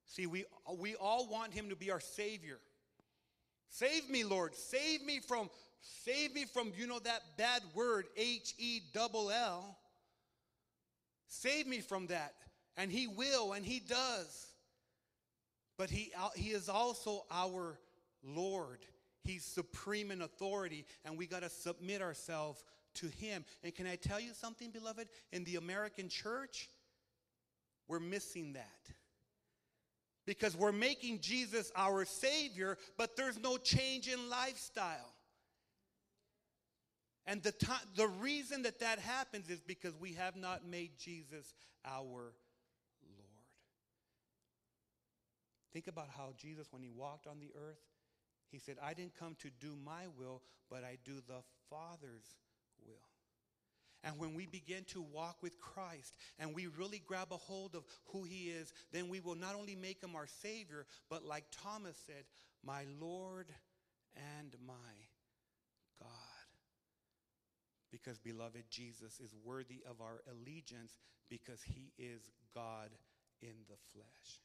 See, 0.07 0.27
we, 0.27 0.45
we 0.79 0.95
all 0.97 1.29
want 1.29 1.53
him 1.53 1.69
to 1.71 1.77
be 1.77 1.91
our 1.91 2.01
Savior. 2.01 2.59
Save 3.69 4.09
me, 4.09 4.25
Lord. 4.25 4.55
Save 4.55 5.05
me 5.05 5.19
from, 5.19 5.51
save 5.81 6.35
me 6.35 6.45
from, 6.45 6.73
you 6.77 6.87
know, 6.87 6.99
that 7.01 7.23
bad 7.37 7.63
word, 7.75 8.07
H 8.17 8.55
E 8.59 8.81
double 8.93 9.31
L. 9.31 9.77
Save 11.29 11.67
me 11.67 11.81
from 11.81 12.07
that. 12.09 12.35
And 12.77 12.91
he 12.91 13.07
will, 13.07 13.53
and 13.53 13.65
he 13.65 13.81
does. 13.81 14.47
But 15.79 15.91
he, 15.91 16.13
he 16.35 16.51
is 16.51 16.69
also 16.69 17.25
our 17.31 17.79
Lord. 18.23 18.81
He's 19.23 19.45
supreme 19.45 20.11
in 20.11 20.23
authority, 20.23 20.85
and 21.05 21.17
we 21.17 21.27
got 21.27 21.43
to 21.43 21.49
submit 21.49 22.03
ourselves 22.03 22.63
to 22.97 23.07
him. 23.07 23.45
And 23.63 23.75
can 23.75 23.87
I 23.87 23.97
tell 23.97 24.21
you 24.21 24.33
something, 24.35 24.71
beloved? 24.71 25.09
In 25.33 25.45
the 25.45 25.57
American 25.57 26.09
church, 26.09 26.69
we're 27.89 28.01
missing 28.01 28.53
that. 28.53 28.93
Because 30.27 30.57
we're 30.57 30.73
making 30.73 31.21
Jesus 31.21 31.73
our 31.77 32.05
Savior, 32.05 32.79
but 32.97 33.17
there's 33.17 33.39
no 33.39 33.57
change 33.57 34.09
in 34.09 34.31
lifestyle. 34.31 35.14
And 37.27 37.43
the, 37.43 37.55
the 37.97 38.09
reason 38.09 38.63
that 38.63 38.81
that 38.81 38.99
happens 38.99 39.49
is 39.49 39.61
because 39.61 39.97
we 39.97 40.13
have 40.13 40.37
not 40.37 40.67
made 40.67 40.99
Jesus 40.99 41.55
our 41.85 42.03
Lord. 42.03 42.35
Think 45.73 45.87
about 45.89 46.09
how 46.17 46.35
Jesus, 46.37 46.69
when 46.71 46.83
he 46.83 46.91
walked 46.91 47.27
on 47.27 47.41
the 47.41 47.51
earth, 47.57 47.81
he 48.51 48.59
said, 48.59 48.77
I 48.83 48.95
didn't 48.95 49.19
come 49.19 49.37
to 49.41 49.51
do 49.59 49.75
my 49.85 50.07
will, 50.17 50.43
but 50.71 50.85
I 50.85 50.99
do 51.05 51.15
the 51.27 51.43
Father's 51.71 52.37
will. 52.87 52.95
And 54.05 54.19
when 54.19 54.35
we 54.35 54.47
begin 54.47 54.85
to 54.89 55.01
walk 55.01 55.43
with 55.43 55.59
Christ 55.59 56.15
and 56.39 56.55
we 56.55 56.67
really 56.67 57.03
grab 57.05 57.29
a 57.33 57.37
hold 57.37 57.75
of 57.75 57.85
who 58.13 58.23
he 58.23 58.51
is, 58.51 58.73
then 58.93 59.09
we 59.09 59.19
will 59.19 59.35
not 59.35 59.57
only 59.57 59.75
make 59.75 60.03
him 60.03 60.15
our 60.15 60.27
Savior, 60.27 60.85
but 61.09 61.25
like 61.25 61.45
Thomas 61.51 61.97
said, 62.07 62.25
my 62.63 62.85
Lord 63.01 63.47
and 64.15 64.55
my. 64.67 65.04
Because, 67.95 68.19
beloved, 68.19 68.65
Jesus 68.71 69.21
is 69.21 69.37
worthy 69.45 69.85
of 69.89 70.01
our 70.01 70.21
allegiance 70.27 70.99
because 71.31 71.63
he 71.63 71.93
is 71.97 72.33
God 72.53 72.91
in 73.41 73.55
the 73.69 73.77
flesh. 73.93 74.41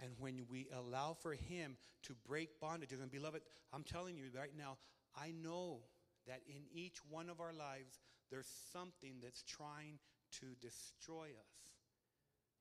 And 0.00 0.12
when 0.20 0.46
we 0.48 0.68
allow 0.72 1.16
for 1.20 1.32
Him 1.32 1.76
to 2.04 2.14
break 2.26 2.60
bondages, 2.60 3.02
and 3.02 3.10
beloved, 3.10 3.42
I'm 3.72 3.82
telling 3.82 4.16
you 4.16 4.26
right 4.32 4.56
now, 4.56 4.76
I 5.20 5.32
know 5.32 5.80
that 6.28 6.42
in 6.46 6.62
each 6.72 6.98
one 7.10 7.28
of 7.28 7.40
our 7.40 7.52
lives, 7.52 7.98
there's 8.30 8.48
something 8.72 9.14
that's 9.20 9.42
trying 9.42 9.98
to 10.40 10.46
destroy 10.60 11.26
us. 11.26 11.54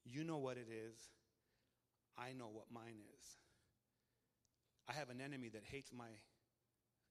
You 0.03 0.23
know 0.23 0.37
what 0.37 0.57
it 0.57 0.67
is. 0.71 0.97
I 2.17 2.33
know 2.33 2.49
what 2.51 2.71
mine 2.73 2.97
is. 3.19 3.25
I 4.89 4.93
have 4.93 5.09
an 5.09 5.21
enemy 5.21 5.49
that 5.49 5.63
hates 5.63 5.91
my, 5.95 6.07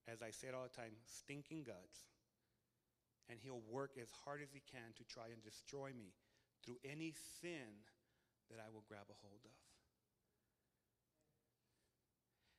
as 0.08 0.22
I 0.22 0.30
say 0.30 0.48
it 0.48 0.54
all 0.54 0.62
the 0.62 0.76
time, 0.76 0.92
stinking 1.04 1.64
guts. 1.64 2.06
and 3.28 3.40
he'll 3.42 3.62
work 3.68 3.98
as 4.00 4.08
hard 4.24 4.40
as 4.40 4.52
he 4.52 4.62
can 4.70 4.94
to 4.96 5.02
try 5.02 5.24
and 5.32 5.42
destroy 5.42 5.90
me 5.90 6.14
through 6.64 6.78
any 6.84 7.12
sin 7.40 7.82
that 8.50 8.60
I 8.60 8.70
will 8.72 8.84
grab 8.88 9.06
a 9.10 9.18
hold 9.20 9.40
of. 9.44 9.50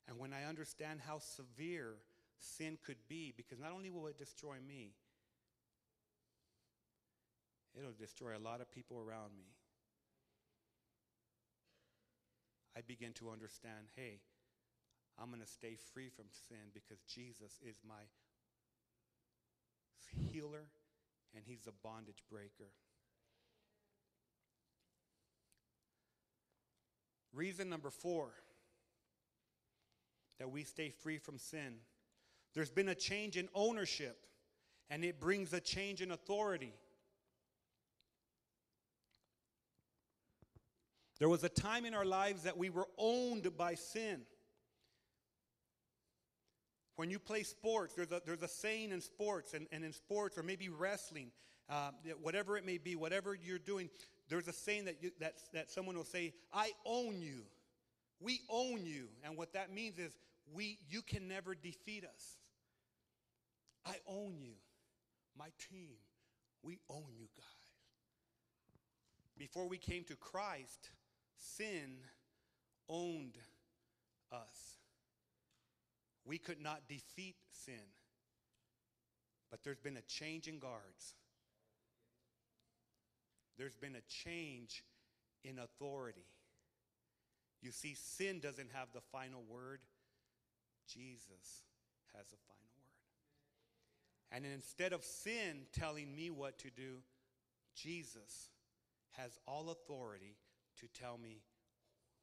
And 0.10 0.20
when 0.20 0.34
I 0.34 0.44
understand 0.44 1.02
how 1.06 1.20
severe 1.20 1.96
sin 2.40 2.78
could 2.86 3.08
be, 3.08 3.34
because 3.36 3.60
not 3.60 3.72
only 3.72 3.90
will 3.90 4.08
it 4.08 4.18
destroy 4.18 4.58
me, 4.66 4.92
it'll 7.78 7.92
destroy 7.98 8.38
a 8.38 8.40
lot 8.40 8.62
of 8.62 8.72
people 8.72 9.00
around 9.00 9.32
me. 9.38 9.56
I 12.76 12.82
begin 12.82 13.14
to 13.14 13.30
understand 13.30 13.88
hey, 13.96 14.20
I'm 15.20 15.30
going 15.30 15.42
to 15.42 15.48
stay 15.48 15.76
free 15.94 16.10
from 16.10 16.26
sin 16.48 16.72
because 16.74 17.00
Jesus 17.02 17.60
is 17.68 17.78
my 17.88 18.04
healer 20.32 20.70
and 21.36 21.44
he's 21.46 21.68
a 21.68 21.72
bondage 21.84 22.24
breaker. 22.30 22.72
Reason 27.34 27.70
number 27.70 27.90
four 27.90 28.30
that 30.40 30.52
we 30.52 30.64
stay 30.64 30.90
free 30.90 31.18
from 31.18 31.38
sin. 31.38 31.76
There's 32.54 32.72
been 32.72 32.90
a 32.90 32.96
change 32.96 33.38
in 33.38 33.50
ownership, 33.54 34.18
and 34.90 35.04
it 35.04 35.20
brings 35.20 35.54
a 35.54 35.60
change 35.60 36.02
in 36.02 36.12
authority. 36.12 36.74
There 41.20 41.30
was 41.30 41.44
a 41.44 41.50
time 41.50 41.86
in 41.86 41.94
our 41.94 42.06
lives 42.06 42.44
that 42.44 42.58
we 42.58 42.70
were 42.70 42.88
owned 42.98 43.56
by 43.58 43.76
sin. 43.76 44.22
When 46.98 47.12
you 47.12 47.20
play 47.20 47.44
sports, 47.44 47.94
there's 47.94 48.12
a, 48.12 48.22
there's 48.26 48.42
a 48.42 48.48
saying 48.48 48.92
in 48.92 49.02
sports, 49.02 49.54
and, 49.54 49.68
and 49.72 49.86
in 49.86 49.94
sports, 49.94 50.38
or 50.38 50.44
maybe 50.44 50.68
wrestling, 50.68 51.32
uh, 51.70 51.92
whatever 52.22 52.58
it 52.58 52.66
may 52.66 52.80
be, 52.80 52.96
whatever 52.96 53.36
you're 53.36 53.60
doing, 53.60 53.90
there's 54.30 54.48
a 54.48 54.54
saying 54.54 54.86
that, 54.86 54.98
you, 55.02 55.12
that, 55.20 55.36
that 55.54 55.70
someone 55.70 55.96
will 55.96 56.04
say, 56.04 56.34
I 56.52 56.72
own 56.86 57.22
you. 57.22 57.44
We 58.20 58.42
own 58.50 58.84
you. 58.84 59.10
And 59.24 59.38
what 59.38 59.54
that 59.54 59.72
means 59.72 60.00
is 60.00 60.12
we, 60.52 60.80
you 60.90 61.04
can 61.04 61.28
never 61.28 61.54
defeat 61.54 62.04
us. 62.04 62.38
I 63.86 63.96
own 64.08 64.36
you. 64.42 64.54
My 65.38 65.50
team, 65.70 65.92
we 66.64 66.80
own 66.90 67.14
you 67.16 67.28
guys. 67.38 67.46
Before 69.38 69.68
we 69.68 69.78
came 69.78 70.04
to 70.06 70.16
Christ, 70.16 70.90
sin 71.38 71.98
owned 72.90 73.38
us. 74.32 74.77
We 76.28 76.38
could 76.38 76.62
not 76.62 76.88
defeat 76.90 77.36
sin. 77.52 77.82
But 79.50 79.64
there's 79.64 79.80
been 79.80 79.98
a 79.98 80.02
change 80.02 80.48
in 80.48 80.60
guards. 80.60 81.16
There's 83.58 83.76
been 83.76 83.96
a 83.96 84.02
change 84.08 84.84
in 85.44 85.58
authority. 85.58 86.26
You 87.62 87.72
see, 87.72 87.96
sin 87.96 88.40
doesn't 88.40 88.70
have 88.74 88.90
the 88.94 89.02
final 89.12 89.44
word, 89.50 89.80
Jesus 90.88 91.64
has 92.16 92.28
the 92.28 92.38
final 92.48 92.70
word. 92.78 92.86
And 94.32 94.46
instead 94.46 94.94
of 94.94 95.04
sin 95.04 95.66
telling 95.74 96.16
me 96.16 96.30
what 96.30 96.60
to 96.60 96.70
do, 96.70 96.98
Jesus 97.76 98.50
has 99.18 99.40
all 99.48 99.70
authority 99.70 100.36
to 100.80 100.88
tell 100.88 101.18
me 101.18 101.42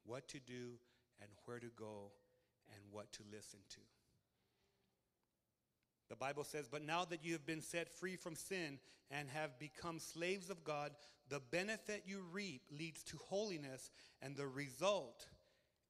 what 0.05 0.27
to 0.29 0.39
do 0.39 0.77
and 1.19 1.29
where 1.45 1.59
to 1.59 1.69
go 1.77 2.11
and 2.73 2.81
what 2.91 3.11
to 3.13 3.23
listen 3.31 3.59
to. 3.69 3.81
The 6.09 6.15
Bible 6.15 6.43
says, 6.43 6.67
But 6.67 6.85
now 6.85 7.05
that 7.05 7.23
you 7.23 7.33
have 7.33 7.45
been 7.45 7.61
set 7.61 7.89
free 7.89 8.15
from 8.15 8.35
sin 8.35 8.79
and 9.09 9.29
have 9.29 9.57
become 9.59 9.99
slaves 9.99 10.49
of 10.49 10.63
God, 10.63 10.91
the 11.29 11.41
benefit 11.51 12.03
you 12.05 12.21
reap 12.31 12.61
leads 12.71 13.03
to 13.03 13.17
holiness, 13.17 13.89
and 14.21 14.35
the 14.35 14.47
result 14.47 15.27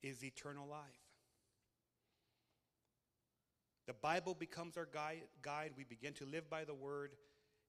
is 0.02 0.24
eternal 0.24 0.68
life. 0.68 0.82
The 3.88 3.94
Bible 3.94 4.34
becomes 4.34 4.78
our 4.78 4.88
guide, 4.92 5.24
guide. 5.42 5.72
We 5.78 5.84
begin 5.84 6.14
to 6.14 6.26
live 6.26 6.50
by 6.50 6.64
the 6.64 6.74
word. 6.74 7.12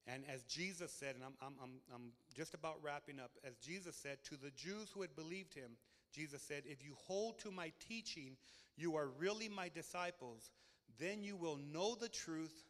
And 0.07 0.23
as 0.33 0.43
Jesus 0.43 0.91
said, 0.91 1.15
and 1.15 1.23
I'm, 1.23 1.33
I'm, 1.41 1.53
I'm, 1.61 1.71
I'm 1.93 2.11
just 2.33 2.53
about 2.53 2.77
wrapping 2.81 3.19
up, 3.19 3.31
as 3.43 3.57
Jesus 3.57 3.95
said 3.95 4.19
to 4.29 4.37
the 4.37 4.51
Jews 4.51 4.89
who 4.93 5.01
had 5.01 5.15
believed 5.15 5.53
him, 5.53 5.71
Jesus 6.13 6.41
said, 6.41 6.63
If 6.65 6.83
you 6.83 6.95
hold 7.07 7.39
to 7.39 7.51
my 7.51 7.71
teaching, 7.87 8.37
you 8.75 8.95
are 8.95 9.07
really 9.19 9.49
my 9.49 9.69
disciples. 9.69 10.51
Then 10.99 11.23
you 11.23 11.35
will 11.35 11.57
know 11.57 11.95
the 11.95 12.09
truth, 12.09 12.63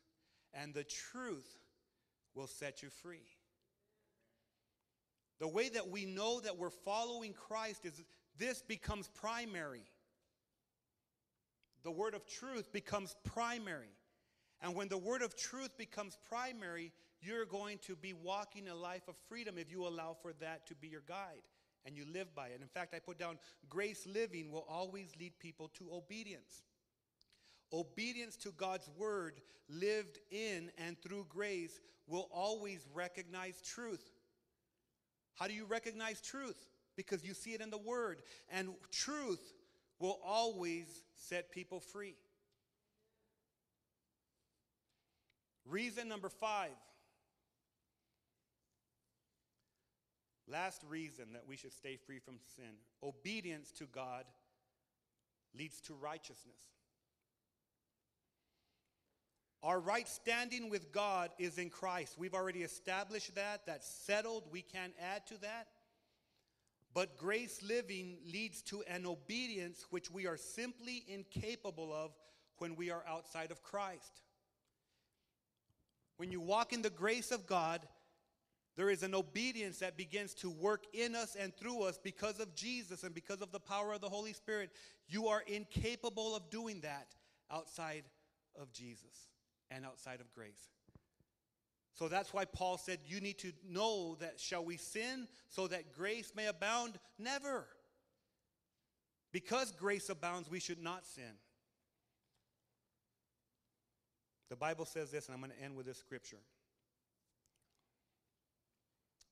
and 0.54 0.74
the 0.74 0.84
truth 0.84 1.48
will 2.36 2.48
set 2.48 2.82
you 2.82 2.90
free. 2.90 3.26
The 5.40 5.48
way 5.48 5.70
that 5.70 5.90
we 5.90 6.06
know 6.06 6.40
that 6.40 6.58
we're 6.58 6.70
following 6.70 7.34
Christ 7.34 7.86
is 7.86 8.02
this 8.38 8.62
becomes 8.62 9.08
primary. 9.08 9.86
The 11.84 11.92
word 11.92 12.16
of 12.16 12.26
truth 12.26 12.72
becomes 12.72 13.16
primary. 13.24 13.94
And 14.62 14.76
when 14.76 14.88
the 14.88 14.98
word 14.98 15.22
of 15.22 15.36
truth 15.36 15.78
becomes 15.78 16.18
primary, 16.28 16.92
you're 17.22 17.46
going 17.46 17.78
to 17.86 17.96
be 17.96 18.14
walking 18.14 18.68
a 18.68 18.76
life 18.76 19.08
of 19.08 19.16
freedom 19.30 19.58
if 19.58 19.72
you 19.72 19.88
allow 19.88 20.16
for 20.20 20.34
that 20.40 20.66
to 20.68 20.76
be 20.76 20.88
your 20.88 21.04
guide 21.08 21.44
and 21.88 21.98
you 21.98 22.06
live 22.14 22.36
by 22.36 22.48
it. 22.48 22.60
In 22.62 22.68
fact, 22.68 22.94
I 22.94 23.00
put 23.00 23.18
down 23.18 23.40
grace 23.70 24.06
living 24.06 24.52
will 24.52 24.66
always 24.70 25.14
lead 25.18 25.40
people 25.40 25.72
to 25.80 25.88
obedience. 25.92 26.64
Obedience 27.74 28.36
to 28.38 28.52
God's 28.52 28.90
word 28.98 29.40
lived 29.70 30.20
in 30.30 30.70
and 30.78 31.02
through 31.02 31.26
grace 31.30 31.80
will 32.06 32.30
always 32.32 32.86
recognize 32.94 33.62
truth. 33.62 34.04
How 35.36 35.48
do 35.48 35.54
you 35.54 35.66
recognize 35.66 36.22
truth? 36.22 36.68
Because 36.98 37.24
you 37.24 37.34
see 37.34 37.52
it 37.52 37.62
in 37.62 37.70
the 37.70 37.78
word. 37.78 38.22
And 38.50 38.70
truth 38.92 39.54
will 40.00 40.20
always 40.26 41.04
set 41.16 41.52
people 41.52 41.80
free. 41.80 42.16
Reason 45.66 46.08
number 46.08 46.30
five. 46.30 46.72
Last 50.50 50.82
reason 50.88 51.26
that 51.34 51.44
we 51.48 51.58
should 51.58 51.74
stay 51.74 51.98
free 51.98 52.20
from 52.20 52.36
sin 52.56 52.76
obedience 53.04 53.72
to 53.74 53.86
God 53.86 54.24
leads 55.58 55.82
to 55.82 55.94
righteousness. 55.94 56.56
Our 59.64 59.80
right 59.80 60.08
standing 60.08 60.70
with 60.70 60.92
God 60.92 61.32
is 61.40 61.58
in 61.58 61.70
Christ. 61.70 62.16
We've 62.18 62.36
already 62.36 62.62
established 62.62 63.36
that. 63.36 63.66
That's 63.66 63.88
settled. 63.88 64.44
We 64.52 64.62
can't 64.62 64.94
add 65.02 65.26
to 65.28 65.42
that. 65.42 65.68
But 66.94 67.18
grace 67.18 67.62
living 67.62 68.18
leads 68.32 68.62
to 68.64 68.84
an 68.88 69.06
obedience 69.06 69.86
which 69.90 70.10
we 70.10 70.26
are 70.26 70.38
simply 70.38 71.04
incapable 71.08 71.92
of 71.94 72.12
when 72.60 72.76
we 72.76 72.90
are 72.90 73.04
outside 73.08 73.52
of 73.52 73.62
Christ. 73.62 74.22
When 76.18 76.32
you 76.32 76.40
walk 76.40 76.74
in 76.74 76.82
the 76.82 76.90
grace 76.90 77.32
of 77.32 77.46
God, 77.46 77.82
there 78.78 78.92
is 78.92 79.02
an 79.02 79.16
obedience 79.16 79.80
that 79.80 79.98
begins 79.98 80.36
to 80.36 80.52
work 80.52 80.86
in 80.94 81.16
us 81.16 81.36
and 81.36 81.54
through 81.58 81.82
us 81.82 81.98
because 82.02 82.40
of 82.40 82.54
Jesus 82.54 83.04
and 83.04 83.14
because 83.14 83.42
of 83.42 83.52
the 83.52 83.60
power 83.60 83.92
of 83.92 84.02
the 84.02 84.10
Holy 84.10 84.34
Spirit. 84.34 84.70
You 85.10 85.28
are 85.30 85.42
incapable 85.48 86.36
of 86.36 86.52
doing 86.52 86.82
that 86.82 87.08
outside 87.52 88.04
of 88.56 88.72
Jesus 88.72 89.30
and 89.72 89.84
outside 89.84 90.22
of 90.22 90.32
grace. 90.32 90.70
So 91.96 92.08
that's 92.08 92.32
why 92.32 92.46
Paul 92.46 92.78
said, 92.78 93.00
You 93.04 93.20
need 93.20 93.40
to 93.40 93.52
know 93.68 94.16
that 94.20 94.40
shall 94.40 94.64
we 94.64 94.78
sin 94.78 95.28
so 95.50 95.66
that 95.68 95.92
grace 95.92 96.32
may 96.36 96.46
abound? 96.46 97.00
Never. 97.18 97.66
Because 99.32 99.72
grace 99.72 100.08
abounds, 100.10 100.52
we 100.52 100.60
should 100.60 100.82
not 100.82 101.04
sin. 101.08 101.34
The 104.52 104.56
Bible 104.56 104.86
says 104.86 105.10
this, 105.10 105.26
and 105.28 105.34
I'm 105.34 105.42
going 105.42 105.52
to 105.52 105.64
end 105.64 105.76
with 105.76 105.88
this 105.88 105.98
scripture. 105.98 106.38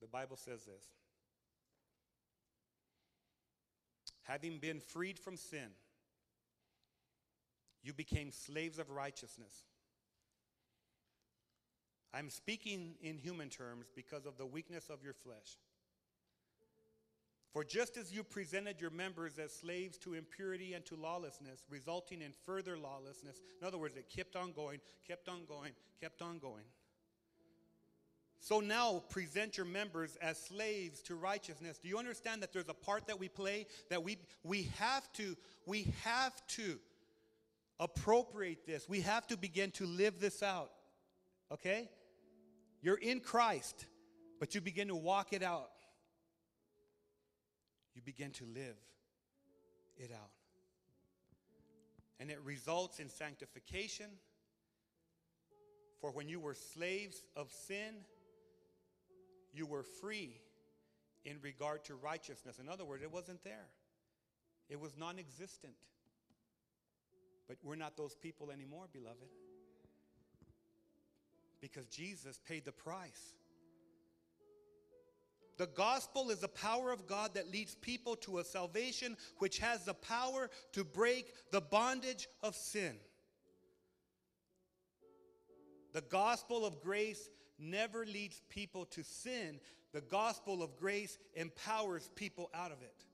The 0.06 0.12
Bible 0.12 0.38
says 0.38 0.64
this 0.66 0.84
Having 4.26 4.60
been 4.60 4.80
freed 4.80 5.18
from 5.18 5.36
sin, 5.36 5.70
you 7.82 7.91
became 7.91 8.30
slaves 8.30 8.78
of 8.78 8.91
righteousness. 8.91 9.64
I'm 12.14 12.30
speaking 12.30 12.93
in 13.01 13.18
human 13.18 13.49
terms 13.49 13.88
because 13.95 14.28
of 14.28 14.38
the 14.38 14.45
weakness 14.45 14.91
of 14.91 15.03
your 15.03 15.14
flesh. 15.14 15.58
For 17.51 17.64
just 17.64 17.97
as 17.97 18.14
you 18.14 18.24
presented 18.24 18.80
your 18.80 18.91
members 18.91 19.39
as 19.39 19.53
slaves 19.53 19.97
to 19.99 20.14
impurity 20.14 20.76
and 20.76 20.86
to 20.86 20.95
lawlessness, 20.95 21.64
resulting 21.68 22.22
in 22.22 22.32
further 22.45 22.78
lawlessness, 22.78 23.41
in 23.60 23.68
other 23.68 23.80
words, 23.80 23.95
it 23.95 24.10
kept 24.16 24.36
on 24.36 24.51
going, 24.51 24.82
kept 25.08 25.28
on 25.28 25.45
going, 25.45 25.72
kept 25.99 26.22
on 26.22 26.38
going. 26.38 26.66
So 28.39 28.59
now 28.59 29.01
present 29.09 29.57
your 29.57 29.65
members 29.65 30.17
as 30.21 30.38
slaves 30.38 31.01
to 31.03 31.15
righteousness. 31.15 31.79
Do 31.79 31.89
you 31.89 31.97
understand 31.97 32.43
that 32.43 32.53
there's 32.53 32.69
a 32.69 32.73
part 32.73 33.07
that 33.07 33.19
we 33.19 33.27
play 33.27 33.65
that 33.89 34.03
we 34.03 34.17
we 34.43 34.69
have 34.77 35.11
to 35.13 35.36
we 35.65 35.93
have 36.03 36.33
to 36.49 36.77
appropriate 37.79 38.65
this. 38.65 38.88
We 38.88 39.01
have 39.01 39.27
to 39.27 39.38
begin 39.38 39.71
to 39.71 39.86
live 39.86 40.19
this 40.19 40.41
out. 40.41 40.71
Okay? 41.51 41.89
You're 42.81 42.97
in 42.97 43.19
Christ, 43.19 43.86
but 44.39 44.55
you 44.55 44.61
begin 44.61 44.88
to 44.89 44.95
walk 44.95 45.33
it 45.33 45.43
out. 45.43 45.69
You 47.93 48.01
begin 48.01 48.31
to 48.33 48.45
live 48.45 48.75
it 49.97 50.11
out. 50.13 50.31
And 52.19 52.29
it 52.29 52.39
results 52.43 52.99
in 52.99 53.09
sanctification. 53.09 54.07
For 56.01 56.11
when 56.11 56.29
you 56.29 56.39
were 56.39 56.53
slaves 56.53 57.23
of 57.36 57.51
sin, 57.51 57.95
you 59.56 59.66
were 59.66 59.84
free 59.84 60.41
in 61.24 61.38
regard 61.41 61.84
to 61.86 61.95
righteousness. 61.95 62.60
In 62.60 62.70
other 62.70 62.86
words, 62.86 63.03
it 63.03 63.12
wasn't 63.12 63.43
there, 63.43 63.68
it 64.70 64.80
was 64.80 64.97
non 64.97 65.20
existent. 65.20 65.74
But 67.47 67.58
we're 67.64 67.76
not 67.76 67.95
those 67.95 68.16
people 68.16 68.49
anymore, 68.49 68.86
beloved. 68.91 69.30
Because 71.62 71.86
Jesus 71.88 72.39
paid 72.47 72.66
the 72.66 72.72
price. 72.72 73.36
The 75.58 75.68
gospel 75.68 76.32
is 76.32 76.39
the 76.39 76.47
power 76.47 76.91
of 76.91 77.08
God 77.08 77.34
that 77.36 77.51
leads 77.51 77.76
people 77.76 78.16
to 78.18 78.39
a 78.39 78.43
salvation 78.43 79.16
which 79.38 79.60
has 79.60 79.86
the 79.86 79.93
power 79.93 80.49
to 80.74 80.84
break 80.84 81.34
the 81.51 81.62
bondage 81.62 82.28
of 82.43 82.56
sin. 82.56 82.95
The 85.93 86.01
gospel 86.01 86.66
of 86.66 86.82
grace 86.82 87.30
never 87.60 88.06
leads 88.06 88.41
people 88.49 88.86
to 88.86 89.03
sin. 89.03 89.60
The 89.93 90.01
gospel 90.01 90.62
of 90.62 90.76
grace 90.78 91.18
empowers 91.36 92.10
people 92.16 92.49
out 92.53 92.72
of 92.72 92.82
it. 92.82 93.06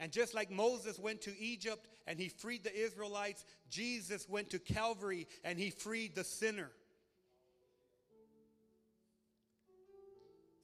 And 0.00 0.12
just 0.12 0.32
like 0.34 0.50
Moses 0.50 0.98
went 0.98 1.22
to 1.22 1.38
Egypt 1.38 1.88
and 2.06 2.18
he 2.18 2.28
freed 2.28 2.62
the 2.62 2.74
Israelites, 2.74 3.44
Jesus 3.68 4.28
went 4.28 4.50
to 4.50 4.58
Calvary 4.58 5.26
and 5.42 5.58
he 5.58 5.70
freed 5.70 6.14
the 6.14 6.24
sinner. 6.24 6.70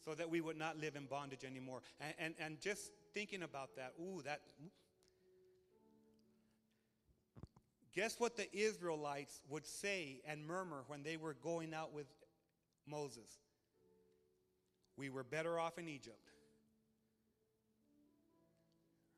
So 0.04 0.14
that 0.14 0.30
we 0.30 0.40
would 0.40 0.58
not 0.58 0.78
live 0.78 0.96
in 0.96 1.06
bondage 1.06 1.44
anymore. 1.44 1.80
And, 1.98 2.14
and, 2.18 2.34
and 2.38 2.60
just 2.60 2.92
thinking 3.14 3.42
about 3.42 3.74
that, 3.76 3.94
ooh, 3.98 4.22
that. 4.24 4.40
Guess 7.94 8.18
what 8.18 8.36
the 8.36 8.48
Israelites 8.52 9.40
would 9.48 9.66
say 9.66 10.20
and 10.26 10.44
murmur 10.46 10.84
when 10.88 11.02
they 11.02 11.16
were 11.16 11.34
going 11.34 11.72
out 11.72 11.94
with 11.94 12.06
Moses? 12.86 13.38
We 14.96 15.10
were 15.10 15.22
better 15.22 15.58
off 15.58 15.78
in 15.78 15.88
Egypt. 15.88 16.30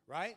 Right? 0.06 0.36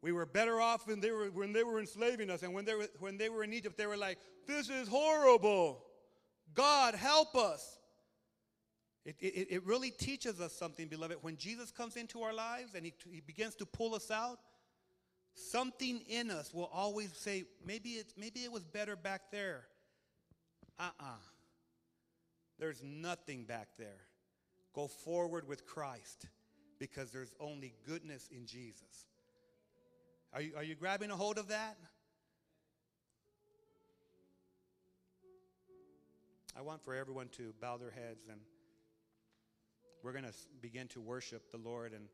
We 0.00 0.12
were 0.12 0.26
better 0.26 0.60
off 0.60 0.86
when 0.86 1.00
they 1.00 1.10
were, 1.10 1.26
when 1.26 1.52
they 1.52 1.64
were 1.64 1.80
enslaving 1.80 2.30
us. 2.30 2.42
And 2.42 2.54
when 2.54 2.64
they, 2.64 2.74
were, 2.74 2.88
when 2.98 3.18
they 3.18 3.28
were 3.28 3.44
in 3.44 3.52
Egypt, 3.52 3.76
they 3.76 3.86
were 3.86 3.96
like, 3.96 4.18
This 4.46 4.68
is 4.70 4.88
horrible. 4.88 5.82
God, 6.54 6.94
help 6.94 7.34
us. 7.34 7.78
It, 9.04 9.16
it, 9.20 9.46
it 9.50 9.66
really 9.66 9.90
teaches 9.90 10.40
us 10.40 10.52
something, 10.52 10.88
beloved. 10.88 11.18
When 11.20 11.36
Jesus 11.36 11.70
comes 11.70 11.96
into 11.96 12.22
our 12.22 12.32
lives 12.32 12.74
and 12.74 12.84
he, 12.84 12.94
he 13.10 13.20
begins 13.20 13.54
to 13.56 13.66
pull 13.66 13.94
us 13.94 14.10
out, 14.10 14.38
something 15.36 16.00
in 16.08 16.30
us 16.30 16.52
will 16.52 16.70
always 16.72 17.12
say, 17.12 17.44
maybe, 17.64 17.90
it's, 17.90 18.14
maybe 18.16 18.40
it 18.40 18.50
was 18.50 18.64
better 18.64 18.96
back 18.96 19.30
there. 19.30 19.64
Uh 20.78 20.84
uh-uh. 20.84 21.04
uh 21.04 21.16
There's 22.58 22.82
nothing 22.82 23.44
back 23.44 23.68
there. 23.78 24.00
Go 24.74 24.88
forward 24.88 25.46
with 25.46 25.66
Christ 25.66 26.26
because 26.78 27.10
there's 27.12 27.34
only 27.40 27.74
goodness 27.86 28.28
in 28.30 28.46
Jesus. 28.46 29.06
Are 30.32 30.40
you, 30.42 30.52
are 30.56 30.62
you 30.62 30.74
grabbing 30.74 31.10
a 31.10 31.16
hold 31.16 31.38
of 31.38 31.48
that? 31.48 31.76
I 36.58 36.62
want 36.62 36.82
for 36.82 36.94
everyone 36.94 37.28
to 37.36 37.52
bow 37.60 37.76
their 37.76 37.90
heads 37.90 38.28
and 38.30 38.40
we're 40.02 40.12
going 40.12 40.24
to 40.24 40.34
begin 40.60 40.88
to 40.88 41.00
worship 41.00 41.50
the 41.50 41.58
Lord 41.58 41.92
and 41.92 42.08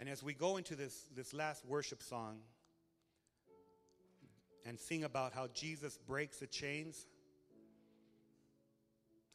And 0.00 0.08
as 0.08 0.22
we 0.22 0.32
go 0.32 0.56
into 0.56 0.74
this, 0.74 1.04
this 1.14 1.34
last 1.34 1.62
worship 1.66 2.02
song 2.02 2.38
and 4.64 4.80
sing 4.80 5.04
about 5.04 5.34
how 5.34 5.48
Jesus 5.52 5.98
breaks 5.98 6.38
the 6.38 6.46
chains, 6.46 7.06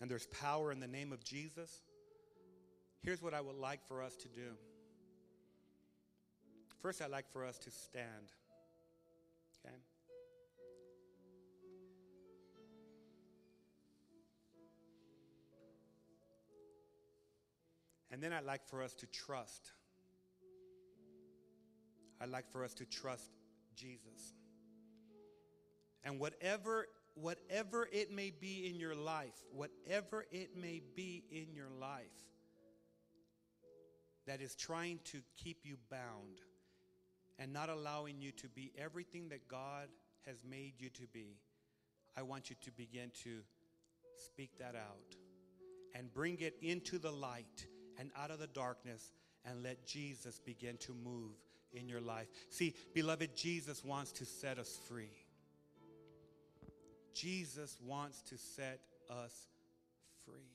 and 0.01 0.09
there's 0.09 0.25
power 0.25 0.71
in 0.71 0.79
the 0.79 0.87
name 0.87 1.13
of 1.13 1.23
Jesus, 1.23 1.83
here's 3.03 3.21
what 3.21 3.35
I 3.35 3.41
would 3.41 3.55
like 3.55 3.85
for 3.87 4.01
us 4.01 4.15
to 4.15 4.27
do. 4.27 4.57
First, 6.81 6.99
I'd 6.99 7.11
like 7.11 7.31
for 7.31 7.45
us 7.45 7.59
to 7.59 7.69
stand. 7.69 8.31
Okay? 9.63 9.75
And 18.09 18.19
then 18.21 18.33
I'd 18.33 18.45
like 18.45 18.65
for 18.65 18.81
us 18.81 18.95
to 18.95 19.05
trust. 19.05 19.73
I'd 22.21 22.29
like 22.29 22.49
for 22.51 22.63
us 22.63 22.73
to 22.75 22.85
trust 22.85 23.31
Jesus. 23.75 24.33
And 26.03 26.19
whatever 26.19 26.87
whatever 27.15 27.87
it 27.91 28.11
may 28.11 28.29
be 28.29 28.69
in 28.69 28.79
your 28.79 28.95
life, 28.95 29.41
whatever 29.51 30.25
it 30.31 30.55
may 30.55 30.81
be 30.95 31.23
in 31.31 31.53
your 31.53 31.69
life 31.69 32.05
that 34.27 34.41
is 34.41 34.55
trying 34.55 34.99
to 35.05 35.21
keep 35.37 35.59
you 35.63 35.77
bound 35.89 36.41
and 37.39 37.53
not 37.53 37.69
allowing 37.69 38.21
you 38.21 38.31
to 38.33 38.49
be 38.49 38.71
everything 38.77 39.29
that 39.29 39.47
God 39.47 39.87
has 40.25 40.43
made 40.47 40.73
you 40.77 40.89
to 40.89 41.07
be, 41.13 41.37
I 42.17 42.21
want 42.21 42.49
you 42.49 42.55
to 42.63 42.71
begin 42.71 43.11
to 43.23 43.39
speak 44.17 44.57
that 44.59 44.75
out 44.75 45.15
and 45.93 46.13
bring 46.13 46.39
it 46.39 46.55
into 46.61 46.97
the 46.99 47.11
light 47.11 47.65
and 47.97 48.11
out 48.17 48.31
of 48.31 48.39
the 48.39 48.47
darkness 48.47 49.13
and 49.45 49.63
let 49.63 49.85
Jesus 49.85 50.39
begin 50.39 50.77
to 50.77 50.93
move 50.93 51.35
in 51.75 51.87
your 51.89 52.01
life. 52.01 52.27
See, 52.49 52.73
beloved, 52.93 53.35
Jesus 53.35 53.83
wants 53.83 54.11
to 54.13 54.25
set 54.25 54.57
us 54.59 54.79
free. 54.87 55.11
Jesus 57.13 57.77
wants 57.85 58.21
to 58.23 58.37
set 58.37 58.81
us 59.09 59.33
free. 60.25 60.51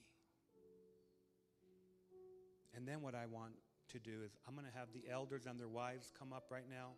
And 2.75 2.87
then 2.87 3.01
what 3.03 3.15
I 3.15 3.27
want 3.27 3.53
to 3.93 3.99
do 3.99 4.23
is 4.25 4.31
I'm 4.47 4.55
going 4.55 4.67
to 4.67 4.79
have 4.79 4.89
the 4.93 5.11
elders 5.11 5.47
and 5.47 5.59
their 5.59 5.69
wives 5.69 6.13
come 6.19 6.33
up 6.33 6.45
right 6.51 6.69
now. 6.69 6.91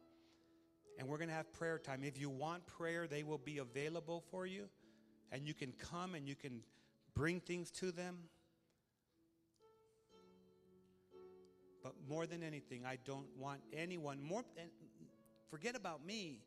And 0.99 1.09
we're 1.09 1.17
going 1.17 1.31
to 1.31 1.35
have 1.35 1.51
prayer 1.53 1.79
time. 1.79 2.03
If 2.05 2.21
you 2.21 2.29
want 2.29 2.67
prayer, 2.67 3.07
they 3.07 3.23
will 3.23 3.39
be 3.39 3.59
available 3.59 4.23
for 4.31 4.47
you. 4.47 4.69
And 5.31 5.47
you 5.47 5.55
can 5.55 5.73
come 5.73 6.15
and 6.15 6.29
you 6.29 6.35
can 6.35 6.61
bring 7.15 7.41
things 7.41 7.71
to 7.71 7.93
them. 7.93 8.19
But 11.83 11.95
more 12.09 12.27
than 12.27 12.43
anything, 12.43 12.85
I 12.87 12.99
don't 13.05 13.27
want 13.39 13.61
anyone 13.73 14.23
more 14.23 14.45
forget 15.51 15.77
about 15.77 16.05
me. 16.05 16.41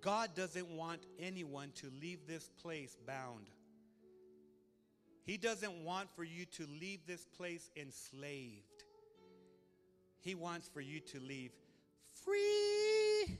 God 0.00 0.30
doesn't 0.34 0.68
want 0.68 1.06
anyone 1.18 1.70
to 1.76 1.90
leave 2.00 2.26
this 2.26 2.48
place 2.62 2.96
bound. 3.06 3.48
He 5.24 5.36
doesn't 5.36 5.84
want 5.84 6.08
for 6.14 6.24
you 6.24 6.44
to 6.56 6.66
leave 6.80 7.00
this 7.06 7.24
place 7.24 7.70
enslaved. 7.76 8.84
He 10.20 10.34
wants 10.34 10.68
for 10.68 10.80
you 10.80 11.00
to 11.00 11.20
leave 11.20 11.52
free. 12.24 13.38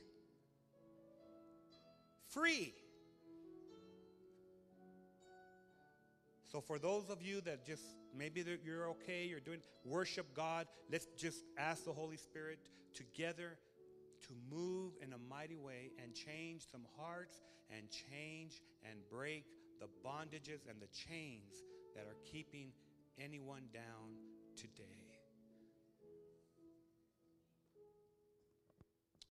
Free. 2.29 2.75
So, 6.51 6.61
for 6.61 6.79
those 6.79 7.11
of 7.11 7.21
you 7.21 7.41
that 7.43 7.67
just 7.67 7.83
maybe 8.17 8.45
you're 8.65 8.89
okay, 8.91 9.27
you're 9.27 9.41
doing 9.41 9.61
worship 9.85 10.35
God, 10.35 10.67
let's 10.91 11.07
just 11.17 11.45
ask 11.59 11.85
the 11.85 11.93
Holy 11.93 12.17
Spirit 12.17 12.59
together 12.95 13.59
to 14.23 14.33
move 14.51 14.93
in 15.03 15.13
a 15.13 15.19
mighty 15.19 15.57
way 15.57 15.91
and 16.03 16.15
change 16.15 16.63
some 16.71 16.87
hearts 16.97 17.43
and 17.71 17.89
change 17.91 18.63
and 18.89 18.99
break 19.11 19.45
the 19.81 19.87
bondages 20.07 20.69
and 20.69 20.81
the 20.81 20.89
chains 20.89 21.63
that 21.95 22.07
are 22.07 22.17
keeping 22.31 22.73
anyone 23.19 23.65
down 23.73 24.17
today. 24.57 25.04